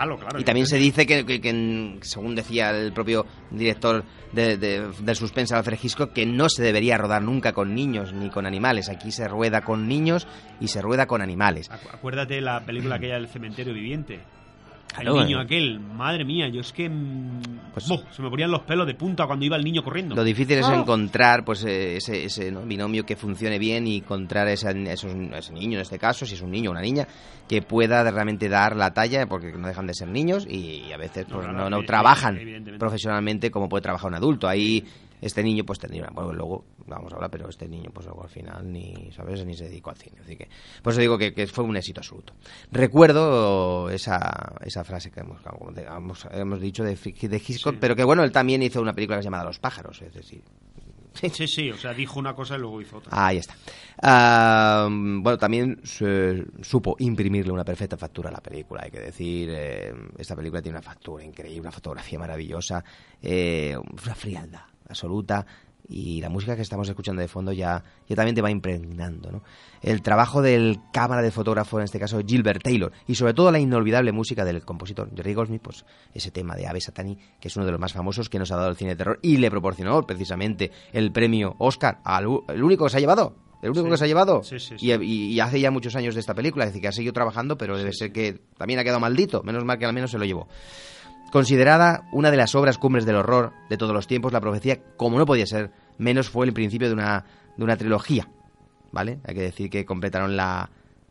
malo, 0.00 0.18
claro. 0.18 0.40
Y 0.40 0.44
también 0.44 0.66
se 0.66 0.76
dice 0.78 1.06
que, 1.06 1.24
que- 1.26 1.40
que 1.40 1.50
en- 1.50 1.98
según 2.02 2.34
decía 2.34 2.70
el 2.70 2.92
propio 2.92 3.26
director 3.50 4.04
de, 4.32 4.56
de- 4.56 4.88
del 5.00 5.16
suspense 5.16 5.54
Alfred 5.54 5.78
Hitchcock, 5.82 6.12
que 6.12 6.26
no 6.26 6.48
se 6.48 6.62
debería 6.62 6.96
rodar 6.98 7.22
nunca 7.22 7.52
con 7.52 7.74
niños 7.74 8.12
ni 8.12 8.30
con 8.30 8.46
animales. 8.46 8.88
Aquí 8.88 9.12
se 9.12 9.28
rueda 9.28 9.60
con 9.62 9.86
niños 9.88 10.26
y 10.60 10.68
se 10.68 10.80
rueda 10.82 11.06
con 11.06 11.20
animales. 11.22 11.70
Acu- 11.70 11.94
Acuérdate 11.94 12.40
la 12.40 12.60
película 12.64 12.96
aquella 12.96 13.14
del 13.14 13.28
cementerio 13.28 13.74
viviente. 13.74 14.20
Claro, 14.94 15.18
el 15.20 15.24
niño 15.26 15.38
eh. 15.40 15.44
aquel, 15.44 15.78
madre 15.80 16.24
mía, 16.24 16.48
yo 16.48 16.60
es 16.60 16.72
que 16.72 16.88
mm, 16.88 17.40
Pues- 17.72 17.86
se 18.10 18.22
me 18.22 18.28
ponían 18.28 18.50
los 18.50 18.62
pelos 18.62 18.86
de 18.86 18.94
punta 18.94 19.26
cuando 19.26 19.44
iba 19.44 19.56
el 19.56 19.62
niño 19.64 19.82
corriendo. 19.84 20.14
Lo 20.16 20.24
difícil 20.24 20.58
es 20.58 20.66
¡Ah! 20.66 20.74
encontrar 20.74 21.44
pues 21.44 21.64
eh, 21.64 21.96
ese, 21.96 22.24
ese 22.24 22.50
¿no? 22.50 22.62
binomio 22.62 23.06
que 23.06 23.14
funcione 23.16 23.58
bien 23.58 23.86
y 23.86 23.98
encontrar 23.98 24.48
ese, 24.48 24.70
esos- 24.92 25.14
ese 25.14 25.52
niño, 25.52 25.78
en 25.78 25.82
este 25.82 25.98
caso, 25.98 26.26
si 26.26 26.34
es 26.34 26.42
un 26.42 26.50
niño 26.50 26.70
o 26.70 26.72
una 26.72 26.82
niña, 26.82 27.06
que 27.48 27.62
pueda 27.62 28.08
realmente 28.10 28.48
dar 28.48 28.76
la 28.76 28.92
talla, 28.92 29.26
porque 29.26 29.52
no 29.52 29.68
dejan 29.68 29.86
de 29.86 29.94
ser 29.94 30.08
niños 30.08 30.46
y, 30.48 30.92
a 30.92 30.96
veces 30.96 31.28
No, 31.28 31.36
pues, 31.36 31.48
no, 31.48 31.70
no 31.70 31.82
trabajan 31.84 32.38
profesionalmente 32.78 33.50
como 33.50 33.68
puede 33.68 33.82
trabajar 33.82 34.08
un 34.08 34.16
adulto. 34.16 34.48
Ahí 34.48 34.84
este 35.20 35.42
niño 35.42 35.64
pues 35.64 35.78
tendría. 35.78 36.08
Bueno, 36.12 36.32
luego 36.32 36.64
vamos 36.86 37.12
a 37.12 37.16
hablar, 37.16 37.30
pero 37.30 37.48
este 37.48 37.68
niño 37.68 37.90
pues 37.92 38.06
luego 38.06 38.22
al 38.24 38.30
final 38.30 38.70
ni, 38.72 39.10
¿sabes? 39.12 39.44
Ni 39.44 39.54
se 39.56 39.64
dedicó 39.64 39.90
al 39.90 39.96
cine. 39.96 40.18
Así 40.22 40.36
que 40.36 40.48
por 40.82 40.92
eso 40.92 41.00
digo 41.00 41.18
que, 41.18 41.32
que 41.34 41.46
fue 41.46 41.64
un 41.64 41.76
éxito 41.76 42.00
absoluto. 42.00 42.34
Recuerdo 42.70 43.90
esa, 43.90 44.54
esa 44.64 44.84
frase 44.84 45.10
que 45.10 45.20
hemos, 45.20 45.40
hemos, 45.76 46.26
hemos 46.32 46.60
dicho 46.60 46.82
de, 46.84 46.94
de 46.96 47.36
Hitchcock, 47.36 47.74
Sí. 47.74 47.78
pero 47.80 47.94
que 47.96 48.04
bueno, 48.04 48.22
él 48.24 48.32
también 48.32 48.62
hizo 48.62 48.80
una 48.80 48.92
película 48.94 49.16
que 49.18 49.22
se 49.22 49.26
llama 49.26 49.44
Los 49.44 49.58
pájaros, 49.58 50.00
es 50.02 50.12
decir, 50.14 50.42
Sí, 51.12 51.46
sí, 51.48 51.70
o 51.70 51.76
sea, 51.76 51.92
dijo 51.92 52.18
una 52.20 52.34
cosa 52.34 52.54
y 52.56 52.60
luego 52.60 52.80
hizo 52.80 52.98
otra. 52.98 53.10
Ahí 53.12 53.38
está. 53.38 53.54
Bueno, 54.88 55.36
también 55.38 55.80
se 55.82 56.44
supo 56.62 56.96
imprimirle 57.00 57.52
una 57.52 57.64
perfecta 57.64 57.96
factura 57.96 58.28
a 58.28 58.32
la 58.32 58.40
película, 58.40 58.82
hay 58.84 58.90
que 58.90 59.00
decir. 59.00 59.48
eh, 59.52 59.92
esta 60.18 60.36
película 60.36 60.62
tiene 60.62 60.78
una 60.78 60.82
factura 60.82 61.24
increíble, 61.24 61.60
una 61.60 61.72
fotografía 61.72 62.18
maravillosa, 62.18 62.82
eh, 63.22 63.76
una 63.76 64.14
frialdad 64.14 64.60
absoluta. 64.90 65.46
Y 65.92 66.20
la 66.20 66.28
música 66.28 66.54
que 66.54 66.62
estamos 66.62 66.88
escuchando 66.88 67.20
de 67.20 67.26
fondo 67.26 67.50
ya, 67.52 67.82
ya 68.08 68.14
también 68.14 68.36
te 68.36 68.42
va 68.42 68.50
impregnando, 68.50 69.32
¿no? 69.32 69.42
El 69.82 70.02
trabajo 70.02 70.40
del 70.40 70.78
cámara 70.92 71.20
de 71.20 71.32
fotógrafo, 71.32 71.78
en 71.78 71.84
este 71.84 71.98
caso 71.98 72.20
Gilbert 72.24 72.62
Taylor, 72.62 72.92
y 73.08 73.16
sobre 73.16 73.34
todo 73.34 73.50
la 73.50 73.58
inolvidable 73.58 74.12
música 74.12 74.44
del 74.44 74.62
compositor 74.64 75.10
Jerry 75.16 75.34
Goldsmith, 75.34 75.62
pues 75.62 75.84
ese 76.14 76.30
tema 76.30 76.54
de 76.54 76.68
Ave 76.68 76.80
Satani, 76.80 77.18
que 77.40 77.48
es 77.48 77.56
uno 77.56 77.66
de 77.66 77.72
los 77.72 77.80
más 77.80 77.92
famosos 77.92 78.28
que 78.28 78.38
nos 78.38 78.52
ha 78.52 78.56
dado 78.56 78.68
el 78.68 78.76
cine 78.76 78.90
de 78.90 78.96
terror, 78.96 79.18
y 79.20 79.38
le 79.38 79.50
proporcionó 79.50 80.06
precisamente 80.06 80.70
el 80.92 81.10
premio 81.10 81.56
Oscar 81.58 81.98
al 82.04 82.26
el 82.48 82.62
único 82.62 82.84
que 82.84 82.90
se 82.90 82.98
ha 82.98 83.00
llevado. 83.00 83.34
El 83.60 83.70
único 83.70 83.86
Sí. 83.86 83.90
que 83.90 83.96
se 83.96 84.04
ha 84.04 84.06
llevado. 84.06 84.42
Sí, 84.44 84.58
sí. 84.60 84.74
y- 84.78 84.92
y 85.34 85.40
hace 85.40 85.60
ya 85.60 85.70
muchos 85.72 85.96
años 85.96 86.14
de 86.14 86.20
esta 86.20 86.34
película, 86.34 86.64
es 86.66 86.70
decir, 86.70 86.82
que 86.82 86.88
ha 86.88 86.92
seguido 86.92 87.12
trabajando, 87.12 87.58
pero 87.58 87.76
debe 87.76 87.92
ser 87.92 88.12
que 88.12 88.40
también 88.56 88.78
ha 88.78 88.84
quedado 88.84 89.00
maldito. 89.00 89.42
Menos 89.42 89.64
mal 89.64 89.76
que 89.78 89.86
al 89.86 89.92
menos 89.92 90.12
se 90.12 90.18
lo 90.18 90.24
llevó. 90.24 90.46
Considerada 91.30 92.08
una 92.12 92.30
de 92.30 92.36
las 92.36 92.54
obras 92.54 92.78
cumbres 92.78 93.06
del 93.06 93.16
horror 93.16 93.52
de 93.68 93.76
todos 93.76 93.94
los 93.94 94.06
tiempos, 94.06 94.32
la 94.32 94.40
profecía, 94.40 94.80
como 94.96 95.18
no 95.18 95.26
podía 95.26 95.46
ser 95.46 95.70
menos, 95.98 96.28
fue 96.28 96.46
el 96.46 96.52
principio 96.52 96.88
de 96.88 96.94
una, 96.94 97.24
de 97.56 97.64
una 97.64 97.76
trilogía. 97.76 98.28
¿Vale? 98.92 99.20
Hay 99.24 99.34
que 99.34 99.42
decir 99.42 99.70
que 99.70 99.84
completaron 99.84 100.36
la, 100.36 100.68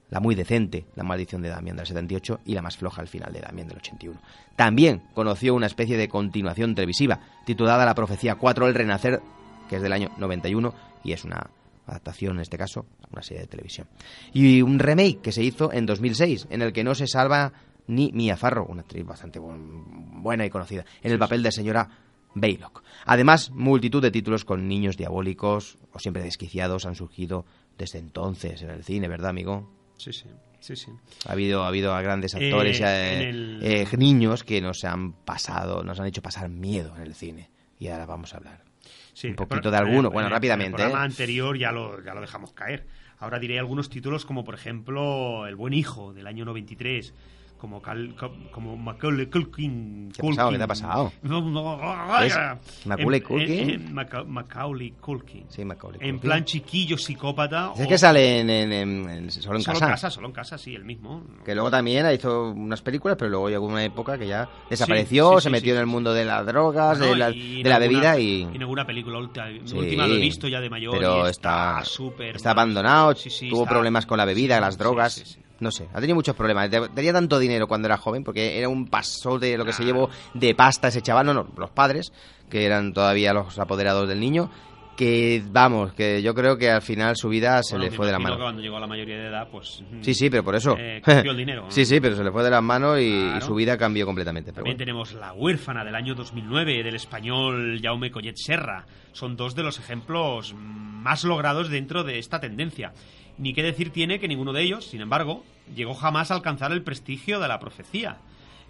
la 0.09 0.19
muy 0.19 0.35
decente 0.35 0.85
La 0.95 1.03
maldición 1.03 1.41
de 1.41 1.49
Damián 1.49 1.77
del 1.77 1.85
78 1.85 2.41
y 2.45 2.53
la 2.53 2.61
más 2.61 2.77
floja 2.77 3.01
al 3.01 3.07
final 3.07 3.31
de 3.31 3.41
Damián 3.41 3.67
del 3.67 3.77
81. 3.77 4.19
También 4.55 5.03
conoció 5.13 5.53
una 5.53 5.67
especie 5.67 5.97
de 5.97 6.09
continuación 6.09 6.75
televisiva 6.75 7.19
titulada 7.45 7.85
La 7.85 7.95
profecía 7.95 8.35
4, 8.35 8.67
el 8.67 8.75
renacer, 8.75 9.21
que 9.69 9.77
es 9.77 9.81
del 9.81 9.93
año 9.93 10.11
91 10.17 10.73
y 11.03 11.13
es 11.13 11.23
una 11.23 11.49
adaptación 11.85 12.35
en 12.35 12.41
este 12.41 12.57
caso 12.57 12.85
a 13.03 13.07
una 13.11 13.21
serie 13.21 13.41
de 13.41 13.47
televisión. 13.47 13.87
Y 14.33 14.61
un 14.61 14.79
remake 14.79 15.21
que 15.21 15.31
se 15.31 15.43
hizo 15.43 15.71
en 15.71 15.85
2006 15.85 16.47
en 16.49 16.61
el 16.61 16.73
que 16.73 16.83
no 16.83 16.95
se 16.95 17.07
salva 17.07 17.53
ni 17.89 18.11
Mia 18.13 18.37
Farrow, 18.37 18.65
una 18.69 18.81
actriz 18.81 19.05
bastante 19.05 19.39
buen- 19.39 20.21
buena 20.21 20.45
y 20.45 20.49
conocida, 20.49 20.85
en 21.03 21.11
el 21.11 21.19
papel 21.19 21.43
de 21.43 21.51
señora 21.51 21.89
Baylock. 22.35 22.83
Además, 23.05 23.49
multitud 23.51 24.01
de 24.01 24.11
títulos 24.11 24.45
con 24.45 24.67
niños 24.67 24.95
diabólicos 24.97 25.77
o 25.93 25.99
siempre 25.99 26.23
desquiciados 26.23 26.85
han 26.85 26.95
surgido 26.95 27.45
desde 27.77 27.99
entonces 27.99 28.61
en 28.61 28.69
el 28.69 28.83
cine, 28.83 29.07
¿verdad, 29.07 29.31
amigo? 29.31 29.69
Sí, 29.97 30.13
sí, 30.13 30.25
sí, 30.59 30.75
sí. 30.75 30.91
Ha 31.27 31.31
habido, 31.33 31.63
ha 31.63 31.67
habido 31.67 31.93
a 31.93 32.01
grandes 32.01 32.33
Eh, 32.35 32.45
actores, 32.45 32.79
eh, 32.81 33.29
el- 33.29 33.59
eh, 33.63 33.87
niños 33.97 34.43
que 34.43 34.61
nos 34.61 34.83
han 34.83 35.13
pasado, 35.13 35.83
nos 35.83 35.99
han 35.99 36.05
hecho 36.05 36.21
pasar 36.21 36.49
miedo 36.49 36.95
en 36.95 37.01
el 37.01 37.15
cine. 37.15 37.49
Y 37.79 37.87
ahora 37.87 38.05
vamos 38.05 38.33
a 38.33 38.37
hablar. 38.37 38.63
Sí, 39.13 39.29
Un 39.29 39.35
poquito 39.35 39.71
de 39.71 39.77
alguno. 39.77 40.09
eh, 40.09 40.11
Bueno, 40.13 40.27
eh, 40.27 40.31
rápidamente, 40.31 40.67
En 40.67 40.73
el 40.73 40.75
programa 40.85 41.03
¿eh? 41.03 41.09
anterior 41.09 41.57
ya 41.57 41.71
lo, 41.71 42.03
ya 42.03 42.13
lo 42.13 42.21
dejamos 42.21 42.53
caer. 42.53 42.85
Ahora 43.17 43.39
diré 43.39 43.59
algunos 43.59 43.89
títulos 43.89 44.25
como, 44.25 44.43
por 44.45 44.55
ejemplo, 44.55 45.45
El 45.47 45.55
buen 45.57 45.73
hijo, 45.73 46.13
del 46.13 46.27
año 46.27 46.45
93, 46.45 47.13
como, 47.59 47.81
Cal- 47.81 48.15
co- 48.17 48.31
como 48.51 48.77
Macaulay 48.77 49.25
Culkin. 49.27 50.11
¿Qué 50.13 50.21
ha 50.25 50.29
pasado? 50.29 50.49
¿Qué 50.51 50.57
te 50.57 50.63
ha 50.63 50.67
pasado? 50.67 51.11
¿Es. 52.23 52.85
Macaulay 52.85 53.19
En- 53.19 53.25
Culkin? 53.25 53.59
en- 53.59 53.69
en 53.69 53.93
Maca- 53.93 54.23
Macaulay 54.23 54.91
Culkin. 54.91 55.45
Sí, 55.49 55.65
Macaulay 55.65 55.99
En 56.01 56.11
Culkin. 56.15 56.19
plan 56.19 56.45
chiquillo 56.45 56.97
psicópata. 56.97 57.73
Es 57.77 57.85
o- 57.85 57.89
que 57.89 57.97
sale 57.97 58.39
en, 58.39 58.49
en- 58.49 58.71
en- 58.73 59.09
en- 59.09 59.31
solo 59.31 59.57
en 59.57 59.61
solo 59.63 59.73
casa. 59.79 59.85
en 59.85 59.91
casa, 59.91 60.09
solo 60.09 60.27
en 60.27 60.33
casa, 60.33 60.57
sí, 60.57 60.73
el 60.73 60.83
mismo. 60.85 61.23
Que 61.43 61.53
luego 61.53 61.69
también 61.69 62.05
hizo 62.13 62.51
unas 62.51 62.81
películas, 62.81 63.17
pero 63.19 63.29
luego 63.29 63.49
llegó 63.49 63.65
una 63.67 63.83
época 63.83 64.17
que 64.17 64.27
ya 64.27 64.47
desapareció, 64.69 65.31
Sí, 65.31 65.35
sí, 65.37 65.43
se 65.43 65.49
metió 65.49 65.73
en 65.73 65.79
el 65.81 65.85
mundo 65.87 66.13
de 66.13 66.25
las 66.25 66.45
drogas, 66.45 66.97
Bueno, 66.97 67.13
de 67.13 67.19
la, 67.19 67.29
de 67.29 67.35
la 67.35 67.41
en 67.41 67.67
alguna- 67.67 67.79
bebida 67.79 68.19
y... 68.19 68.41
En 68.43 68.61
alguna 68.61 68.85
película 68.85 69.17
última 69.19 70.07
lo 70.07 70.15
he 70.15 70.19
visto 70.19 70.47
ya 70.47 70.59
de 70.61 70.69
mayor. 70.69 70.95
pero 70.97 71.27
y 71.27 71.29
está, 71.29 71.83
súper 71.83 72.35
está 72.37 72.49
mal. 72.53 72.59
abandonado, 72.59 73.13
tuvo 73.15 73.63
está- 73.63 73.69
problemas 73.69 74.05
con 74.05 74.17
la 74.17 74.25
bebida, 74.25 74.59
las 74.59 74.77
drogas, 74.77 75.13
sí, 75.13 75.25
sí. 75.25 75.39
No 75.59 75.71
sé, 75.71 75.87
ha 75.93 75.99
tenido 75.99 76.15
muchos 76.15 76.35
problemas. 76.35 76.69
Te- 76.69 76.89
Tenía 76.89 77.13
tanto 77.13 77.39
dinero 77.39 77.67
cuando 77.67 77.87
era 77.87 77.97
joven, 77.97 78.23
porque 78.23 78.57
era 78.57 78.69
un 78.69 78.87
paso 78.87 79.39
de 79.39 79.57
lo 79.57 79.65
que 79.65 79.73
se 79.73 79.83
llevó 79.83 80.09
de 80.33 80.55
pasta 80.55 80.87
ese 80.89 81.01
chaval, 81.01 81.25
no, 81.25 81.33
no, 81.33 81.47
los 81.57 81.69
padres, 81.71 82.11
que 82.49 82.65
eran 82.65 82.93
todavía 82.93 83.33
los 83.33 83.57
apoderados 83.59 84.07
del 84.07 84.19
niño, 84.19 84.49
que 84.97 85.41
vamos, 85.49 85.93
que 85.93 86.21
yo 86.21 86.35
creo 86.35 86.57
que 86.57 86.69
al 86.69 86.81
final 86.81 87.15
su 87.15 87.29
vida 87.29 87.63
se 87.63 87.75
Bueno, 87.77 87.89
le 87.89 87.95
fue 87.95 88.05
de 88.05 88.11
la 88.11 88.19
mano. 88.19 88.35
que 88.35 88.41
cuando 88.41 88.61
llegó 88.61 88.75
a 88.75 88.79
la 88.81 88.87
mayoría 88.87 89.15
de 89.15 89.27
edad, 89.27 89.47
pues... 89.49 89.81
Sí, 90.01 90.13
sí, 90.13 90.29
pero 90.29 90.43
por 90.43 90.55
eso. 90.55 90.75
eh, 90.77 91.01
el 91.05 91.37
dinero. 91.37 91.61
¿no? 91.65 91.71
sí, 91.71 91.85
sí, 91.85 92.01
pero 92.01 92.17
se 92.17 92.23
le 92.23 92.31
fue 92.31 92.43
de 92.43 92.49
las 92.49 92.61
manos 92.61 92.99
y, 92.99 93.29
su 93.39 93.55
vida 93.55 93.77
cambió 93.77 94.05
completamente. 94.05 94.51
También 94.51 94.75
bueno. 94.75 94.77
tenemos 94.77 95.13
La 95.13 95.31
huérfana 95.31 95.85
del 95.85 95.95
año 95.95 96.15
2009 96.15 96.83
del 96.83 96.95
español 96.95 97.79
Jaume 97.81 98.11
Collet 98.11 98.35
Serra. 98.35 98.85
Son 99.13 99.37
dos 99.37 99.55
de 99.55 99.63
los 99.63 99.79
ejemplos 99.79 100.53
más 100.53 101.23
logrados 101.23 101.69
dentro 101.69 102.03
de 102.03 102.19
esta 102.19 102.41
tendencia. 102.41 102.91
Ni 103.39 103.53
qué 103.53 103.63
decir 103.63 103.89
tiene 103.91 104.19
que 104.19 104.27
ninguno 104.27 104.53
de 104.53 104.61
ellos, 104.61 104.85
sin 104.85 105.01
embargo, 105.01 105.43
llegó 105.75 105.93
jamás 105.95 106.29
a 106.29 106.35
alcanzar 106.35 106.71
el 106.71 106.83
prestigio 106.83 107.39
de 107.39 107.47
la 107.47 107.59
profecía. 107.59 108.17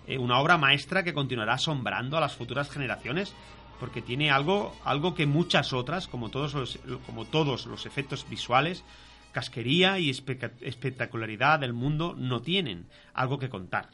Eh, 0.07 0.17
una 0.17 0.39
obra 0.39 0.57
maestra 0.57 1.03
que 1.03 1.13
continuará 1.13 1.53
asombrando 1.55 2.17
a 2.17 2.21
las 2.21 2.35
futuras 2.35 2.69
generaciones 2.69 3.33
porque 3.79 4.01
tiene 4.01 4.29
algo, 4.31 4.75
algo 4.85 5.15
que 5.15 5.25
muchas 5.25 5.73
otras, 5.73 6.07
como 6.07 6.29
todos 6.29 6.53
los, 6.53 6.79
como 7.05 7.25
todos 7.25 7.65
los 7.65 7.85
efectos 7.85 8.25
visuales, 8.29 8.83
casquería 9.31 9.99
y 9.99 10.09
espe- 10.09 10.51
espectacularidad 10.61 11.59
del 11.59 11.73
mundo 11.73 12.13
no 12.17 12.41
tienen 12.41 12.85
algo 13.13 13.39
que 13.39 13.49
contar. 13.49 13.89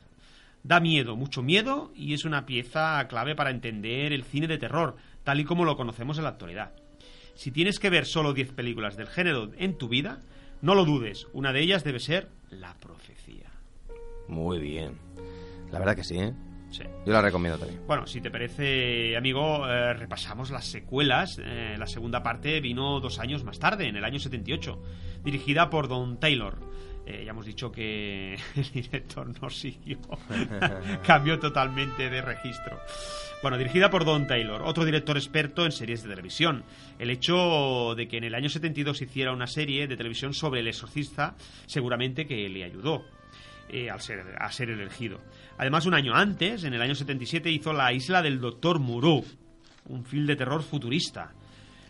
Da 0.63 0.80
miedo, 0.80 1.15
mucho 1.15 1.43
miedo, 1.43 1.91
y 1.95 2.13
es 2.13 2.26
una 2.26 2.45
pieza 2.45 3.07
clave 3.07 3.36
para 3.36 3.51
entender 3.51 4.11
el 4.11 4.23
cine 4.23 4.47
de 4.47 4.57
terror, 4.57 4.95
tal 5.23 5.39
y 5.39 5.45
como 5.45 5.63
lo 5.63 5.78
conocemos 5.78 6.17
en 6.17 6.23
la 6.23 6.32
actualidad. 6.32 6.71
Si 7.36 7.51
tienes 7.51 7.78
que 7.80 7.89
ver 7.91 8.05
solo 8.05 8.34
10 8.34 8.53
películas 8.53 8.97
del 8.97 9.07
género 9.07 9.51
en 9.57 9.78
tu 9.78 9.88
vida, 9.88 10.19
no 10.66 10.74
lo 10.74 10.84
dudes, 10.84 11.28
una 11.32 11.53
de 11.53 11.61
ellas 11.61 11.84
debe 11.84 11.99
ser 11.99 12.28
La 12.49 12.74
Profecía. 12.74 13.51
Muy 14.28 14.57
bien. 14.57 14.97
La 15.72 15.78
verdad 15.78 15.95
que 15.95 16.03
sí, 16.03 16.18
¿eh? 16.18 16.34
Sí. 16.72 16.82
Yo 17.05 17.13
la 17.13 17.22
recomiendo 17.22 17.59
también. 17.59 17.86
Bueno, 17.86 18.07
si 18.07 18.20
te 18.20 18.32
parece, 18.32 19.16
amigo, 19.16 19.70
eh, 19.70 19.93
repasamos 19.93 20.49
las 20.49 20.66
secuelas. 20.66 21.39
Eh, 21.39 21.76
la 21.78 21.86
segunda 21.86 22.24
parte 22.24 22.61
vino 22.61 22.99
dos 22.99 23.20
años 23.20 23.43
más 23.43 23.59
tarde, 23.59 23.88
en 23.88 23.95
el 23.95 24.03
año 24.03 24.18
78, 24.18 24.82
dirigida 25.24 25.70
por 25.70 25.88
Don 25.88 26.20
Taylor. 26.20 26.57
Eh, 27.08 27.24
ya 27.24 27.32
hemos 27.32 27.45
dicho 27.45 27.72
que 27.72 28.34
el 28.56 28.72
director 28.72 29.28
no 29.41 29.49
siguió, 29.49 29.99
cambió 31.06 31.38
totalmente 31.39 32.10
de 32.10 32.22
registro. 32.22 32.80
Bueno, 33.41 33.58
dirigida 33.58 33.91
por 33.91 34.06
Don 34.06 34.26
Taylor, 34.26 34.64
otro 34.64 34.86
director 34.86 35.16
experto 35.16 35.66
en 35.66 35.72
series 35.72 36.01
de 36.01 36.10
televisión. 36.10 36.64
El 36.97 37.12
hecho 37.12 37.93
de 37.95 38.08
que 38.08 38.18
en 38.18 38.24
el 38.24 38.34
año 38.34 38.49
72 38.49 39.01
hiciera 39.01 39.34
una 39.34 39.45
serie 39.45 39.88
de 39.88 39.95
televisión 39.95 40.34
sobre 40.34 40.62
el 40.62 40.68
exorcista 40.68 41.36
seguramente 41.68 42.26
que 42.26 42.49
le 42.49 42.64
ayudó 42.64 43.06
eh, 43.70 43.89
al 43.89 44.01
ser, 44.01 44.24
a 44.39 44.51
ser 44.51 44.72
elegido. 44.72 45.22
Además, 45.58 45.86
un 45.86 45.93
año 45.93 46.16
antes, 46.16 46.64
en 46.64 46.74
el 46.74 46.82
año 46.82 46.95
77, 46.95 47.51
hizo 47.51 47.72
La 47.72 47.93
isla 47.93 48.24
del 48.24 48.39
Doctor 48.39 48.80
Moreau, 48.80 49.24
un 49.89 50.06
film 50.06 50.26
de 50.26 50.36
terror 50.36 50.64
futurista. 50.64 51.34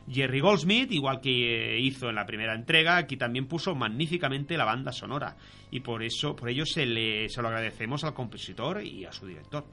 Jerry 0.09 0.39
Goldsmith, 0.39 0.91
igual 0.91 1.19
que 1.19 1.75
eh, 1.75 1.79
hizo 1.79 2.09
en 2.09 2.15
la 2.15 2.25
primera 2.25 2.53
entrega, 2.53 2.97
aquí 2.97 3.17
también 3.17 3.47
puso 3.47 3.73
magníficamente 3.75 4.55
la 4.57 4.65
banda 4.65 4.91
sonora. 4.91 5.35
Y 5.71 5.79
por 5.79 6.03
eso, 6.03 6.35
por 6.35 6.49
ello 6.49 6.65
se, 6.65 6.85
le, 6.85 7.27
se 7.29 7.41
lo 7.41 7.47
agradecemos 7.47 8.03
al 8.03 8.13
compositor 8.13 8.83
y 8.83 9.05
a 9.05 9.11
su 9.11 9.25
director. 9.25 9.65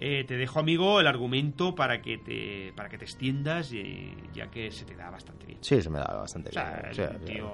Eh, 0.00 0.24
te 0.28 0.36
dejo, 0.36 0.60
amigo, 0.60 1.00
el 1.00 1.06
argumento 1.08 1.74
para 1.74 2.00
que 2.00 2.18
te, 2.18 2.72
para 2.76 2.88
que 2.88 2.98
te 2.98 3.04
extiendas, 3.04 3.72
eh, 3.74 4.14
ya 4.32 4.48
que 4.48 4.70
se 4.70 4.84
te 4.84 4.94
da 4.94 5.10
bastante 5.10 5.44
bien. 5.44 5.58
Sí, 5.60 5.82
se 5.82 5.90
me 5.90 5.98
da 5.98 6.14
bastante 6.14 6.50
O 6.50 6.52
sea, 6.52 6.70
bien. 6.70 6.86
El 6.86 6.94
sí. 7.18 7.24
tío- 7.32 7.52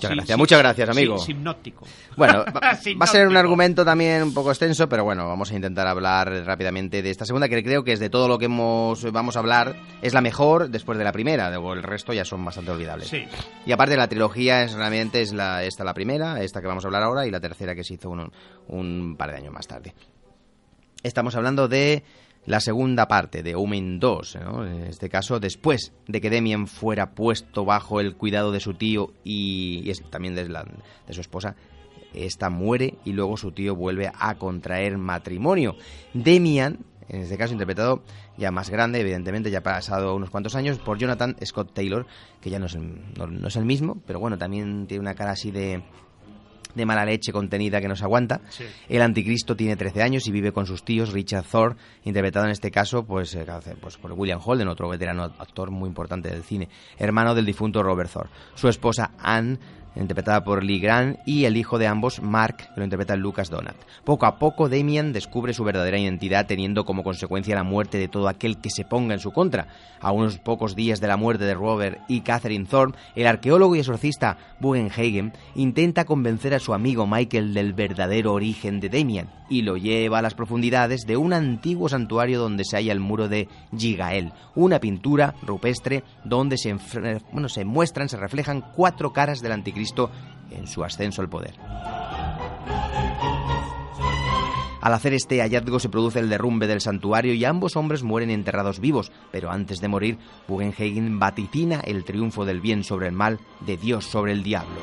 Muchas 0.00 0.10
Sí, 0.10 0.14
gracias, 0.16 0.34
sí, 0.36 0.38
muchas 0.38 0.58
gracias, 0.58 0.88
amigo. 0.88 1.18
sí, 1.18 1.32
hipnótico. 1.32 1.86
Bueno, 2.16 2.44
va, 2.54 2.60
va 2.60 3.04
a 3.04 3.06
ser 3.06 3.28
un 3.28 3.36
argumento 3.36 3.84
también 3.84 4.22
un 4.22 4.34
poco 4.34 4.50
extenso, 4.50 4.88
pero 4.88 5.04
bueno, 5.04 5.26
vamos 5.28 5.50
a 5.52 5.54
intentar 5.54 5.86
hablar 5.86 6.30
rápidamente 6.46 7.02
de 7.02 7.10
esta 7.10 7.24
segunda, 7.24 7.48
que 7.48 7.62
creo 7.62 7.84
que 7.84 7.92
es 7.92 8.00
de 8.00 8.10
todo 8.10 8.28
lo 8.28 8.38
que 8.38 8.46
hemos, 8.46 9.10
vamos 9.12 9.36
a 9.36 9.40
hablar, 9.40 9.76
es 10.02 10.14
la 10.14 10.20
mejor 10.20 10.70
después 10.70 10.96
de 10.98 11.04
la 11.04 11.12
primera, 11.12 11.50
luego 11.50 11.72
el 11.74 11.82
resto 11.82 12.12
ya 12.12 12.24
son 12.24 12.44
bastante 12.44 12.70
olvidables. 12.70 13.08
Sí. 13.08 13.24
Y 13.66 13.72
aparte 13.72 13.96
la 13.96 14.08
trilogía 14.08 14.62
es 14.62 14.72
realmente 14.72 15.20
es 15.20 15.32
la, 15.32 15.64
esta 15.64 15.84
la 15.84 15.94
primera, 15.94 16.42
esta 16.42 16.60
que 16.60 16.66
vamos 16.66 16.84
a 16.84 16.88
hablar 16.88 17.02
ahora, 17.02 17.26
y 17.26 17.30
la 17.30 17.40
tercera 17.40 17.74
que 17.74 17.84
se 17.84 17.94
hizo 17.94 18.10
un, 18.10 18.32
un 18.68 19.16
par 19.16 19.30
de 19.30 19.36
años 19.36 19.52
más 19.52 19.66
tarde. 19.66 19.94
Estamos 21.02 21.34
hablando 21.34 21.66
de 21.68 22.04
la 22.46 22.60
segunda 22.60 23.06
parte 23.06 23.42
de 23.42 23.54
Omen 23.54 24.00
2, 24.00 24.38
¿no? 24.44 24.66
en 24.66 24.82
este 24.84 25.08
caso 25.08 25.38
después 25.40 25.92
de 26.08 26.20
que 26.20 26.30
Demian 26.30 26.66
fuera 26.66 27.12
puesto 27.14 27.64
bajo 27.64 28.00
el 28.00 28.16
cuidado 28.16 28.50
de 28.50 28.60
su 28.60 28.74
tío 28.74 29.12
y, 29.24 29.88
es- 29.90 30.02
también 30.10 30.34
de, 30.34 30.48
la- 30.48 30.64
de 31.06 31.14
su 31.14 31.20
esposa, 31.20 31.54
esta 32.14 32.50
muere 32.50 32.94
y 33.04 33.12
luego 33.12 33.36
su 33.36 33.52
tío 33.52 33.76
vuelve 33.76 34.10
a 34.18 34.34
contraer 34.36 34.98
matrimonio. 34.98 35.76
Demian, 36.12 36.78
en 37.08 37.20
este 37.22 37.36
caso 37.38 37.52
interpretado 37.52 38.02
ya 38.36 38.50
más 38.50 38.70
grande, 38.70 39.00
evidentemente 39.00 39.50
ya 39.50 39.58
ha 39.58 39.62
pasado 39.62 40.16
unos 40.16 40.30
cuantos 40.30 40.54
años, 40.56 40.78
por 40.78 40.98
Jonathan 40.98 41.36
Scott 41.44 41.72
Taylor, 41.74 42.06
que 42.40 42.50
ya 42.50 42.58
no 42.58 42.66
es 42.66 42.74
el, 42.74 43.00
no 43.16 43.46
es 43.48 43.56
el 43.56 43.64
mismo, 43.66 43.98
pero 44.06 44.18
bueno, 44.18 44.38
también 44.38 44.86
tiene 44.86 45.02
una 45.02 45.14
cara 45.14 45.32
así 45.32 45.50
de 45.50 45.82
de 46.74 46.86
mala 46.86 47.04
leche 47.04 47.32
contenida 47.32 47.80
que 47.80 47.88
no 47.88 47.96
se 47.96 48.04
aguanta. 48.04 48.40
Sí. 48.50 48.64
El 48.88 49.02
anticristo 49.02 49.56
tiene 49.56 49.76
13 49.76 50.02
años 50.02 50.26
y 50.26 50.30
vive 50.30 50.52
con 50.52 50.66
sus 50.66 50.84
tíos, 50.84 51.12
Richard 51.12 51.44
Thor, 51.44 51.76
interpretado 52.04 52.46
en 52.46 52.52
este 52.52 52.70
caso 52.70 53.04
pues, 53.04 53.34
eh, 53.34 53.46
pues 53.80 53.96
por 53.96 54.12
William 54.12 54.40
Holden, 54.44 54.68
otro 54.68 54.88
veterano 54.88 55.24
actor 55.24 55.70
muy 55.70 55.88
importante 55.88 56.30
del 56.30 56.42
cine, 56.42 56.68
hermano 56.98 57.34
del 57.34 57.46
difunto 57.46 57.82
Robert 57.82 58.10
Thor. 58.10 58.28
Su 58.54 58.68
esposa 58.68 59.12
Anne, 59.18 59.58
interpretada 59.96 60.44
por 60.44 60.62
Lee 60.62 60.78
Grant, 60.78 61.18
y 61.26 61.44
el 61.44 61.56
hijo 61.56 61.78
de 61.78 61.86
ambos, 61.86 62.22
Mark, 62.22 62.56
que 62.56 62.80
lo 62.80 62.84
interpreta 62.84 63.16
Lucas 63.16 63.50
Donat. 63.50 63.76
Poco 64.04 64.26
a 64.26 64.38
poco, 64.38 64.68
Damien 64.68 65.12
descubre 65.12 65.52
su 65.52 65.64
verdadera 65.64 65.98
identidad, 65.98 66.46
teniendo 66.46 66.84
como 66.84 67.02
consecuencia 67.02 67.54
la 67.54 67.64
muerte 67.64 67.98
de 67.98 68.08
todo 68.08 68.28
aquel 68.28 68.58
que 68.58 68.70
se 68.70 68.84
ponga 68.84 69.14
en 69.14 69.20
su 69.20 69.32
contra. 69.32 69.68
A 70.00 70.12
unos 70.12 70.38
pocos 70.38 70.76
días 70.76 71.00
de 71.00 71.08
la 71.08 71.16
muerte 71.16 71.44
de 71.44 71.54
Robert 71.54 72.00
y 72.08 72.20
Catherine 72.20 72.66
Thorne, 72.66 72.94
el 73.16 73.26
arqueólogo 73.26 73.76
y 73.76 73.80
exorcista 73.80 74.38
Bugenhagen 74.60 75.32
intenta 75.54 76.04
convencer 76.04 76.54
a 76.54 76.58
su 76.58 76.72
amigo 76.72 77.06
Michael 77.06 77.52
del 77.52 77.74
verdadero 77.74 78.32
origen 78.32 78.80
de 78.80 78.88
Damien 78.88 79.28
y 79.50 79.62
lo 79.62 79.76
lleva 79.76 80.20
a 80.20 80.22
las 80.22 80.34
profundidades 80.34 81.06
de 81.06 81.16
un 81.16 81.32
antiguo 81.32 81.88
santuario 81.88 82.38
donde 82.38 82.64
se 82.64 82.76
halla 82.76 82.92
el 82.92 83.00
muro 83.00 83.28
de 83.28 83.48
Gigael, 83.76 84.32
una 84.54 84.78
pintura 84.78 85.34
rupestre 85.42 86.04
donde 86.24 86.56
se, 86.56 86.76
se 87.48 87.64
muestran, 87.64 88.08
se 88.08 88.16
reflejan 88.16 88.60
cuatro 88.74 89.12
caras 89.12 89.40
del 89.40 89.50
anticristo 89.50 89.79
en 90.50 90.66
su 90.66 90.84
ascenso 90.84 91.22
al 91.22 91.28
poder. 91.28 91.54
Al 94.80 94.94
hacer 94.94 95.12
este 95.12 95.40
hallazgo 95.40 95.78
se 95.78 95.90
produce 95.90 96.20
el 96.20 96.30
derrumbe 96.30 96.66
del 96.66 96.80
santuario 96.80 97.34
y 97.34 97.44
ambos 97.44 97.76
hombres 97.76 98.02
mueren 98.02 98.30
enterrados 98.30 98.80
vivos, 98.80 99.12
pero 99.30 99.50
antes 99.50 99.80
de 99.80 99.88
morir, 99.88 100.18
Bugenhagen 100.48 101.18
vaticina 101.18 101.80
el 101.80 102.04
triunfo 102.04 102.46
del 102.46 102.60
bien 102.60 102.82
sobre 102.82 103.08
el 103.08 103.12
mal, 103.12 103.40
de 103.60 103.76
Dios 103.76 104.06
sobre 104.06 104.32
el 104.32 104.42
diablo. 104.42 104.80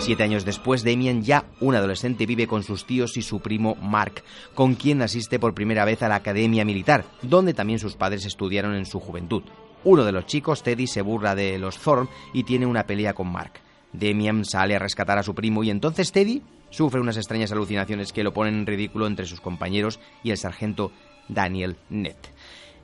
Siete 0.00 0.22
años 0.22 0.44
después, 0.44 0.84
Damien, 0.84 1.22
ya 1.22 1.46
un 1.60 1.74
adolescente, 1.74 2.26
vive 2.26 2.46
con 2.46 2.62
sus 2.62 2.86
tíos 2.86 3.16
y 3.16 3.22
su 3.22 3.40
primo 3.40 3.76
Mark, 3.76 4.22
con 4.54 4.74
quien 4.74 5.02
asiste 5.02 5.38
por 5.38 5.54
primera 5.54 5.84
vez 5.84 6.02
a 6.02 6.08
la 6.08 6.16
academia 6.16 6.64
militar, 6.64 7.04
donde 7.22 7.52
también 7.52 7.78
sus 7.78 7.96
padres 7.96 8.24
estudiaron 8.24 8.74
en 8.74 8.86
su 8.86 9.00
juventud. 9.00 9.42
Uno 9.84 10.04
de 10.04 10.12
los 10.12 10.26
chicos, 10.26 10.62
Teddy, 10.62 10.86
se 10.86 11.02
burla 11.02 11.34
de 11.34 11.58
los 11.58 11.78
Thorn 11.78 12.08
y 12.32 12.44
tiene 12.44 12.66
una 12.66 12.84
pelea 12.84 13.14
con 13.14 13.30
Mark. 13.30 13.60
Demian 13.92 14.44
sale 14.44 14.76
a 14.76 14.78
rescatar 14.78 15.18
a 15.18 15.22
su 15.22 15.34
primo 15.34 15.64
y 15.64 15.70
entonces 15.70 16.12
Teddy 16.12 16.42
sufre 16.70 17.00
unas 17.00 17.16
extrañas 17.16 17.52
alucinaciones 17.52 18.12
que 18.12 18.22
lo 18.22 18.32
ponen 18.32 18.54
en 18.54 18.66
ridículo 18.66 19.06
entre 19.06 19.26
sus 19.26 19.40
compañeros 19.40 20.00
y 20.22 20.30
el 20.30 20.36
sargento 20.36 20.92
Daniel 21.28 21.76
Nett. 21.88 22.32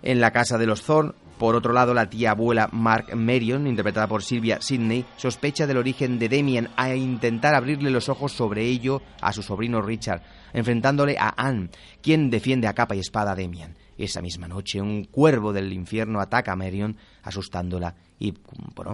En 0.02 0.20
la 0.20 0.32
casa 0.32 0.58
de 0.58 0.66
los 0.66 0.82
Thorn, 0.82 1.14
por 1.38 1.56
otro 1.56 1.72
lado, 1.72 1.94
la 1.94 2.08
tía 2.08 2.30
abuela 2.30 2.68
Mark 2.70 3.16
Marion, 3.16 3.66
interpretada 3.66 4.06
por 4.06 4.22
Sylvia 4.22 4.60
Sidney, 4.60 5.04
sospecha 5.16 5.66
del 5.66 5.78
origen 5.78 6.18
de 6.18 6.28
Damien 6.28 6.68
a 6.76 6.94
intentar 6.94 7.54
abrirle 7.54 7.90
los 7.90 8.08
ojos 8.08 8.32
sobre 8.32 8.64
ello 8.64 9.02
a 9.20 9.32
su 9.32 9.42
sobrino 9.42 9.82
Richard, 9.82 10.22
enfrentándole 10.52 11.16
a 11.18 11.34
Anne, 11.36 11.70
quien 12.02 12.30
defiende 12.30 12.68
a 12.68 12.74
capa 12.74 12.94
y 12.94 13.00
espada 13.00 13.32
a 13.32 13.34
Damien. 13.34 13.76
Esa 13.96 14.22
misma 14.22 14.48
noche, 14.48 14.80
un 14.80 15.04
cuervo 15.04 15.52
del 15.52 15.72
infierno 15.72 16.20
ataca 16.20 16.52
a 16.52 16.56
Merion, 16.56 16.96
asustándola 17.22 17.94
y 18.18 18.32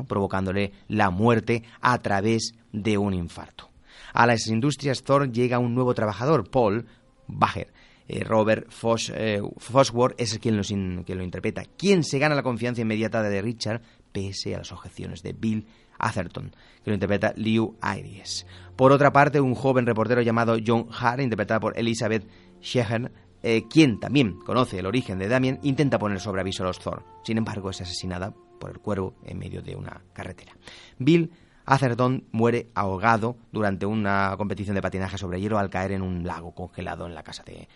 provocándole 0.06 0.72
la 0.88 1.10
muerte 1.10 1.62
a 1.80 1.98
través 1.98 2.54
de 2.72 2.98
un 2.98 3.14
infarto. 3.14 3.70
A 4.12 4.26
las 4.26 4.46
industrias 4.48 5.02
Thor 5.02 5.30
llega 5.30 5.58
un 5.58 5.74
nuevo 5.74 5.94
trabajador, 5.94 6.50
Paul 6.50 6.86
Bacher. 7.26 7.72
Eh, 8.08 8.24
Robert 8.24 8.66
eh, 9.14 9.40
Fosworth 9.58 10.20
es 10.20 10.36
quien, 10.40 10.60
quien 11.04 11.18
lo 11.18 11.22
interpreta, 11.22 11.62
quien 11.76 12.02
se 12.02 12.18
gana 12.18 12.34
la 12.34 12.42
confianza 12.42 12.80
inmediata 12.80 13.22
de 13.22 13.40
Richard 13.40 13.82
pese 14.10 14.54
a 14.56 14.58
las 14.58 14.72
objeciones 14.72 15.22
de 15.22 15.32
Bill 15.32 15.64
Atherton, 15.96 16.50
que 16.82 16.90
lo 16.90 16.94
interpreta 16.94 17.32
Liu 17.36 17.76
Ayres. 17.80 18.46
Por 18.74 18.90
otra 18.90 19.12
parte, 19.12 19.40
un 19.40 19.54
joven 19.54 19.86
reportero 19.86 20.22
llamado 20.22 20.56
John 20.64 20.88
Hart, 20.90 21.20
interpretada 21.20 21.60
por 21.60 21.78
Elizabeth 21.78 22.26
Sheehan, 22.60 23.12
eh, 23.42 23.66
quien 23.68 23.98
también 23.98 24.38
conoce 24.40 24.78
el 24.78 24.86
origen 24.86 25.18
de 25.18 25.28
Damien, 25.28 25.58
intenta 25.62 25.98
poner 25.98 26.20
sobre 26.20 26.40
aviso 26.40 26.62
a 26.62 26.66
los 26.66 26.78
Thor. 26.78 27.04
Sin 27.24 27.38
embargo, 27.38 27.70
es 27.70 27.80
asesinada 27.80 28.34
por 28.58 28.70
el 28.70 28.78
cuervo 28.78 29.14
en 29.24 29.38
medio 29.38 29.62
de 29.62 29.74
una 29.74 30.02
carretera. 30.12 30.52
Bill 30.98 31.30
Atherton 31.64 32.24
muere 32.32 32.68
ahogado 32.74 33.36
durante 33.52 33.86
una 33.86 34.34
competición 34.36 34.74
de 34.74 34.82
patinaje 34.82 35.16
sobre 35.18 35.40
hielo 35.40 35.58
al 35.58 35.70
caer 35.70 35.92
en 35.92 36.02
un 36.02 36.26
lago 36.26 36.52
congelado 36.52 37.06
en 37.06 37.14
la 37.14 37.22
casa 37.22 37.44
de, 37.44 37.68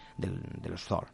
los 0.68 0.84
Thor. 0.84 1.06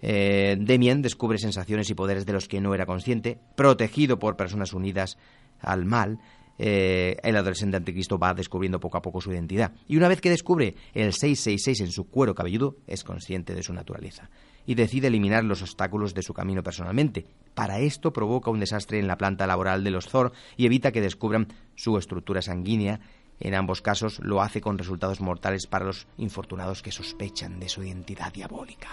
Eh, 0.00 0.56
Damien 0.58 1.02
descubre 1.02 1.38
sensaciones 1.38 1.90
y 1.90 1.94
poderes 1.94 2.24
de 2.24 2.32
los 2.32 2.48
que 2.48 2.60
no 2.60 2.74
era 2.74 2.86
consciente, 2.86 3.38
protegido 3.54 4.18
por 4.18 4.36
personas 4.36 4.72
unidas 4.72 5.18
al 5.60 5.84
mal. 5.84 6.18
Eh, 6.58 7.16
el 7.22 7.36
adolescente 7.36 7.76
anticristo 7.76 8.18
va 8.18 8.34
descubriendo 8.34 8.80
poco 8.80 8.98
a 8.98 9.02
poco 9.02 9.20
su 9.20 9.32
identidad. 9.32 9.72
Y 9.88 9.96
una 9.96 10.08
vez 10.08 10.20
que 10.20 10.30
descubre 10.30 10.74
el 10.94 11.12
666 11.12 11.80
en 11.80 11.92
su 11.92 12.08
cuero 12.08 12.34
cabelludo, 12.34 12.76
es 12.86 13.04
consciente 13.04 13.54
de 13.54 13.62
su 13.62 13.72
naturaleza 13.72 14.30
y 14.66 14.74
decide 14.74 15.08
eliminar 15.08 15.44
los 15.44 15.62
obstáculos 15.62 16.14
de 16.14 16.22
su 16.22 16.34
camino 16.34 16.62
personalmente. 16.62 17.26
Para 17.54 17.80
esto 17.80 18.12
provoca 18.12 18.50
un 18.50 18.60
desastre 18.60 18.98
en 18.98 19.06
la 19.06 19.16
planta 19.16 19.46
laboral 19.46 19.84
de 19.84 19.90
los 19.90 20.08
Thor 20.08 20.32
y 20.56 20.66
evita 20.66 20.92
que 20.92 21.00
descubran 21.00 21.48
su 21.74 21.98
estructura 21.98 22.42
sanguínea. 22.42 23.00
En 23.40 23.54
ambos 23.54 23.82
casos 23.82 24.20
lo 24.20 24.40
hace 24.40 24.60
con 24.60 24.78
resultados 24.78 25.20
mortales 25.20 25.66
para 25.66 25.86
los 25.86 26.06
infortunados 26.16 26.82
que 26.82 26.92
sospechan 26.92 27.58
de 27.58 27.68
su 27.68 27.82
identidad 27.82 28.32
diabólica. 28.32 28.88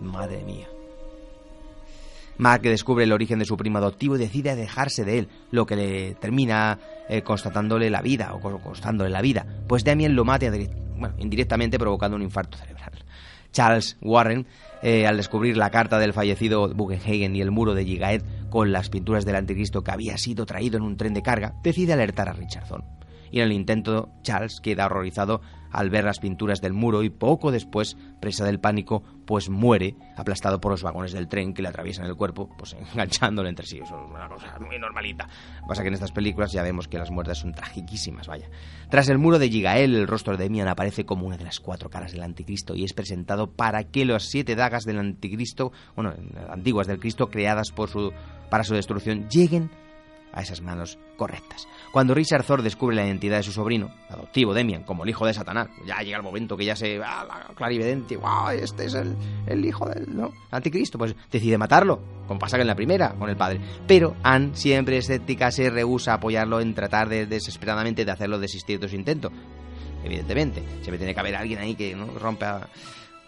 Madre 0.00 0.44
mía. 0.44 0.68
Mark 2.38 2.62
descubre 2.62 3.04
el 3.04 3.12
origen 3.12 3.38
de 3.38 3.44
su 3.44 3.56
primo 3.56 3.78
adoptivo 3.78 4.16
y 4.16 4.18
decide 4.18 4.50
alejarse 4.50 5.04
de 5.04 5.18
él, 5.18 5.28
lo 5.50 5.66
que 5.66 5.76
le 5.76 6.14
termina 6.14 6.78
eh, 7.08 7.22
constatándole 7.22 7.90
la 7.90 8.00
vida 8.02 8.32
o 8.34 8.40
co- 8.40 8.60
costándole 8.60 9.10
la 9.10 9.20
vida, 9.20 9.44
pues 9.68 9.84
Damien 9.84 10.14
lo 10.16 10.24
mata 10.24 10.46
indirectamente 11.18 11.78
provocando 11.78 12.16
un 12.16 12.22
infarto 12.22 12.56
cerebral. 12.56 12.92
Charles 13.52 13.96
Warren, 14.00 14.46
eh, 14.82 15.06
al 15.06 15.16
descubrir 15.16 15.56
la 15.56 15.70
carta 15.70 15.98
del 15.98 16.12
fallecido 16.12 16.72
Bugenhagen 16.72 17.34
y 17.34 17.40
el 17.40 17.50
muro 17.50 17.74
de 17.74 17.84
Gigaed 17.84 18.22
con 18.48 18.70
las 18.72 18.88
pinturas 18.90 19.24
del 19.24 19.36
anticristo 19.36 19.82
que 19.82 19.90
había 19.90 20.16
sido 20.18 20.46
traído 20.46 20.76
en 20.76 20.84
un 20.84 20.96
tren 20.96 21.14
de 21.14 21.22
carga, 21.22 21.54
decide 21.62 21.92
alertar 21.92 22.28
a 22.28 22.32
Richardson. 22.32 22.84
Y 23.30 23.40
en 23.40 23.46
el 23.46 23.52
intento, 23.52 24.08
Charles 24.22 24.60
queda 24.60 24.86
horrorizado 24.86 25.40
al 25.72 25.90
ver 25.90 26.04
las 26.04 26.18
pinturas 26.18 26.60
del 26.60 26.72
muro 26.72 27.02
y 27.02 27.10
poco 27.10 27.50
después, 27.52 27.96
presa 28.20 28.44
del 28.44 28.60
pánico, 28.60 29.02
pues 29.24 29.48
muere 29.48 29.94
aplastado 30.16 30.60
por 30.60 30.72
los 30.72 30.82
vagones 30.82 31.12
del 31.12 31.28
tren 31.28 31.54
que 31.54 31.62
le 31.62 31.68
atraviesan 31.68 32.06
el 32.06 32.16
cuerpo, 32.16 32.48
pues 32.58 32.76
enganchándolo 32.92 33.48
entre 33.48 33.66
sí. 33.66 33.78
Eso 33.78 33.96
es 34.04 34.10
una 34.10 34.28
cosa 34.28 34.58
muy 34.58 34.78
normalita. 34.78 35.28
Pasa 35.66 35.82
que 35.82 35.88
en 35.88 35.94
estas 35.94 36.12
películas 36.12 36.52
ya 36.52 36.62
vemos 36.62 36.88
que 36.88 36.98
las 36.98 37.10
muertes 37.10 37.38
son 37.38 37.52
tragiquísimas, 37.52 38.26
vaya. 38.26 38.48
Tras 38.88 39.08
el 39.08 39.18
muro 39.18 39.38
de 39.38 39.48
Gigael, 39.48 39.94
el 39.94 40.08
rostro 40.08 40.36
de 40.36 40.44
Demian 40.44 40.68
aparece 40.68 41.04
como 41.04 41.26
una 41.26 41.36
de 41.36 41.44
las 41.44 41.60
cuatro 41.60 41.90
caras 41.90 42.12
del 42.12 42.22
anticristo 42.22 42.74
y 42.74 42.84
es 42.84 42.92
presentado 42.92 43.52
para 43.52 43.84
que 43.84 44.04
las 44.04 44.24
siete 44.24 44.56
dagas 44.56 44.84
del 44.84 44.98
anticristo, 44.98 45.72
bueno, 45.94 46.14
antiguas 46.50 46.86
del 46.86 46.98
Cristo, 46.98 47.28
creadas 47.28 47.70
por 47.70 47.88
su, 47.88 48.12
para 48.50 48.64
su 48.64 48.74
destrucción, 48.74 49.28
lleguen 49.28 49.70
a 50.32 50.42
esas 50.42 50.60
manos 50.60 50.98
correctas. 51.16 51.66
Cuando 51.92 52.14
Richard 52.14 52.44
Thor 52.44 52.62
descubre 52.62 52.94
la 52.94 53.04
identidad 53.04 53.38
de 53.38 53.42
su 53.42 53.52
sobrino, 53.52 53.90
adoptivo 54.08 54.54
Demian, 54.54 54.84
como 54.84 55.04
el 55.04 55.10
hijo 55.10 55.26
de 55.26 55.34
Satanás, 55.34 55.68
ya 55.84 55.98
llega 56.02 56.16
el 56.16 56.22
momento 56.22 56.56
que 56.56 56.64
ya 56.64 56.76
se 56.76 56.98
va 56.98 57.24
la 57.24 57.54
clarividente, 57.54 58.16
wow, 58.16 58.50
este 58.50 58.86
es 58.86 58.94
el, 58.94 59.16
el 59.46 59.64
hijo 59.64 59.88
del 59.88 60.14
¿no? 60.14 60.32
anticristo, 60.50 60.98
pues 60.98 61.14
decide 61.30 61.58
matarlo, 61.58 62.00
como 62.26 62.38
pasa 62.38 62.56
que 62.56 62.62
en 62.62 62.68
la 62.68 62.76
primera 62.76 63.14
con 63.14 63.28
el 63.28 63.36
padre. 63.36 63.60
Pero 63.86 64.16
Anne, 64.22 64.50
siempre 64.54 64.98
escéptica, 64.98 65.50
se 65.50 65.68
rehúsa 65.68 66.12
a 66.12 66.14
apoyarlo 66.14 66.60
en 66.60 66.74
tratar 66.74 67.08
de, 67.08 67.26
desesperadamente 67.26 68.04
de 68.04 68.10
hacerlo 68.12 68.38
desistir 68.38 68.78
de 68.78 68.88
su 68.88 68.96
intento. 68.96 69.30
Evidentemente, 70.04 70.62
siempre 70.80 70.98
tiene 70.98 71.12
que 71.12 71.20
haber 71.20 71.36
alguien 71.36 71.58
ahí 71.58 71.74
que 71.74 71.94
¿no? 71.94 72.06
rompa... 72.18 72.68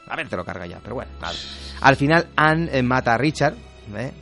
A 0.09 0.16
ver, 0.16 0.28
te 0.28 0.36
lo 0.36 0.44
carga 0.44 0.66
ya, 0.66 0.80
pero 0.82 0.96
bueno, 0.96 1.11
nada. 1.20 1.34
Al 1.80 1.96
final, 1.96 2.28
Anne 2.36 2.70
eh, 2.72 2.82
mata 2.82 3.14
a 3.14 3.18
Richard, 3.18 3.55
¿eh? 3.96 4.12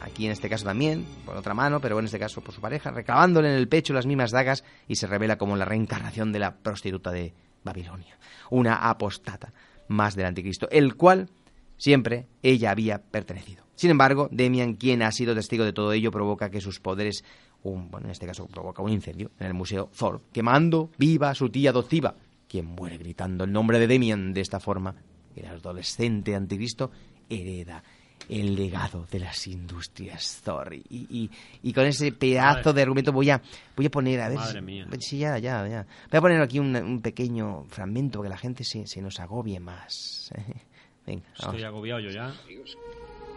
Aquí 0.00 0.26
en 0.26 0.32
este 0.32 0.48
caso 0.48 0.64
también, 0.64 1.04
por 1.24 1.36
otra 1.36 1.54
mano, 1.54 1.80
pero 1.80 1.98
en 1.98 2.04
este 2.04 2.18
caso 2.18 2.40
por 2.40 2.54
su 2.54 2.60
pareja, 2.60 2.90
reclavándole 2.90 3.48
en 3.48 3.56
el 3.56 3.68
pecho 3.68 3.92
las 3.92 4.06
mismas 4.06 4.30
dagas 4.30 4.64
y 4.88 4.96
se 4.96 5.06
revela 5.06 5.38
como 5.38 5.56
la 5.56 5.64
reencarnación 5.64 6.32
de 6.32 6.38
la 6.38 6.56
prostituta 6.56 7.10
de 7.10 7.32
Babilonia, 7.64 8.18
una 8.50 8.88
apostata 8.88 9.52
más 9.88 10.14
del 10.16 10.26
anticristo, 10.26 10.68
el 10.70 10.94
cual 10.96 11.28
siempre 11.76 12.26
ella 12.42 12.70
había 12.70 13.02
pertenecido. 13.02 13.64
Sin 13.74 13.90
embargo, 13.90 14.28
Demian, 14.30 14.74
quien 14.74 15.02
ha 15.02 15.10
sido 15.10 15.34
testigo 15.34 15.64
de 15.64 15.72
todo 15.72 15.92
ello, 15.92 16.10
provoca 16.10 16.50
que 16.50 16.60
sus 16.60 16.80
poderes, 16.80 17.24
un, 17.62 17.90
bueno, 17.90 18.06
en 18.06 18.12
este 18.12 18.26
caso 18.26 18.46
provoca 18.46 18.82
un 18.82 18.90
incendio 18.90 19.30
en 19.38 19.46
el 19.46 19.54
Museo 19.54 19.90
Thor, 19.96 20.20
quemando 20.32 20.90
viva 20.98 21.30
a 21.30 21.34
su 21.34 21.48
tía 21.48 21.70
adoptiva, 21.70 22.14
quien 22.46 22.66
muere 22.66 22.98
gritando 22.98 23.44
el 23.44 23.52
nombre 23.52 23.78
de 23.78 23.86
Demian. 23.86 24.34
De 24.34 24.42
esta 24.42 24.60
forma, 24.60 24.94
el 25.34 25.46
adolescente 25.46 26.34
anticristo 26.34 26.90
hereda 27.28 27.82
el 28.30 28.54
legado 28.54 29.06
de 29.10 29.18
las 29.20 29.46
industrias 29.46 30.40
Thor. 30.44 30.72
Y, 30.74 30.82
y- 31.10 31.30
y 31.62 31.72
con 31.72 31.84
ese 31.86 32.12
pedazo 32.12 32.72
de 32.72 32.82
argumento 32.82 33.12
voy 33.12 33.30
a, 33.30 33.42
voy 33.76 33.86
a 33.86 33.90
poner, 33.90 34.20
a 34.20 34.28
ver... 34.28 34.38
Madre 34.38 34.58
si- 34.60 34.64
mía. 34.64 34.86
Sí, 35.00 35.18
ya, 35.18 35.38
ya, 35.38 35.66
ya. 35.68 35.86
Voy 36.10 36.18
a 36.18 36.20
poner 36.20 36.40
aquí 36.40 36.58
un, 36.58 36.74
un 36.76 37.00
pequeño 37.02 37.64
fragmento 37.64 38.22
que 38.22 38.28
la 38.28 38.38
gente 38.38 38.64
se, 38.64 38.86
se 38.86 39.02
nos 39.02 39.18
agobie 39.20 39.58
más. 39.60 40.30
Venga, 41.06 41.22
vamos. 41.40 41.54
Estoy 41.56 41.62
agobiado 41.64 42.00
yo 42.00 42.10
ya. 42.10 42.32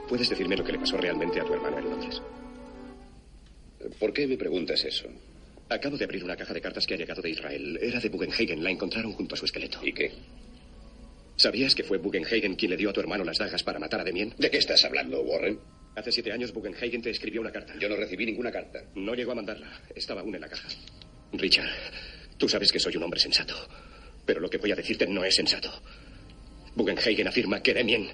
¿Puedes 0.08 0.30
decirme 0.30 0.56
lo 0.58 0.64
que 0.64 0.74
le 0.74 0.80
pasó 0.80 0.98
realmente 0.98 1.40
a 1.40 1.46
tu 1.46 1.54
hermano 1.54 1.80
en 1.80 1.90
Londres? 1.90 2.22
¿Por 4.00 4.14
qué 4.14 4.28
me 4.28 4.38
preguntas 4.38 4.84
eso? 4.86 5.08
Acabo 5.70 5.98
de 5.98 6.06
abrir 6.06 6.24
una 6.24 6.36
caja 6.36 6.54
de 6.54 6.62
cartas 6.62 6.86
que 6.86 6.94
ha 6.94 6.98
llegado 6.98 7.22
de 7.22 7.32
Israel. 7.32 7.80
Era 7.82 8.00
de 8.00 8.10
Bugenhagen. 8.10 8.64
La 8.64 8.70
encontraron 8.70 9.14
junto 9.14 9.36
a 9.36 9.38
su 9.38 9.46
esqueleto. 9.46 9.80
¿Y 9.86 9.94
qué? 9.94 10.12
¿Sabías 11.36 11.74
que 11.74 11.84
fue 11.84 11.98
Bugenhagen 11.98 12.56
quien 12.56 12.72
le 12.72 12.78
dio 12.78 12.90
a 12.90 12.94
tu 12.94 13.00
hermano 13.00 13.24
las 13.24 13.38
dagas 13.38 13.64
para 13.64 13.80
matar 13.80 14.02
a 14.02 14.04
Demien? 14.04 14.34
¿De 14.38 14.52
qué 14.52 14.58
estás 14.58 14.84
hablando, 14.86 15.22
Warren? 15.22 15.60
Hace 15.96 16.12
siete 16.12 16.32
años 16.32 16.54
Bugenhagen 16.54 17.02
te 17.02 17.10
escribió 17.10 17.42
una 17.42 17.52
carta. 17.52 17.74
Yo 17.80 17.90
no 17.90 17.96
recibí 17.96 18.26
ninguna 18.26 18.52
carta. 18.52 18.84
No 18.96 19.14
llegó 19.16 19.32
a 19.32 19.36
mandarla. 19.36 19.82
Estaba 19.96 20.22
aún 20.22 20.34
en 20.36 20.42
la 20.42 20.50
caja. 20.50 20.68
Richard, 21.34 21.70
tú 22.38 22.48
sabes 22.48 22.72
que 22.72 22.80
soy 22.80 22.96
un 22.98 23.04
hombre 23.04 23.20
sensato. 23.20 23.56
Pero 24.26 24.40
lo 24.40 24.50
que 24.50 24.58
voy 24.58 24.72
a 24.72 24.76
decirte 24.76 25.08
no 25.08 25.24
es 25.26 25.36
sensato. 25.36 25.72
Bugenhagen 26.76 27.28
afirma 27.28 27.62
que 27.62 27.74
Demien 27.74 28.10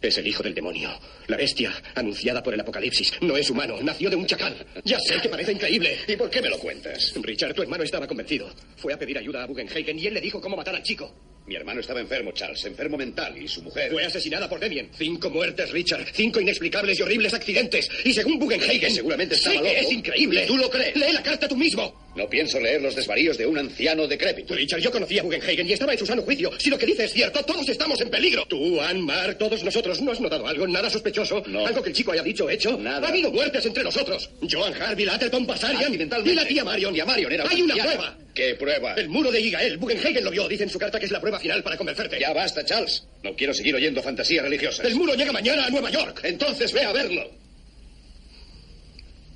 es 0.00 0.18
el 0.18 0.26
hijo 0.26 0.42
del 0.42 0.54
demonio. 0.54 0.90
La 1.28 1.36
bestia 1.36 1.72
anunciada 1.94 2.42
por 2.42 2.54
el 2.54 2.60
apocalipsis. 2.60 3.12
No 3.20 3.36
es 3.36 3.50
humano, 3.50 3.76
nació 3.82 4.10
de 4.10 4.16
un 4.16 4.26
chacal. 4.26 4.54
Ya 4.84 4.98
sé 4.98 5.20
que 5.20 5.28
parece 5.28 5.52
increíble. 5.52 5.98
¿Y 6.08 6.16
por 6.16 6.30
qué 6.30 6.42
me 6.42 6.48
lo 6.48 6.58
cuentas? 6.58 7.12
Richard, 7.22 7.54
tu 7.54 7.62
hermano 7.62 7.84
estaba 7.84 8.06
convencido. 8.06 8.52
Fue 8.76 8.92
a 8.92 8.98
pedir 8.98 9.18
ayuda 9.18 9.44
a 9.44 9.46
Bugenhagen 9.46 9.98
y 9.98 10.06
él 10.06 10.14
le 10.14 10.20
dijo 10.20 10.40
cómo 10.40 10.56
matar 10.56 10.74
al 10.74 10.82
chico. 10.82 11.14
Mi 11.44 11.56
hermano 11.56 11.80
estaba 11.80 12.00
enfermo, 12.00 12.30
Charles, 12.32 12.64
enfermo 12.66 12.96
mental, 12.96 13.36
y 13.36 13.48
su 13.48 13.62
mujer... 13.62 13.90
Fue 13.90 14.04
asesinada 14.04 14.48
por 14.48 14.60
Demien. 14.60 14.90
Cinco 14.96 15.28
muertes, 15.28 15.70
Richard. 15.70 16.06
Cinco 16.12 16.40
inexplicables 16.40 16.98
y 16.98 17.02
horribles 17.02 17.34
accidentes. 17.34 17.90
Y 18.04 18.12
según 18.12 18.38
Bugenhagen... 18.38 18.90
Seguramente 18.92 19.34
estaba 19.34 19.56
loco. 19.56 19.66
es 19.66 19.92
increíble. 19.92 20.44
¿Y 20.44 20.46
tú 20.46 20.56
lo 20.56 20.70
crees? 20.70 20.94
Lee 20.94 21.12
la 21.12 21.22
carta 21.22 21.48
tú 21.48 21.56
mismo. 21.56 22.00
No 22.14 22.28
pienso 22.28 22.60
leer 22.60 22.80
los 22.80 22.94
desvaríos 22.94 23.36
de 23.38 23.46
un 23.46 23.58
anciano 23.58 24.06
decrépito. 24.06 24.54
Richard, 24.54 24.80
yo 24.80 24.92
conocí 24.92 25.18
a 25.18 25.24
Bugenhagen 25.24 25.68
y 25.68 25.72
estaba 25.72 25.92
en 25.92 25.98
su 25.98 26.06
sano 26.06 26.22
juicio. 26.22 26.52
Si 26.58 26.70
lo 26.70 26.78
que 26.78 26.86
dice 26.86 27.04
es 27.04 27.12
cierto, 27.12 27.42
todos 27.44 27.68
estamos 27.68 28.00
en 28.00 28.10
peligro. 28.10 28.46
Tú, 28.46 28.80
Ann, 28.80 29.00
Mark, 29.00 29.36
todos 29.38 29.64
nosotros. 29.64 30.00
¿No 30.00 30.12
has 30.12 30.20
notado 30.20 30.46
algo? 30.46 30.68
¿Nada 30.68 30.90
sospechoso? 30.90 31.42
No. 31.46 31.66
¿Algo 31.66 31.82
que 31.82 31.88
el 31.88 31.94
chico 31.96 32.12
haya 32.12 32.22
dicho 32.22 32.44
o 32.44 32.50
hecho? 32.50 32.78
Nada. 32.78 33.06
Ha 33.06 33.10
habido 33.10 33.32
muertes 33.32 33.66
entre 33.66 33.82
nosotros. 33.82 34.30
Joan 34.48 34.74
Harvey, 34.80 35.08
Atherton, 35.08 35.44
Basarian 35.44 35.92
y 35.92 36.34
la 36.34 36.46
tía 36.46 36.64
Marion. 36.64 36.94
Y 36.94 37.00
a 37.00 37.04
Marion 37.04 37.32
era 37.32 37.48
Hay 37.48 37.62
una 37.62 37.74
prueba. 37.74 38.16
¿Qué 38.34 38.54
prueba? 38.54 38.94
El 38.94 39.08
muro 39.08 39.30
de 39.30 39.42
Gigael. 39.42 39.76
Bugenhagen 39.76 40.24
lo 40.24 40.30
vio. 40.30 40.48
Dice 40.48 40.62
en 40.64 40.70
su 40.70 40.78
carta 40.78 40.98
que 40.98 41.04
es 41.04 41.12
la 41.12 41.20
prueba 41.20 41.38
final 41.38 41.62
para 41.62 41.76
convencerte. 41.76 42.18
Ya 42.18 42.32
basta, 42.32 42.64
Charles. 42.64 43.06
No 43.22 43.34
quiero 43.36 43.52
seguir 43.52 43.74
oyendo 43.74 44.02
fantasías 44.02 44.42
religiosas. 44.44 44.86
El 44.86 44.94
muro 44.94 45.14
llega 45.14 45.32
mañana 45.32 45.66
a 45.66 45.70
Nueva 45.70 45.90
York. 45.90 46.20
Entonces 46.24 46.72
ve 46.72 46.84
a 46.84 46.92
verlo. 46.92 47.30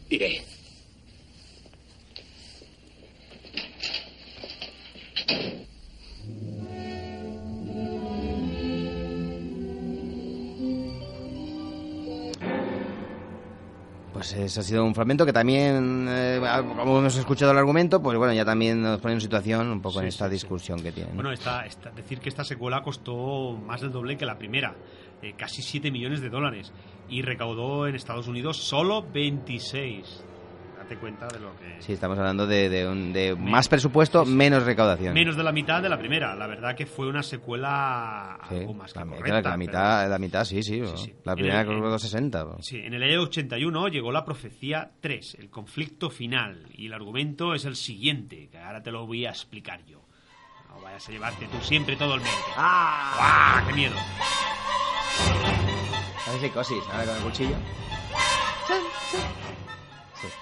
Iré. 0.09 0.43
Pues 14.17 14.33
ese 14.33 14.61
ha 14.61 14.63
sido 14.63 14.85
un 14.85 14.95
fragmento 14.95 15.27
que 15.27 15.33
también, 15.33 16.07
eh, 16.09 16.41
como 16.79 16.99
hemos 16.99 17.17
escuchado 17.17 17.53
el 17.53 17.59
argumento, 17.59 18.03
pues 18.03 18.17
bueno, 18.17 18.33
ya 18.33 18.45
también 18.45 18.81
nos 18.83 19.01
pone 19.01 19.15
en 19.15 19.21
situación 19.21 19.69
un 19.69 19.81
poco 19.83 20.01
en 20.01 20.07
esta 20.07 20.25
sí, 20.27 20.31
sí. 20.31 20.35
discusión 20.37 20.83
que 20.83 20.93
tiene. 20.93 21.11
¿no? 21.11 21.17
Bueno, 21.17 21.33
esta, 21.33 21.67
esta- 21.67 21.91
decir 21.91 22.21
que 22.21 22.29
esta 22.29 22.45
secuela 22.45 22.83
costó 22.83 23.53
más 23.53 23.81
del 23.81 23.93
doble 23.93 24.17
que 24.17 24.25
la 24.27 24.39
primera, 24.39 24.75
eh, 25.23 25.35
casi 25.37 25.61
7 25.63 25.91
millones 25.91 26.21
de 26.21 26.31
dólares, 26.31 26.73
y 27.09 27.23
recaudó 27.23 27.87
en 27.87 27.95
Estados 27.95 28.27
Unidos 28.27 28.57
solo 28.57 29.03
26. 29.13 30.25
Date 30.89 30.99
cuenta 31.01 31.27
de 31.27 31.41
lo 31.41 31.57
que... 31.59 31.83
Sí, 31.83 31.93
estamos 31.95 32.17
hablando 32.17 32.47
de, 32.47 32.69
de 32.69 32.87
un- 32.89 33.13
de 33.13 33.35
más 33.35 33.67
presupuesto, 33.67 34.25
menos 34.25 34.63
recaudación. 34.63 35.15
Menos 35.15 35.37
de 35.37 35.43
la 35.43 35.51
mitad 35.51 35.83
de 35.83 35.89
la 35.89 35.99
primera. 35.99 36.37
La 36.37 36.47
verdad 36.47 36.77
que 36.77 36.87
fue 36.87 37.09
una 37.09 37.25
secuela 37.25 38.39
Sí, 38.49 38.55
algo 38.59 38.75
más 38.75 38.93
que 38.93 39.01
la, 39.01 39.05
correcta. 39.07 39.33
la 39.35 39.43
pero- 39.43 39.57
mitad, 39.59 40.09
la 40.09 40.19
mitad, 40.21 40.45
sí, 40.45 40.63
sí. 40.63 40.79
¿no? 40.81 40.95
La 41.25 41.33
En 41.33 41.37
primera 41.39 41.61
el- 41.63 41.67
creo 41.67 41.79
que 41.79 41.89
costó 41.89 41.99
60. 42.07 42.45
¿no? 42.45 42.57
Sí, 42.61 42.77
en 42.79 42.95
el 42.95 43.03
año 43.03 43.23
81 43.23 43.89
llegó 43.89 44.13
la 44.13 44.25
profecía 44.25 44.93
3, 45.01 45.39
el 45.41 45.51
conflicto 45.51 46.09
final, 46.09 46.69
y 46.73 46.87
el 46.87 46.93
argumento 46.93 47.53
es 47.55 47.65
el 47.65 47.75
siguiente, 47.75 48.49
que 48.49 48.59
ahora 48.59 48.81
te 48.81 48.93
lo 48.93 49.07
voy 49.07 49.27
a 49.27 49.31
explicar 49.31 49.85
yo. 49.87 50.03
No 50.69 50.81
vayas 50.83 51.09
a 51.09 51.11
llevarte 51.11 51.47
tú 51.47 51.57
siempre 51.63 51.97
todo 51.97 52.15
el 52.15 52.21
mérito. 52.21 52.43
¡Ah! 52.57 53.65
¡Qué 53.67 53.73
miedo! 53.75 53.97
A 56.29 56.31
ver 56.31 56.41
si 56.41 56.49
cosis, 56.51 56.85
ahora 56.93 57.07
con 57.07 57.17
el 57.17 57.23
cuchillo. 57.25 57.57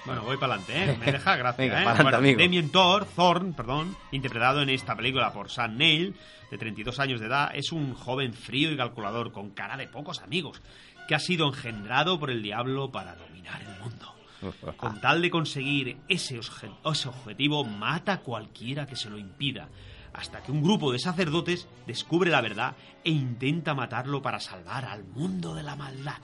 Bueno, 0.05 0.23
voy 0.23 0.37
para 0.37 0.55
adelante, 0.55 0.93
¿eh? 0.93 0.97
Me 0.99 1.13
deja 1.13 1.37
gracia, 1.37 1.65
Venga, 1.65 1.83
¿eh? 1.83 2.03
Bueno, 2.03 2.17
amigo. 2.17 2.41
Damien 2.41 2.71
Thor, 2.71 3.07
Thorn, 3.07 3.53
perdón, 3.55 3.97
interpretado 4.13 4.63
en 4.63 4.71
esta 4.71 4.97
película 4.97 5.33
por 5.33 5.51
Sam 5.51 5.77
Neill, 5.77 6.15
de 6.51 6.59
32 6.59 6.99
años 7.01 7.21
de 7.21 7.27
edad, 7.27 7.51
es 7.55 7.73
un 7.73 7.95
joven 7.95 8.33
frío 8.33 8.71
y 8.71 8.77
calculador, 8.77 9.33
con 9.33 9.51
cara 9.51 9.77
de 9.77 9.89
pocos 9.89 10.21
amigos, 10.21 10.63
que 11.09 11.15
ha 11.15 11.19
sido 11.19 11.49
engendrado 11.49 12.19
por 12.19 12.31
el 12.31 12.43
diablo 12.43 12.91
para 12.91 13.15
dominar 13.15 13.61
el 13.63 13.81
mundo. 13.81 14.15
Con 14.77 15.01
tal 15.01 15.23
de 15.23 15.31
conseguir 15.31 15.97
ese, 16.07 16.39
ese 16.39 17.09
objetivo, 17.09 17.65
mata 17.65 18.13
a 18.13 18.21
cualquiera 18.21 18.87
que 18.87 18.95
se 18.95 19.09
lo 19.09 19.17
impida, 19.17 19.69
hasta 20.13 20.43
que 20.43 20.53
un 20.53 20.63
grupo 20.63 20.93
de 20.93 20.99
sacerdotes 20.99 21.67
descubre 21.87 22.31
la 22.31 22.43
verdad 22.43 22.77
e 23.03 23.11
intenta 23.11 23.75
matarlo 23.75 24.21
para 24.21 24.41
salvar 24.41 24.85
al 24.85 25.05
mundo 25.05 25.55
de 25.55 25.63
la 25.63 25.77
maldad. 25.77 26.19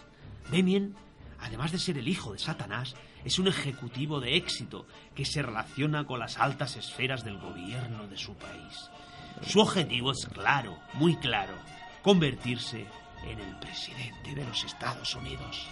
Damien, 0.53 0.95
además 1.41 1.73
de 1.73 1.79
ser 1.79 1.97
el 1.97 2.09
hijo 2.09 2.33
de 2.33 2.39
Satanás, 2.39 2.95
es 3.25 3.39
un 3.39 3.49
ejecutivo 3.49 4.21
de 4.21 4.37
éxito 4.37 4.87
que 5.14 5.25
se 5.25 5.43
relaciona 5.43 6.05
con 6.05 6.21
las 6.21 6.39
altas 6.39 6.77
esferas 6.77 7.25
del 7.25 7.39
gobierno 7.39 8.07
de 8.07 8.16
su 8.16 8.35
país. 8.35 8.91
Su 9.47 9.61
objetivo 9.61 10.12
es 10.12 10.27
claro, 10.27 10.79
muy 10.95 11.16
claro, 11.16 11.55
convertirse 12.03 12.87
en 13.25 13.39
el 13.39 13.57
presidente 13.57 14.35
de 14.35 14.45
los 14.45 14.64
Estados 14.64 15.14
Unidos. 15.14 15.68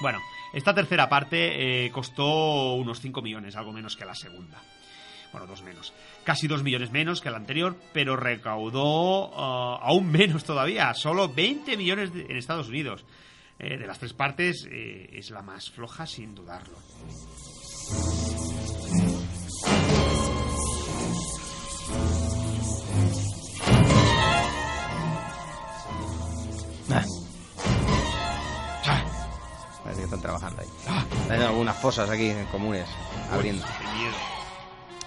Bueno, 0.00 0.18
esta 0.52 0.74
tercera 0.74 1.08
parte 1.08 1.86
eh, 1.86 1.90
costó 1.92 2.74
unos 2.74 3.00
5 3.00 3.22
millones, 3.22 3.54
algo 3.56 3.72
menos 3.72 3.96
que 3.96 4.04
la 4.04 4.14
segunda. 4.14 4.60
Bueno, 5.32 5.46
dos 5.46 5.62
menos. 5.62 5.92
Casi 6.24 6.46
dos 6.46 6.62
millones 6.62 6.90
menos 6.92 7.20
que 7.20 7.30
la 7.30 7.38
anterior, 7.38 7.74
pero 7.92 8.16
recaudó 8.16 9.32
ah, 9.34 9.78
aún 9.82 10.10
menos 10.12 10.44
todavía, 10.44 10.92
solo 10.94 11.28
20 11.28 11.76
millones 11.76 12.12
de- 12.12 12.22
en 12.26 12.36
Estados 12.36 12.68
Unidos. 12.68 13.04
Eh, 13.58 13.78
de 13.78 13.86
las 13.86 13.98
tres 13.98 14.12
partes 14.12 14.66
eh, 14.70 15.08
es 15.12 15.30
la 15.30 15.42
más 15.42 15.70
floja 15.70 16.06
sin 16.06 16.34
dudarlo. 16.34 16.76
Ah. 26.90 27.04
Parece 29.82 30.00
que 30.00 30.04
están 30.04 30.20
trabajando 30.20 30.62
ahí. 30.62 30.68
Hay 31.30 31.40
algunas 31.42 31.76
fosas 31.80 32.08
aquí 32.08 32.32
comunes 32.50 32.86
abriendo. 33.32 33.64
Qué 33.78 33.84
miedo. 33.98 34.14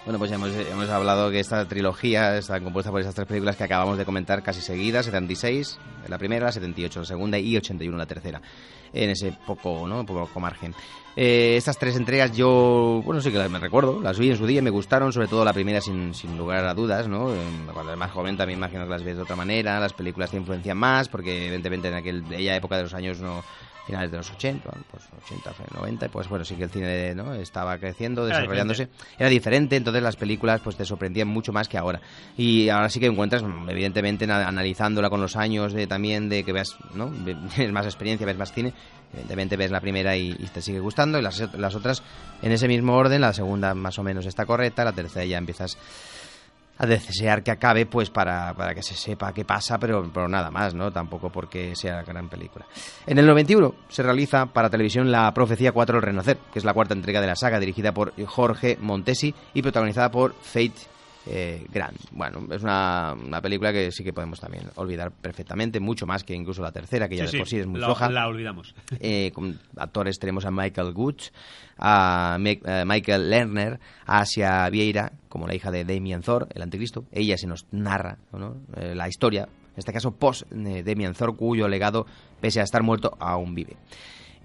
Bueno, 0.06 0.20
pues 0.20 0.30
ya 0.30 0.36
hemos, 0.36 0.52
hemos 0.52 0.88
hablado 0.90 1.32
que 1.32 1.40
esta 1.40 1.68
trilogía 1.68 2.38
está 2.38 2.62
compuesta 2.62 2.92
por 2.92 3.00
estas 3.00 3.16
tres 3.16 3.28
películas 3.28 3.56
que 3.56 3.64
acabamos 3.64 3.98
de 3.98 4.06
comentar 4.06 4.44
casi 4.44 4.62
seguidas, 4.62 5.06
76 5.06 5.80
la 6.08 6.20
primera, 6.20 6.52
78 6.52 7.00
la 7.00 7.06
segunda 7.06 7.40
y 7.40 7.58
81 7.58 7.98
la 7.98 8.06
tercera, 8.06 8.40
en 8.94 9.10
ese 9.10 9.36
poco, 9.48 9.88
¿no? 9.88 10.06
poco 10.06 10.40
margen. 10.40 10.76
Eh, 11.16 11.56
estas 11.58 11.80
tres 11.80 11.96
entregas 11.96 12.34
yo, 12.34 13.02
bueno, 13.04 13.20
sí 13.20 13.32
que 13.32 13.40
las 13.40 13.50
me 13.50 13.58
recuerdo, 13.58 14.00
las 14.00 14.20
vi 14.20 14.30
en 14.30 14.38
su 14.38 14.46
día, 14.46 14.62
me 14.62 14.70
gustaron, 14.70 15.12
sobre 15.12 15.28
todo 15.28 15.44
la 15.44 15.54
primera 15.54 15.82
sin, 15.82 16.14
sin 16.14 16.38
lugar 16.38 16.66
a 16.66 16.76
dudas, 16.76 17.08
¿no? 17.08 17.34
Eh, 17.34 17.38
Cuando 17.74 17.92
eres 17.92 18.00
más 18.00 18.12
joven 18.12 18.38
también 18.38 18.60
imagino 18.60 18.84
que 18.84 18.90
las 18.92 19.04
ves 19.04 19.16
de 19.16 19.24
otra 19.24 19.36
manera, 19.36 19.80
las 19.80 19.94
películas 19.94 20.30
te 20.30 20.38
influencian 20.38 20.78
más, 20.78 21.10
porque 21.10 21.46
evidentemente 21.46 21.88
en 21.88 21.96
aquella 21.96 22.56
época 22.56 22.78
de 22.78 22.84
los 22.84 22.94
años 22.94 23.20
no 23.22 23.44
finales 23.86 24.10
de 24.12 24.18
los 24.18 24.32
80, 24.32 24.70
pues 24.90 25.04
80, 25.26 25.54
90, 25.74 26.10
pues 26.10 26.28
bueno, 26.28 26.44
sí 26.44 26.56
que 26.56 26.64
el 26.64 26.70
cine 26.72 27.14
¿no? 27.16 27.34
estaba 27.36 27.78
creciendo, 27.78 28.26
Era 28.28 28.38
desarrollándose, 28.40 28.90
era 29.18 29.30
diferente, 29.30 29.76
entonces 29.76 30.02
las 30.02 30.16
películas 30.16 30.60
pues 30.62 30.76
te 30.76 30.86
sorprendían 30.86 31.28
mucho 31.28 31.54
más 31.54 31.68
que 31.68 31.78
ahora. 31.78 32.02
Y 32.36 32.70
ahora 32.70 32.90
sí 32.90 33.00
que 33.00 33.06
encuentras, 33.06 33.44
mm, 33.44 33.70
evidentemente, 33.70 34.26
na- 34.26 34.48
analizándola 34.48 35.10
con 35.10 35.22
los 35.22 35.36
años 35.36 35.72
de 35.74 35.86
también 35.88 36.30
de 36.30 36.44
que 36.44 36.52
veas, 36.52 36.76
¿no? 36.94 37.12
Tienes 37.56 37.72
más 37.72 37.86
experiencia, 37.86 38.26
ves 38.26 38.38
más 38.38 38.52
cine, 38.52 38.74
evidentemente 39.14 39.56
ves 39.56 39.70
la 39.72 39.80
primera 39.82 40.18
y, 40.18 40.32
y 40.32 40.48
te 40.48 40.62
sigue 40.62 40.80
gustando, 40.80 41.20
y 41.20 41.22
las, 41.22 41.54
las 41.56 41.76
otras 41.76 42.02
en 42.42 42.52
ese 42.52 42.68
mismo 42.68 42.96
orden, 42.96 43.22
la 43.22 43.34
segunda 43.34 43.76
más 43.76 44.00
o 44.00 44.04
menos 44.04 44.26
está 44.26 44.46
correcta, 44.46 44.84
la 44.84 44.94
tercera 44.94 45.26
ya 45.26 45.38
empiezas 45.38 45.78
a 46.78 46.86
desear 46.86 47.44
que 47.44 47.52
acabe 47.52 47.86
pues 47.86 48.10
para, 48.10 48.54
para 48.54 48.74
que 48.74 48.84
se 48.84 48.96
sepa 48.96 49.34
qué 49.34 49.46
pasa, 49.46 49.78
pero, 49.78 50.10
pero 50.14 50.28
nada 50.28 50.52
más, 50.52 50.74
¿no? 50.74 50.92
Tampoco 50.92 51.30
porque 51.30 51.76
sea 51.76 52.04
gran 52.04 52.28
película. 52.30 52.66
En 53.06 53.18
el 53.18 53.26
91 53.26 53.74
se 53.90 54.04
realiza 54.04 54.46
para 54.48 54.70
televisión 54.70 55.12
La 55.12 55.34
Profecía 55.34 55.72
4 55.72 55.98
El 55.98 56.04
Renacer, 56.04 56.38
que 56.52 56.60
es 56.60 56.66
la 56.66 56.74
cuarta 56.74 56.94
entrega 56.94 57.22
de 57.22 57.28
la 57.28 57.36
saga 57.36 57.60
dirigida 57.60 57.94
por 57.94 58.14
Jorge 58.26 58.78
Montesi 58.82 59.34
y 59.54 59.62
protagonizada 59.62 60.12
por 60.12 60.34
Faith 60.42 60.95
eh, 61.28 61.66
Grant. 61.72 61.98
Bueno, 62.12 62.48
es 62.54 62.62
una, 62.64 63.14
una 63.14 63.42
película 63.42 63.72
que 63.74 63.92
sí 63.92 64.04
que 64.04 64.14
podemos 64.14 64.40
también 64.40 64.66
olvidar 64.76 65.12
perfectamente, 65.12 65.80
mucho 65.80 66.06
más 66.06 66.24
que 66.24 66.34
incluso 66.34 66.62
la 66.62 66.72
tercera, 66.72 67.08
que 67.10 67.16
ya 67.18 67.28
Sí, 67.28 67.34
de 67.34 67.38
por 67.40 67.48
sí, 67.48 67.58
es 67.60 67.68
muy 67.68 67.80
la- 67.80 67.88
floja. 67.88 68.10
la 68.10 68.28
olvidamos. 68.28 68.74
Eh, 69.00 69.32
con 69.34 69.60
actores 69.78 70.18
tenemos 70.20 70.46
a 70.46 70.52
Michael 70.52 70.94
Goods, 70.94 71.32
a 71.78 72.38
Me- 72.40 72.62
eh, 72.66 72.84
Michael 72.86 73.30
Lerner, 73.30 73.80
a 74.06 74.20
Asia 74.22 74.70
Vieira, 74.70 75.12
como 75.30 75.48
la 75.48 75.56
hija 75.56 75.72
de 75.72 75.84
Damien 75.84 76.22
Thor, 76.22 76.48
el 76.54 76.62
anticristo. 76.62 77.06
Ella 77.12 77.38
se 77.38 77.48
nos 77.48 77.66
narra 77.72 78.18
¿no? 78.32 78.56
Eh, 78.78 78.94
la 78.96 79.08
historia, 79.08 79.44
en 79.44 79.78
este 79.78 79.92
caso 79.92 80.12
post 80.12 80.44
eh, 80.54 81.14
Thor, 81.18 81.36
cuyo 81.36 81.68
legado, 81.68 82.06
pese 82.40 82.62
a 82.62 82.64
estar 82.64 82.84
muerto, 82.84 83.16
aún 83.20 83.54
vive. 83.56 83.76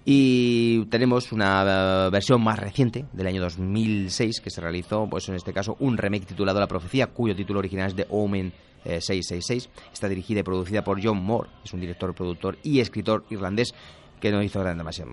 Y 0.03 0.85
tenemos 0.85 1.31
una 1.31 2.07
eh, 2.07 2.09
versión 2.11 2.41
más 2.43 2.57
reciente, 2.57 3.05
del 3.13 3.27
año 3.27 3.41
2006, 3.41 4.41
que 4.41 4.49
se 4.49 4.59
realizó, 4.59 5.07
pues 5.07 5.29
en 5.29 5.35
este 5.35 5.53
caso, 5.53 5.75
un 5.79 5.97
remake 5.97 6.25
titulado 6.25 6.59
La 6.59 6.67
Profecía, 6.67 7.07
cuyo 7.07 7.35
título 7.35 7.59
original 7.59 7.89
es 7.89 7.95
The 7.95 8.07
Omen 8.09 8.51
eh, 8.83 8.99
666. 8.99 9.69
Está 9.93 10.09
dirigida 10.09 10.39
y 10.39 10.43
producida 10.43 10.83
por 10.83 11.03
John 11.03 11.23
Moore, 11.23 11.49
es 11.63 11.71
un 11.73 11.81
director, 11.81 12.15
productor 12.15 12.57
y 12.63 12.79
escritor 12.79 13.25
irlandés 13.29 13.75
que 14.21 14.31
no 14.31 14.41
hizo 14.41 14.61
gran- 14.61 14.77
demasi- 14.79 15.03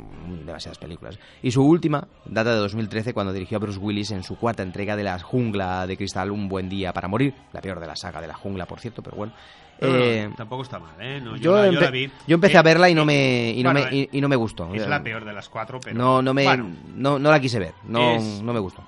demasiadas 0.45 0.79
películas. 0.79 1.19
Y 1.43 1.51
su 1.51 1.65
última 1.67 2.07
data 2.27 2.51
de 2.53 2.59
2013 2.59 3.13
cuando 3.15 3.33
dirigió 3.33 3.57
a 3.57 3.61
Bruce 3.61 3.79
Willis 3.81 4.13
en 4.13 4.23
su 4.23 4.37
cuarta 4.37 4.63
entrega 4.63 4.95
de 4.95 5.03
La 5.03 5.19
Jungla 5.19 5.87
de 5.87 5.97
Cristal, 5.97 6.31
Un 6.31 6.49
Buen 6.49 6.69
Día 6.69 6.93
para 6.93 7.09
Morir, 7.09 7.35
la 7.53 7.61
peor 7.61 7.81
de 7.81 7.87
la 7.89 7.97
saga 7.97 8.21
de 8.21 8.29
la 8.29 8.35
jungla, 8.35 8.67
por 8.67 8.79
cierto, 8.79 9.03
pero 9.03 9.17
bueno. 9.17 9.33
Eh, 9.81 10.29
tampoco 10.37 10.63
está 10.65 10.81
mal, 10.81 10.95
¿eh? 11.01 11.21
No, 11.21 11.37
yo, 11.37 11.43
yo, 11.43 11.57
la, 11.57 11.67
yo 11.71 11.79
empe- 11.79 11.85
la 11.85 11.91
vi. 11.91 12.11
yo 12.27 12.35
empecé 12.35 12.55
Eh, 12.57 12.59
a 12.59 12.63
verla 12.63 12.91
y 12.91 12.95
no 12.95 13.05
me 13.05 13.51
y 13.53 13.63
no 13.63 13.73
bueno, 13.73 13.89
me 13.89 13.97
y, 13.97 14.09
y 14.11 14.21
no 14.21 14.29
me 14.29 14.35
gustó. 14.35 14.75
Es 14.75 14.89
la 14.89 15.03
peor 15.05 15.25
de 15.25 15.33
las 15.33 15.49
cuatro, 15.49 15.79
pero. 15.79 15.97
no 15.97 16.21
no 16.21 16.35
me 16.35 16.43
bueno, 16.45 16.71
no, 16.97 17.19
no 17.21 17.31
la 17.31 17.39
quise 17.41 17.61
ver. 17.61 17.75
No, 17.87 18.17
Es- 18.17 18.43
no 18.43 18.53
me 18.53 18.59
gustó. 18.59 18.83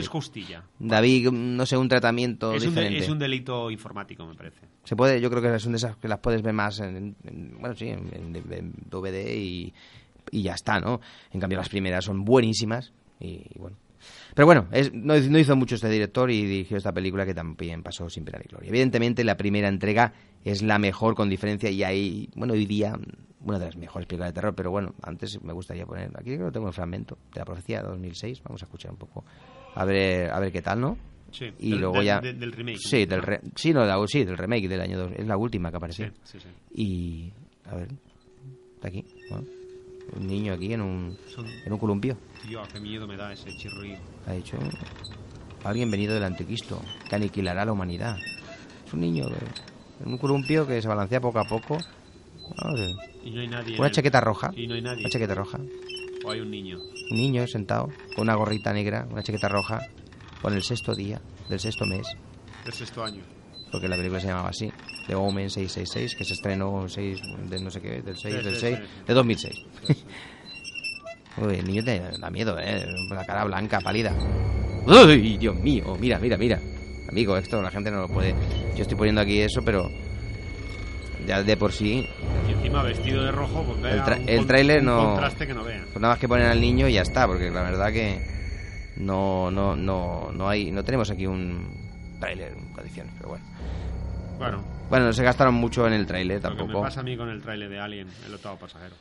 Es 0.00 0.08
justilla. 0.08 0.62
David, 0.78 1.30
no 1.32 1.66
sé, 1.66 1.76
un 1.76 1.88
tratamiento 1.88 2.52
Es 2.54 2.64
un, 2.66 2.74
de- 2.74 2.80
diferente. 2.82 3.04
es 3.04 3.10
un 3.10 3.18
delito 3.18 3.70
informático, 3.70 4.24
me 4.26 4.34
parece. 4.34 4.66
Se 4.84 4.94
puede, 4.96 5.20
yo 5.20 5.30
creo 5.30 5.42
que 5.42 5.58
son 5.58 5.72
de 5.72 5.78
esas 5.78 5.96
que 5.96 6.08
las 6.08 6.18
puedes 6.20 6.42
ver 6.42 6.52
más 6.54 6.80
en, 6.80 7.16
en- 7.24 7.56
bueno, 7.60 7.74
sí, 7.74 7.88
en, 7.88 8.08
en- 8.12 8.36
en 8.52 8.72
DVD 8.90 9.34
y, 9.36 9.72
y 10.30 10.42
ya 10.42 10.54
está, 10.54 10.80
¿no? 10.80 11.00
En 11.32 11.40
cambio 11.40 11.58
las 11.58 11.68
primeras 11.68 12.04
son 12.04 12.24
buenísimas 12.24 12.92
y, 13.20 13.26
y 13.54 13.58
bueno. 13.58 13.76
Pero 14.34 14.46
bueno, 14.46 14.68
es- 14.70 14.92
no, 14.94 15.18
no 15.18 15.38
hizo 15.38 15.56
mucho 15.56 15.74
este 15.74 15.88
director 15.88 16.30
y 16.30 16.44
dirigió 16.46 16.76
esta 16.76 16.92
película 16.92 17.26
que 17.26 17.34
también 17.34 17.82
pasó 17.82 18.08
sin 18.08 18.24
pena 18.24 18.38
ni 18.38 18.44
gloria. 18.48 18.68
Evidentemente 18.68 19.24
la 19.24 19.36
primera 19.36 19.66
entrega 19.68 20.12
es 20.44 20.62
la 20.62 20.78
mejor 20.78 21.14
con 21.16 21.28
diferencia 21.28 21.68
y 21.70 21.82
ahí, 21.82 22.28
bueno, 22.36 22.54
hoy 22.54 22.64
día 22.64 22.96
una 23.40 23.58
de 23.58 23.66
las 23.66 23.76
mejores 23.76 24.06
películas 24.06 24.30
de 24.30 24.34
terror, 24.34 24.54
pero 24.54 24.70
bueno, 24.70 24.94
antes 25.02 25.40
me 25.42 25.52
gustaría 25.52 25.86
poner, 25.86 26.10
aquí 26.16 26.34
creo 26.34 26.46
que 26.46 26.52
tengo 26.52 26.68
el 26.68 26.72
fragmento 26.74 27.16
de 27.32 27.40
la 27.40 27.44
profecía 27.44 27.82
de 27.82 27.88
2006, 27.88 28.42
vamos 28.42 28.62
a 28.62 28.64
escuchar 28.66 28.90
un 28.90 28.96
poco, 28.98 29.24
a 29.74 29.84
ver, 29.84 30.30
a 30.30 30.40
ver 30.40 30.50
qué 30.52 30.60
tal, 30.62 30.80
¿no? 30.80 30.96
Sí, 31.30 31.52
y 31.58 31.70
del- 31.72 31.80
luego 31.80 32.02
ya 32.02 32.20
del- 32.20 32.40
del 32.40 32.52
remake, 32.52 32.78
sí 32.78 33.04
¿no? 33.04 33.10
del 33.10 33.22
re- 33.22 33.40
sí 33.54 33.72
no 33.74 33.84
la- 33.84 34.02
sí 34.06 34.24
del 34.24 34.36
remake 34.38 34.66
del 34.66 34.80
año 34.80 34.98
dos- 34.98 35.12
es 35.14 35.26
la 35.26 35.36
última 35.36 35.70
que 35.70 35.76
apareció 35.76 36.06
Sí, 36.06 36.12
sí, 36.24 36.38
sí. 36.40 36.48
y 36.82 37.32
a 37.70 37.74
ver 37.76 37.88
está 38.76 38.88
aquí 38.88 39.04
¿no? 39.30 39.44
un 40.18 40.26
niño 40.26 40.54
aquí 40.54 40.72
en 40.72 40.80
un 40.80 41.18
Son- 41.28 41.44
en 41.66 41.70
un 41.72 41.78
columpio 41.78 42.16
Tío, 42.46 42.62
qué 42.72 42.80
miedo 42.80 43.06
me 43.06 43.18
da 43.18 43.30
ese 43.34 43.50
ha 44.26 44.32
dicho 44.32 44.56
alguien 45.64 45.90
venido 45.90 46.14
del 46.14 46.24
anticristo 46.24 46.80
que 47.10 47.16
aniquilará 47.16 47.60
a 47.62 47.66
la 47.66 47.72
humanidad 47.72 48.16
Es 48.86 48.94
un 48.94 49.00
niño, 49.00 49.26
eh, 49.28 50.06
un 50.06 50.16
columpio 50.16 50.66
que 50.66 50.80
se 50.80 50.88
balancea 50.88 51.20
poco 51.20 51.40
a 51.40 51.44
poco. 51.44 51.76
Y 53.24 53.30
no 53.30 53.40
hay 53.40 53.48
nadie. 53.48 53.76
Una 53.78 53.86
el- 53.88 53.92
chaqueta 53.92 54.20
roja. 54.20 54.50
Y 54.56 54.66
no 54.66 54.74
hay 54.74 54.82
nadie. 54.82 55.00
Una 55.00 55.10
chaqueta 55.10 55.34
roja. 55.34 55.58
O 56.24 56.30
hay 56.30 56.40
un 56.40 56.50
niño. 56.50 56.78
Un 57.10 57.16
niño 57.16 57.46
sentado 57.46 57.88
con 58.14 58.22
una 58.22 58.34
gorrita 58.34 58.72
negra, 58.72 59.06
una 59.10 59.22
chaqueta 59.22 59.48
roja, 59.48 59.80
con 60.42 60.52
el 60.54 60.62
sexto 60.62 60.94
día 60.94 61.20
del 61.48 61.60
sexto 61.60 61.84
mes, 61.86 62.06
Del 62.64 62.74
sexto 62.74 63.02
año. 63.04 63.22
porque 63.72 63.88
la 63.88 63.96
película 63.96 64.20
se 64.20 64.26
llamaba 64.26 64.50
así, 64.50 64.70
The 65.06 65.14
Omen 65.14 65.48
666, 65.50 66.14
que 66.16 66.24
se 66.24 66.34
estrenó 66.34 66.88
6 66.88 67.18
de 67.48 67.60
no 67.60 67.70
sé 67.70 67.80
qué, 67.80 68.02
del 68.02 68.16
6, 68.16 68.34
Sí, 68.36 68.42
del 68.44 68.54
sí, 68.56 68.60
6, 68.60 68.76
sí, 68.78 68.82
sí. 68.84 69.02
de 69.06 69.14
2006. 69.14 69.54
Uy, 71.38 71.54
el 71.54 71.64
niño 71.66 71.84
te 71.84 72.00
da 72.20 72.30
miedo, 72.30 72.58
¿eh? 72.58 72.84
La 73.10 73.24
cara 73.24 73.44
blanca, 73.44 73.78
pálida. 73.80 74.12
¡Uy, 74.86 75.36
Dios 75.38 75.54
mío! 75.56 75.96
Mira, 76.00 76.18
mira, 76.18 76.36
mira. 76.36 76.60
Amigo, 77.08 77.36
esto 77.36 77.62
la 77.62 77.70
gente 77.70 77.90
no 77.90 78.00
lo 78.02 78.08
puede... 78.08 78.34
Yo 78.76 78.82
estoy 78.82 78.96
poniendo 78.98 79.20
aquí 79.20 79.40
eso, 79.40 79.62
pero... 79.64 79.88
Ya 81.28 81.42
de 81.42 81.56
por 81.58 81.72
sí... 81.72 82.06
Y 82.48 82.52
encima 82.52 82.82
vestido 82.82 83.22
de 83.22 83.30
rojo, 83.32 83.62
pues 83.62 83.82
vea 83.82 83.92
El, 83.94 84.00
tra- 84.00 84.24
el 84.26 84.46
tráiler 84.46 84.82
no... 84.82 85.10
contraste 85.12 85.46
que 85.46 85.52
no 85.54 85.62
vea. 85.62 85.82
Pues 85.84 85.96
nada 86.00 86.14
más 86.14 86.18
que 86.18 86.26
poner 86.26 86.46
al 86.46 86.60
niño 86.60 86.88
y 86.88 86.94
ya 86.94 87.02
está, 87.02 87.26
porque 87.26 87.50
la 87.50 87.62
verdad 87.62 87.92
que... 87.92 88.18
No, 88.96 89.50
no, 89.50 89.76
no, 89.76 90.30
no 90.32 90.48
hay... 90.48 90.70
No 90.72 90.82
tenemos 90.82 91.10
aquí 91.10 91.26
un 91.26 92.16
tráiler 92.18 92.52
en 92.56 92.72
condiciones, 92.72 93.12
pero 93.18 93.28
bueno. 93.28 93.44
Bueno, 94.38 94.64
Bueno, 94.88 95.04
no 95.06 95.12
se 95.12 95.22
gastaron 95.22 95.54
mucho 95.54 95.86
en 95.86 95.92
el 95.92 96.06
tráiler 96.06 96.36
lo 96.42 96.48
que 96.48 96.54
me 96.54 96.56
tampoco. 96.62 96.82
pasa 96.82 97.00
a 97.00 97.02
mí 97.02 97.16
con 97.16 97.28
el 97.28 97.42
tráiler 97.42 97.68
de 97.68 97.78
Alien, 97.78 98.08
el 98.26 98.34
octavo 98.34 98.56
pasajero. 98.56 98.94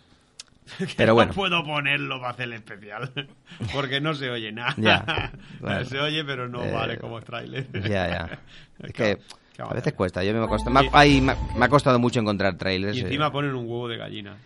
Pero 0.98 1.14
bueno. 1.14 1.30
No 1.32 1.36
puedo 1.36 1.64
ponerlo 1.64 2.20
para 2.20 2.32
hacer 2.34 2.46
el 2.48 2.54
especial. 2.54 3.10
Porque 3.74 4.02
no 4.02 4.14
se 4.14 4.30
oye 4.30 4.52
nada. 4.52 4.74
Ya, 4.78 5.32
bueno. 5.62 5.86
Se 5.86 5.98
oye, 5.98 6.26
pero 6.26 6.50
no 6.50 6.62
Eh, 6.62 6.72
vale 6.74 6.98
como 6.98 7.22
tráiler. 7.22 7.68
Ya, 7.84 8.10
ya. 8.10 8.40
Es 8.84 8.92
que 8.92 9.18
a 9.60 9.74
veces 9.74 9.94
cuesta. 9.94 10.24
Yo 10.24 10.34
me 10.34 10.44
ha 10.44 10.48
costado, 10.48 10.72
me 10.72 10.88
ha, 10.88 10.90
ay, 10.94 11.22
me 11.22 11.32
ha- 11.34 11.38
me 11.58 11.66
ha 11.66 11.70
costado 11.70 12.00
mucho 12.00 12.20
encontrar 12.20 12.58
trailers. 12.58 12.96
Y 12.98 13.02
eh, 13.02 13.04
encima 13.04 13.32
ponen 13.32 13.56
un 13.56 13.66
huevo 13.68 13.88
de 13.88 13.98
gallina. 13.98 14.38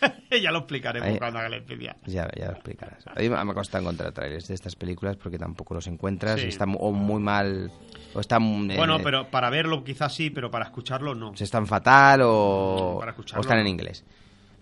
ya 0.42 0.50
lo 0.50 0.58
explicaremos 0.58 1.08
Ahí- 1.08 1.18
cuando 1.18 1.38
haga 1.38 1.48
el 1.48 1.54
especial. 1.54 1.96
Ya, 2.06 2.28
ya 2.36 2.46
lo 2.46 2.52
explicarás. 2.52 3.06
A 3.06 3.18
mí 3.20 3.28
me 3.28 3.36
ha 3.36 3.44
costado 3.54 3.82
encontrar 3.82 4.12
trailers 4.12 4.48
de 4.48 4.54
estas 4.54 4.76
películas 4.76 5.16
porque 5.16 5.38
tampoco 5.38 5.74
los 5.74 5.86
encuentras. 5.86 6.38
Sí. 6.40 6.46
y 6.46 6.48
Están 6.50 6.76
o 6.78 6.92
muy 6.92 7.20
mal. 7.20 7.70
O 8.14 8.20
están. 8.20 8.70
eh, 8.70 8.76
Bueno, 8.76 8.98
pero 9.02 9.28
para 9.30 9.50
verlo 9.50 9.82
quizás 9.84 10.14
sí, 10.14 10.30
pero 10.30 10.50
para 10.50 10.66
escucharlo 10.66 11.14
no. 11.14 11.34
se 11.36 11.44
están 11.44 11.66
fatal 11.66 12.20
o, 12.24 12.98
Para 13.00 13.14
o 13.36 13.40
están 13.40 13.58
en 13.58 13.66
inglés. 13.68 14.04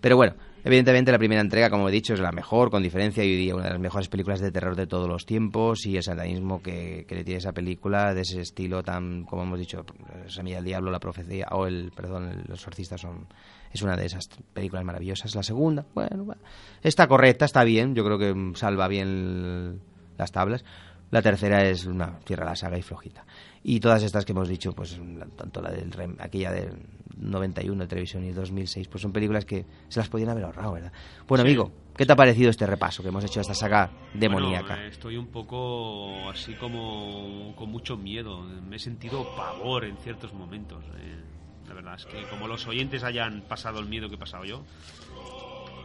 Pero 0.01 0.15
bueno, 0.17 0.33
evidentemente 0.65 1.11
la 1.11 1.17
primera 1.17 1.39
entrega, 1.39 1.69
como 1.69 1.87
he 1.87 1.91
dicho, 1.91 2.13
es 2.13 2.19
la 2.19 2.33
mejor, 2.33 2.69
con 2.69 2.83
diferencia, 2.83 3.23
y 3.23 3.29
hoy 3.29 3.37
día 3.37 3.55
una 3.55 3.63
de 3.65 3.69
las 3.69 3.79
mejores 3.79 4.09
películas 4.09 4.41
de 4.41 4.51
terror 4.51 4.75
de 4.75 4.87
todos 4.87 5.07
los 5.07 5.25
tiempos, 5.25 5.85
y 5.85 5.95
el 5.95 6.03
satanismo 6.03 6.61
que, 6.61 7.05
que 7.07 7.15
le 7.15 7.23
tiene 7.23 7.37
esa 7.37 7.53
película, 7.53 8.13
de 8.13 8.21
ese 8.21 8.41
estilo 8.41 8.83
tan, 8.83 9.23
como 9.23 9.43
hemos 9.43 9.59
dicho, 9.59 9.85
Semilla 10.27 10.57
del 10.57 10.65
Diablo, 10.65 10.91
La 10.91 10.99
Profecía, 10.99 11.47
o 11.51 11.67
el, 11.67 11.91
perdón, 11.95 12.29
el- 12.29 12.43
Los 12.47 12.59
Exorcistas 12.59 12.99
son, 12.99 13.27
es 13.71 13.81
una 13.81 13.95
de 13.95 14.05
esas 14.07 14.27
películas 14.53 14.83
maravillosas. 14.83 15.33
La 15.35 15.43
segunda, 15.43 15.85
bueno, 15.93 16.35
está 16.81 17.07
correcta, 17.07 17.45
está 17.45 17.63
bien, 17.63 17.95
yo 17.95 18.03
creo 18.03 18.17
que 18.17 18.57
salva 18.57 18.87
bien 18.87 19.79
las 20.17 20.31
tablas. 20.31 20.65
La 21.11 21.21
tercera 21.21 21.63
es 21.63 21.85
una 21.85 22.19
cierra 22.25 22.45
la 22.45 22.55
saga 22.55 22.77
y 22.77 22.81
flojita. 22.81 23.23
Y 23.67 23.79
todas 23.79 24.03
estas 24.03 24.25
que 24.25 24.31
hemos 24.31 24.47
dicho, 24.47 24.73
pues 24.73 24.99
tanto 25.35 25.59
la 25.59 25.71
del 25.71 25.89
aquella 26.19 26.51
del 26.51 26.77
91 27.17 27.81
de 27.83 27.87
televisión 27.87 28.23
y 28.23 28.31
2006, 28.31 28.87
pues 28.89 29.01
son 29.01 29.11
películas 29.11 29.43
que 29.43 29.65
se 29.87 29.99
las 29.99 30.07
podían 30.07 30.29
haber 30.29 30.43
ahorrado, 30.43 30.73
¿verdad? 30.73 30.91
Bueno, 31.27 31.43
Sí. 31.43 31.49
amigo, 31.49 31.71
¿qué 31.97 32.05
te 32.05 32.13
ha 32.13 32.15
parecido 32.15 32.51
este 32.51 32.67
repaso 32.67 33.01
que 33.01 33.09
hemos 33.09 33.23
hecho 33.23 33.39
a 33.39 33.41
esta 33.41 33.55
saga 33.55 33.89
demoníaca? 34.13 34.75
Bueno, 34.75 34.87
estoy 34.89 35.17
un 35.17 35.27
poco 35.27 36.29
así 36.29 36.53
como 36.53 37.55
con 37.55 37.71
mucho 37.71 37.97
miedo. 37.97 38.41
Me 38.43 38.75
he 38.75 38.79
sentido 38.79 39.25
pavor 39.35 39.85
en 39.85 39.97
ciertos 39.97 40.31
momentos. 40.31 40.83
eh. 40.99 41.21
La 41.67 41.73
verdad 41.73 41.95
es 41.95 42.05
que 42.05 42.21
como 42.29 42.47
los 42.47 42.67
oyentes 42.67 43.03
hayan 43.03 43.41
pasado 43.49 43.79
el 43.79 43.87
miedo 43.87 44.07
que 44.09 44.13
he 44.15 44.19
pasado 44.19 44.45
yo, 44.45 44.63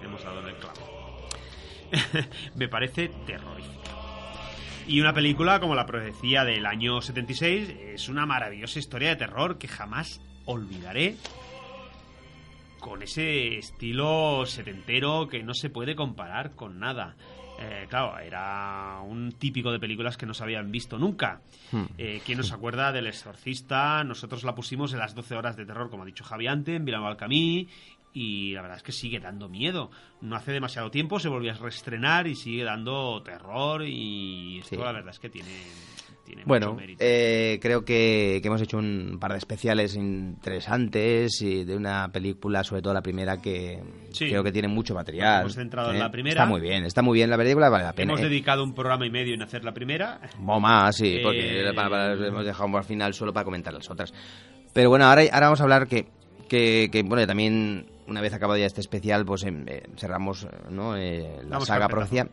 hemos 0.04 0.22
dado 0.22 0.40
en 0.40 0.48
el 0.48 0.56
clavo. 0.56 0.80
Me 2.56 2.68
parece 2.68 3.08
terrorífico. 3.26 3.79
Y 4.90 5.00
una 5.00 5.14
película 5.14 5.60
como 5.60 5.76
La 5.76 5.86
Profecía 5.86 6.44
del 6.44 6.66
año 6.66 7.00
76 7.00 7.68
es 7.94 8.08
una 8.08 8.26
maravillosa 8.26 8.80
historia 8.80 9.10
de 9.10 9.16
terror 9.16 9.56
que 9.56 9.68
jamás 9.68 10.20
olvidaré 10.46 11.14
con 12.80 13.00
ese 13.00 13.56
estilo 13.56 14.44
setentero 14.46 15.28
que 15.28 15.44
no 15.44 15.54
se 15.54 15.70
puede 15.70 15.94
comparar 15.94 16.56
con 16.56 16.80
nada. 16.80 17.14
Eh, 17.60 17.86
claro, 17.88 18.18
era 18.18 18.98
un 19.04 19.30
típico 19.30 19.70
de 19.70 19.78
películas 19.78 20.16
que 20.16 20.26
no 20.26 20.34
se 20.34 20.42
habían 20.42 20.72
visto 20.72 20.98
nunca. 20.98 21.40
Hmm. 21.70 21.84
Eh, 21.96 22.20
¿Quién 22.26 22.38
nos 22.38 22.50
acuerda 22.50 22.90
del 22.90 23.06
Exorcista? 23.06 24.02
Nosotros 24.02 24.42
la 24.42 24.56
pusimos 24.56 24.92
en 24.92 24.98
las 24.98 25.14
12 25.14 25.36
horas 25.36 25.56
de 25.56 25.66
terror, 25.66 25.88
como 25.88 26.02
ha 26.02 26.06
dicho 26.06 26.24
Javi 26.24 26.48
antes, 26.48 26.74
en 26.74 26.84
Vilano 26.84 27.06
Alcamí, 27.06 27.68
y 28.12 28.52
la 28.54 28.62
verdad 28.62 28.76
es 28.78 28.82
que 28.82 28.92
sigue 28.92 29.20
dando 29.20 29.48
miedo. 29.48 29.90
No 30.20 30.36
hace 30.36 30.52
demasiado 30.52 30.90
tiempo 30.90 31.20
se 31.20 31.28
volvió 31.28 31.52
a 31.52 31.54
reestrenar 31.54 32.26
y 32.26 32.34
sigue 32.34 32.64
dando 32.64 33.22
terror, 33.22 33.82
y 33.86 34.58
esto 34.58 34.70
Sí. 34.70 34.76
la 34.76 34.92
verdad 34.92 35.10
es 35.10 35.18
que 35.20 35.30
tiene, 35.30 35.48
tiene 36.26 36.42
Bueno, 36.44 36.68
mucho 36.68 36.80
mérito. 36.80 36.98
eh, 37.04 37.58
creo 37.62 37.84
que, 37.84 38.38
que 38.42 38.48
hemos 38.48 38.60
hecho 38.62 38.78
un 38.78 39.18
par 39.20 39.32
de 39.32 39.38
especiales 39.38 39.94
interesantes 39.96 41.40
y 41.42 41.64
de 41.64 41.76
una 41.76 42.08
película, 42.12 42.64
sobre 42.64 42.82
todo 42.82 42.94
la 42.94 43.02
primera, 43.02 43.40
que 43.40 43.80
Sí. 44.12 44.26
creo 44.28 44.42
que 44.42 44.52
tiene 44.52 44.68
mucho 44.68 44.94
material. 44.94 45.40
Hemos 45.42 45.54
centrado 45.54 45.90
en 45.90 45.96
¿eh? 45.96 46.00
la 46.00 46.10
primera. 46.10 46.42
Está 46.42 46.46
muy 46.46 46.60
bien, 46.60 46.84
está 46.84 47.02
muy 47.02 47.16
bien 47.18 47.30
la 47.30 47.36
película, 47.36 47.68
vale 47.68 47.84
la 47.84 47.92
pena. 47.92 48.12
Hemos 48.12 48.20
¿eh? 48.20 48.28
dedicado 48.28 48.64
un 48.64 48.74
programa 48.74 49.06
y 49.06 49.10
medio 49.10 49.34
en 49.34 49.42
hacer 49.42 49.64
la 49.64 49.72
primera. 49.72 50.20
O 50.46 50.58
más, 50.60 50.96
sí, 50.96 51.20
porque 51.22 51.68
Eh, 51.68 51.72
para- 51.74 51.88
para- 51.90 52.26
hemos 52.26 52.44
dejado 52.44 52.76
al 52.76 52.84
final 52.84 53.14
solo 53.14 53.32
para 53.32 53.44
comentar 53.44 53.72
las 53.72 53.88
otras. 53.90 54.12
Pero 54.72 54.88
bueno, 54.88 55.04
ahora, 55.06 55.22
ahora 55.32 55.46
vamos 55.46 55.60
a 55.60 55.64
hablar 55.64 55.86
que, 55.88 56.06
que, 56.48 56.88
que, 56.92 57.02
bueno, 57.02 57.26
también 57.26 57.86
una 58.10 58.20
vez 58.20 58.32
acabado 58.34 58.58
ya 58.58 58.66
este 58.66 58.80
especial, 58.80 59.24
pues 59.24 59.44
em, 59.44 59.64
eh, 59.68 59.82
cerramos 59.96 60.44
eh, 60.44 60.48
¿no? 60.70 60.96
eh, 60.96 61.38
la 61.48 61.60
saga 61.60 61.88
Profecía 61.88 62.28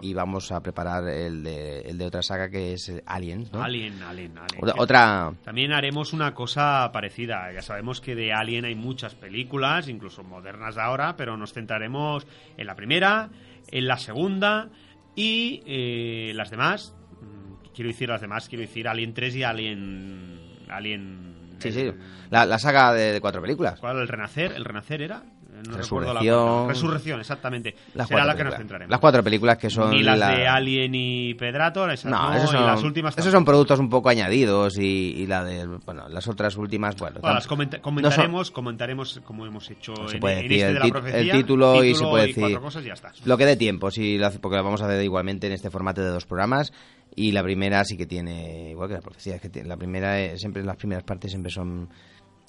y, 0.00 0.14
vamos 0.14 0.50
a 0.50 0.60
preparar 0.62 1.06
el 1.08 1.42
de, 1.44 1.80
el 1.82 1.98
de 1.98 2.06
otra 2.06 2.22
saga 2.22 2.48
que 2.50 2.72
es 2.72 2.88
eh, 2.88 3.02
Aliens, 3.06 3.52
¿no? 3.52 3.62
Alien, 3.62 4.02
Alien, 4.02 4.36
Alien. 4.38 4.60
Otra- 4.62 4.74
otra- 4.82 5.32
También 5.44 5.72
haremos 5.72 6.12
una 6.12 6.34
cosa 6.34 6.90
parecida. 6.92 7.52
Ya 7.52 7.62
sabemos 7.62 8.00
que 8.00 8.14
de 8.14 8.32
Alien 8.32 8.64
hay 8.64 8.74
muchas 8.74 9.14
películas, 9.14 9.88
incluso 9.88 10.22
modernas 10.24 10.74
de 10.74 10.80
ahora, 10.82 11.16
pero 11.16 11.36
nos 11.36 11.52
centraremos 11.52 12.26
en 12.56 12.66
la 12.66 12.74
primera, 12.74 13.28
en 13.70 13.86
la 13.86 13.98
segunda 13.98 14.70
y 15.14 15.62
eh, 15.66 16.32
las 16.34 16.50
demás. 16.50 16.96
Mm, 17.20 17.66
Quiero 17.74 17.88
decir 17.90 18.08
las 18.08 18.20
demás, 18.20 18.48
quiero 18.48 18.62
decir 18.62 18.88
Alien 18.88 19.14
3 19.14 19.36
y 19.36 19.42
Alien... 19.44 20.40
Alien... 20.68 21.39
Sí, 21.60 21.72
sí, 21.72 21.90
la, 22.30 22.44
la 22.46 22.58
saga 22.58 22.92
de, 22.92 23.12
de 23.12 23.20
cuatro 23.20 23.40
películas. 23.42 23.78
¿Cuál? 23.80 23.98
¿El 23.98 24.08
Renacer? 24.08 24.52
¿El 24.52 24.64
Renacer 24.64 25.02
era? 25.02 25.22
No 25.50 25.76
recuerdo 25.76 26.14
la 26.14 26.20
Resurrección. 26.20 26.68
Resurrección, 26.70 27.20
exactamente. 27.20 27.74
Las 27.94 28.08
Será 28.08 28.20
cuatro 28.20 28.26
la 28.28 28.36
que 28.36 28.44
nos 28.44 28.50
películas. 28.54 28.58
centraremos. 28.58 28.90
Las 28.90 29.00
cuatro 29.00 29.22
películas 29.22 29.58
que 29.58 29.68
son 29.68 29.90
Ni 29.90 30.02
las 30.02 30.18
la- 30.18 30.30
de 30.30 30.48
Alien 30.48 30.94
y 30.94 31.34
Predator, 31.34 31.90
esas 31.90 32.10
No, 32.10 32.30
no, 32.30 32.34
esos 32.36 32.48
y 32.50 32.52
son, 32.56 32.66
las 32.66 32.82
últimas 32.82 33.18
esos 33.18 33.30
son 33.30 33.44
productos 33.44 33.78
un 33.78 33.90
poco 33.90 34.08
añadidos 34.08 34.78
y, 34.78 35.12
y 35.18 35.26
la 35.26 35.44
de, 35.44 35.66
bueno, 35.66 36.08
las 36.08 36.26
otras 36.28 36.56
últimas, 36.56 36.96
bueno. 36.96 37.20
Las 37.22 37.46
comenta- 37.46 37.76
no 37.76 37.82
son- 37.82 37.94
comentaremos, 37.94 38.50
comentaremos 38.52 39.20
como 39.22 39.44
hemos 39.44 39.70
hecho 39.70 39.92
se 40.08 40.14
en, 40.14 40.20
puede 40.20 40.36
en 40.40 40.42
decir 40.48 40.52
este 40.64 40.66
el, 40.68 40.74
de 40.74 40.80
la 40.80 40.88
profecía. 40.88 41.18
el 41.20 41.30
título, 41.30 41.84
y 41.84 41.94
se 41.94 42.04
puede 42.04 42.26
decir 42.28 42.42
cuatro 42.42 42.62
cosas 42.62 42.82
y 42.82 42.86
ya 42.86 42.92
está. 42.94 43.12
lo 43.26 43.36
que 43.36 43.44
dé 43.44 43.56
tiempo, 43.56 43.90
si 43.90 44.16
lo 44.16 44.28
hace- 44.28 44.38
porque 44.38 44.56
lo 44.56 44.64
vamos 44.64 44.80
a 44.80 44.86
hacer 44.86 45.02
igualmente 45.04 45.46
en 45.46 45.52
este 45.52 45.68
formato 45.68 46.00
de 46.00 46.08
dos 46.08 46.24
programas 46.24 46.72
y 47.16 47.32
la 47.32 47.42
primera 47.42 47.84
sí 47.84 47.96
que 47.96 48.06
tiene, 48.06 48.70
igual 48.70 48.88
que 48.88 48.94
la 48.94 49.00
profecía, 49.00 49.36
es 49.36 49.40
que 49.40 49.48
tiene- 49.48 49.68
la 49.68 49.76
primera, 49.76 50.20
eh, 50.20 50.38
siempre 50.38 50.62
las 50.64 50.76
primeras 50.76 51.04
partes 51.04 51.30
siempre 51.30 51.50
son, 51.50 51.88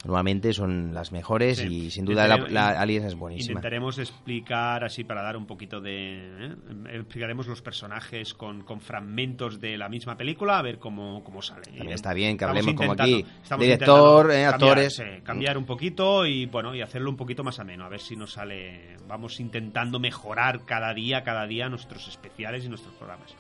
normalmente 0.03 0.51
son 0.53 0.93
las 0.95 1.11
mejores 1.11 1.59
Sí. 1.59 1.67
y 1.67 1.91
sin 1.91 2.05
duda 2.05 2.27
la, 2.27 2.37
la 2.49 2.69
Aliens 2.81 3.05
es 3.07 3.15
buenísima. 3.15 3.51
Intentaremos 3.51 3.99
explicar 3.99 4.83
así 4.83 5.03
para 5.03 5.21
dar 5.21 5.37
un 5.37 5.45
poquito 5.45 5.79
de... 5.79 6.47
¿eh? 6.47 6.55
Explicaremos 6.93 7.45
los 7.47 7.61
personajes 7.61 8.33
con, 8.33 8.63
con 8.63 8.81
fragmentos 8.81 9.59
de 9.61 9.77
la 9.77 9.89
misma 9.89 10.17
película 10.17 10.57
a 10.57 10.61
ver 10.63 10.79
cómo, 10.79 11.23
cómo 11.23 11.41
sale. 11.43 11.63
También 11.65 11.91
está 11.91 12.13
bien 12.15 12.35
que 12.35 12.45
hablemos 12.45 12.73
como 12.73 12.93
aquí, 12.93 13.23
director, 13.59 14.31
eh, 14.31 14.43
cambiar, 14.45 14.53
actores. 14.53 14.95
sí, 14.95 15.03
cambiar 15.23 15.57
un 15.57 15.65
poquito 15.65 16.25
y 16.25 16.47
bueno 16.47 16.73
y 16.73 16.81
hacerlo 16.81 17.09
un 17.11 17.17
poquito 17.17 17.43
más 17.43 17.59
ameno 17.59 17.85
a 17.85 17.89
ver 17.89 17.99
si 17.99 18.15
nos 18.15 18.33
sale 18.33 18.97
vamos 19.07 19.39
intentando 19.39 19.99
mejorar 19.99 20.65
cada 20.65 20.93
día 20.95 21.21
cada 21.23 21.45
día 21.45 21.69
nuestros 21.69 22.07
especiales 22.07 22.65
y 22.65 22.69
nuestros 22.69 22.93
programas 22.95 23.35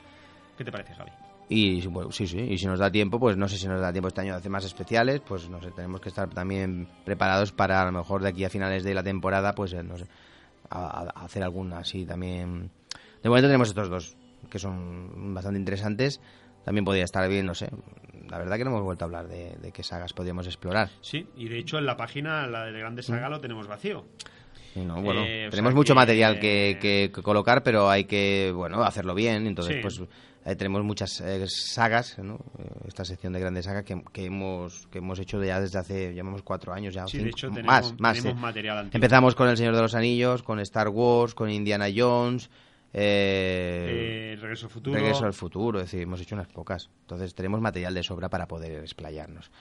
¿qué 0.61 0.65
te 0.65 0.71
parece 0.71 0.93
Javi? 0.93 1.11
Y 1.49 1.85
bueno, 1.87 2.11
sí, 2.11 2.27
sí, 2.27 2.39
y 2.39 2.57
si 2.57 2.65
nos 2.65 2.79
da 2.79 2.89
tiempo, 2.89 3.19
pues 3.19 3.35
no 3.35 3.47
sé 3.49 3.57
si 3.57 3.67
nos 3.67 3.81
da 3.81 3.91
tiempo 3.91 4.07
este 4.07 4.21
año 4.21 4.33
de 4.33 4.37
hacer 4.39 4.51
más 4.51 4.63
especiales, 4.63 5.19
pues 5.27 5.49
no 5.49 5.59
sé, 5.61 5.71
tenemos 5.71 5.99
que 5.99 6.09
estar 6.09 6.29
también 6.29 6.87
preparados 7.03 7.51
para 7.51 7.81
a 7.81 7.85
lo 7.85 7.91
mejor 7.91 8.21
de 8.21 8.29
aquí 8.29 8.45
a 8.45 8.49
finales 8.49 8.83
de 8.83 8.93
la 8.93 9.03
temporada, 9.03 9.53
pues 9.53 9.73
eh, 9.73 9.83
no 9.83 9.97
sé, 9.97 10.05
a, 10.69 11.01
a 11.13 11.25
hacer 11.25 11.43
alguna 11.43 11.79
así 11.79 12.05
también. 12.05 12.69
De 13.21 13.27
momento 13.29 13.47
tenemos 13.49 13.67
estos 13.67 13.89
dos, 13.89 14.15
que 14.49 14.59
son 14.59 15.33
bastante 15.33 15.59
interesantes. 15.59 16.21
También 16.63 16.85
podría 16.85 17.03
estar 17.03 17.27
bien, 17.27 17.45
no 17.47 17.55
sé. 17.55 17.69
La 18.29 18.37
verdad 18.37 18.55
que 18.57 18.63
no 18.63 18.69
hemos 18.69 18.83
vuelto 18.83 19.03
a 19.03 19.07
hablar 19.07 19.27
de, 19.27 19.57
de 19.61 19.71
qué 19.71 19.83
sagas 19.83 20.13
podríamos 20.13 20.45
explorar. 20.45 20.89
Sí, 21.01 21.27
y 21.35 21.49
de 21.49 21.57
hecho 21.57 21.77
en 21.79 21.85
la 21.87 21.97
página, 21.97 22.45
la 22.47 22.65
de 22.65 22.79
Grande 22.79 23.01
Saga, 23.03 23.27
Mm. 23.27 23.31
lo 23.31 23.41
tenemos 23.41 23.67
vacío. 23.67 24.05
No, 24.75 25.01
bueno, 25.01 25.23
Eh, 25.25 25.47
tenemos 25.51 25.73
mucho 25.73 25.93
que- 25.93 25.95
material 25.99 26.39
que, 26.39 26.77
que- 26.79 27.11
que 27.13 27.21
colocar, 27.21 27.61
pero 27.61 27.89
hay 27.89 28.05
que, 28.05 28.53
bueno, 28.55 28.83
hacerlo 28.83 29.13
bien. 29.13 29.47
Entonces, 29.47 29.75
Sí. 29.75 29.81
pues 29.81 30.01
eh, 30.45 30.55
tenemos 30.55 30.83
muchas 30.83 31.21
eh, 31.21 31.45
sagas, 31.47 32.17
¿no? 32.19 32.35
Eh, 32.57 32.87
Esta 32.87 33.05
sección 33.05 33.33
de 33.33 33.39
grandes 33.39 33.65
sagas 33.65 33.83
que, 33.83 34.01
que 34.11 34.25
hemos 34.25 34.87
que 34.87 34.97
hemos 34.99 35.19
hecho 35.19 35.43
ya 35.43 35.59
desde 35.61 35.79
hace, 35.79 36.13
llamamos 36.15 36.41
cuatro 36.41 36.73
años 36.73 36.93
ya. 36.93 37.05
Sí, 37.07 37.19
de 37.19 37.29
hecho, 37.29 37.47
tenemos- 37.49 37.65
más, 37.93 37.99
más. 37.99 38.17
tenemos 38.17 38.39
sí. 38.39 38.41
material 38.41 38.77
antiguo. 38.79 38.95
Empezamos 38.97 39.35
con 39.35 39.49
El 39.49 39.57
Señor 39.57 39.75
de 39.75 39.81
los 39.81 39.93
Anillos, 39.95 40.43
con 40.43 40.59
Star 40.59 40.89
Wars, 40.89 41.35
con 41.35 41.49
Indiana 41.49 41.87
Jones. 41.95 42.49
eh, 42.93 44.33
Eh, 44.33 44.37
Regreso 44.41 44.65
al 44.65 44.71
futuro. 44.71 44.95
Regreso 44.95 45.25
al 45.25 45.33
futuro, 45.33 45.79
es 45.79 45.85
decir, 45.85 46.01
hemos 46.01 46.19
hecho 46.21 46.35
unas 46.35 46.47
pocas. 46.47 46.89
Entonces 47.01 47.33
tenemos 47.35 47.61
material 47.61 47.93
de 47.93 48.03
sobra 48.03 48.29
para 48.29 48.47
poder 48.47 48.81
explayarnos. 48.81 49.51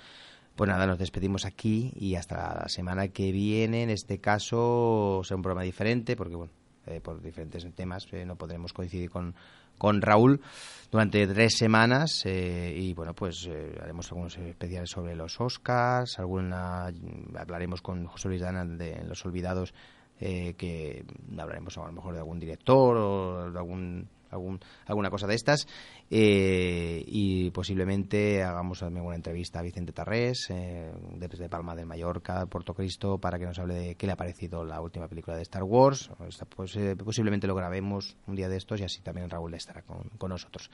Pues 0.56 0.68
nada, 0.68 0.86
nos 0.86 0.98
despedimos 0.98 1.44
aquí 1.46 1.92
y 1.96 2.16
hasta 2.16 2.36
la 2.62 2.68
semana 2.68 3.08
que 3.08 3.32
viene. 3.32 3.82
En 3.84 3.90
este 3.90 4.18
caso 4.20 5.22
será 5.24 5.36
un 5.36 5.42
programa 5.42 5.62
diferente 5.62 6.16
porque, 6.16 6.34
bueno, 6.34 6.52
eh, 6.86 7.00
por 7.00 7.22
diferentes 7.22 7.64
temas 7.74 8.06
eh, 8.12 8.24
no 8.26 8.36
podremos 8.36 8.72
coincidir 8.72 9.10
con, 9.10 9.34
con 9.80 10.02
Raúl 10.02 10.42
durante 10.90 11.26
tres 11.26 11.54
semanas 11.56 12.22
eh, 12.26 12.74
y, 12.76 12.92
bueno, 12.92 13.14
pues 13.14 13.48
eh, 13.48 13.78
haremos 13.80 14.12
algunos 14.12 14.36
especiales 14.36 14.90
sobre 14.90 15.16
los 15.16 15.40
Oscars, 15.40 16.18
alguna 16.18 16.92
hablaremos 17.34 17.80
con 17.80 18.04
José 18.04 18.28
Luis 18.28 18.42
Dana 18.42 18.66
de 18.66 19.02
Los 19.06 19.24
Olvidados 19.24 19.72
eh, 20.20 20.52
que 20.58 21.06
hablaremos 21.38 21.78
a 21.78 21.86
lo 21.86 21.92
mejor 21.92 22.12
de 22.12 22.18
algún 22.18 22.38
director 22.38 22.94
o 22.98 23.50
de 23.50 23.58
algún, 23.58 24.06
algún 24.30 24.60
alguna 24.84 25.08
cosa 25.08 25.26
de 25.26 25.34
estas 25.34 25.66
eh, 26.12 27.04
y 27.06 27.50
posiblemente 27.52 28.42
hagamos 28.42 28.80
también 28.80 29.06
una 29.06 29.14
entrevista 29.14 29.60
a 29.60 29.62
Vicente 29.62 29.92
Tarrés 29.92 30.48
eh, 30.50 30.90
desde 31.16 31.48
Palma 31.48 31.76
de 31.76 31.84
Mallorca, 31.84 32.46
Puerto 32.46 32.74
Cristo 32.74 33.18
para 33.18 33.38
que 33.38 33.44
nos 33.46 33.58
hable 33.60 33.74
de 33.74 33.94
qué 33.94 34.06
le 34.06 34.12
ha 34.12 34.16
parecido 34.16 34.64
la 34.64 34.80
última 34.80 35.06
película 35.06 35.36
de 35.36 35.42
Star 35.42 35.62
Wars 35.62 36.10
pues, 36.56 36.74
eh, 36.76 36.96
posiblemente 36.96 37.46
lo 37.46 37.54
grabemos 37.54 38.16
un 38.26 38.34
día 38.34 38.48
de 38.48 38.56
estos 38.56 38.80
y 38.80 38.84
así 38.84 39.00
también 39.02 39.30
Raúl 39.30 39.54
estará 39.54 39.82
con, 39.82 40.08
con 40.18 40.30
nosotros 40.30 40.68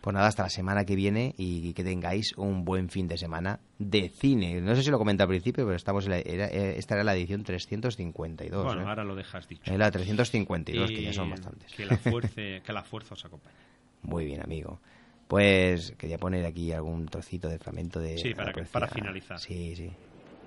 pues 0.00 0.12
nada, 0.14 0.26
hasta 0.26 0.42
la 0.44 0.48
semana 0.50 0.84
que 0.84 0.96
viene 0.96 1.34
y 1.38 1.72
que 1.74 1.84
tengáis 1.84 2.32
un 2.36 2.64
buen 2.64 2.88
fin 2.88 3.06
de 3.06 3.18
semana 3.18 3.60
de 3.78 4.08
cine. 4.08 4.60
No 4.62 4.74
sé 4.74 4.82
si 4.82 4.90
lo 4.90 4.96
comenté 4.98 5.22
al 5.22 5.28
principio, 5.28 5.64
pero 5.66 5.76
estamos 5.76 6.06
en 6.06 6.10
la- 6.12 6.18
era- 6.20 6.48
eh, 6.48 6.78
esta 6.78 6.94
era 6.94 7.04
la 7.04 7.14
edición 7.14 7.44
352. 7.44 8.64
Bueno, 8.64 8.80
¿eh? 8.80 8.84
ahora 8.88 9.04
lo 9.04 9.14
dejas 9.14 9.46
dicho. 9.46 9.70
Es 9.70 9.78
la 9.78 9.90
352, 9.90 10.90
que 10.90 11.02
ya 11.02 11.12
son 11.12 11.28
Y 11.28 11.30
bastantes. 11.32 11.70
Que 11.74 11.84
la, 11.84 11.98
fuerza, 11.98 12.34
que 12.64 12.72
la 12.72 12.82
fuerza 12.82 13.12
os 13.14 13.24
acompañe. 13.26 13.54
Muy 14.02 14.24
bien, 14.24 14.42
amigo. 14.42 14.80
Pues 15.28 15.92
quería 15.96 16.18
poner 16.18 16.44
aquí 16.44 16.72
algún 16.72 17.06
trocito 17.06 17.48
de 17.48 17.58
fragmento 17.58 18.00
de... 18.00 18.18
Sí, 18.18 18.34
para 18.34 18.52
que- 18.52 18.64
finalizar. 18.92 19.38
Sí, 19.38 19.76
sí. 19.76 19.90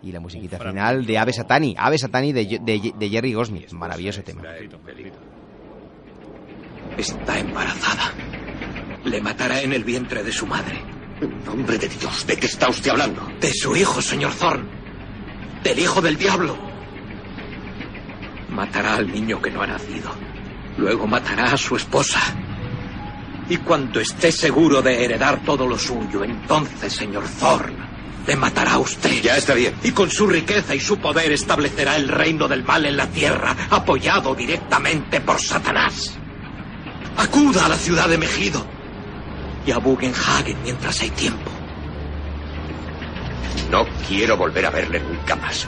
Y 0.01 0.12
la 0.12 0.20
musiquita 0.20 0.60
final 0.60 1.06
de 1.06 1.18
Ave 1.18 1.32
Satani. 1.32 1.76
Ave 1.78 1.97
Satani 1.97 2.34
de, 2.34 2.60
de 2.62 3.10
Jerry 3.10 3.34
Goldsmith. 3.34 3.72
Maravilloso 3.72 4.22
tema. 4.24 4.43
Está 6.97 7.39
embarazada. 7.39 8.12
Le 9.06 9.22
matará 9.22 9.62
en 9.62 9.72
el 9.74 9.84
vientre 9.84 10.24
de 10.24 10.32
su 10.32 10.45
madre. 10.45 10.78
En 11.22 11.43
nombre 11.45 11.78
de 11.78 11.88
Dios, 11.88 12.28
¿de 12.28 12.36
qué 12.38 12.47
está 12.47 12.70
usted 12.70 12.91
hablando? 12.91 13.26
De 13.39 13.51
su 13.54 13.76
hijo, 13.76 14.01
señor 14.01 14.34
Thorne. 14.36 14.70
Del 15.64 15.80
hijo 15.80 16.01
del 16.01 16.18
diablo. 16.18 16.58
Matará 18.49 18.95
al 18.95 19.08
niño 19.12 19.41
que 19.41 19.49
no 19.51 19.62
ha 19.62 19.68
nacido. 19.68 20.12
Luego 20.78 21.08
matará 21.08 21.45
a 21.54 21.58
su 21.58 21.76
esposa. 21.78 22.20
Y 23.50 23.58
cuando 23.58 24.00
esté 24.00 24.32
seguro 24.32 24.82
de 24.82 25.04
heredar 25.04 25.44
todo 25.44 25.68
lo 25.68 25.78
suyo, 25.78 26.24
entonces, 26.24 26.94
señor 26.94 27.26
Thorne, 27.39 27.78
le 28.26 28.36
matará 28.36 28.74
a 28.74 28.80
usted. 28.80 29.22
Ya 29.22 29.38
está 29.38 29.54
bien. 29.54 29.76
Y 29.84 29.91
con 29.91 30.10
su 30.10 30.28
riqueza 30.28 30.74
y 30.76 30.80
su 30.80 30.98
poder 30.98 31.32
establecerá 31.32 31.96
el 31.96 32.08
reino 32.08 32.48
del 32.48 32.64
mal 32.64 32.86
en 32.86 32.98
la 32.98 33.08
tierra, 33.08 33.56
apoyado 33.70 34.34
directamente 34.34 35.20
por 35.22 35.39
Satanás. 35.41 36.18
Acuda 37.18 37.66
a 37.66 37.70
la 37.70 37.78
ciudad 37.78 38.08
de 38.08 38.18
Megido 38.18 38.66
y 39.66 39.72
a 39.72 39.78
Bugenhagen 39.78 40.58
mientras 40.64 41.02
hay 41.02 41.10
tiempo. 41.12 41.52
No 43.70 43.86
quiero 44.08 44.38
volver 44.38 44.66
a 44.66 44.70
verle 44.70 45.00
nunca 45.00 45.36
más. 45.36 45.68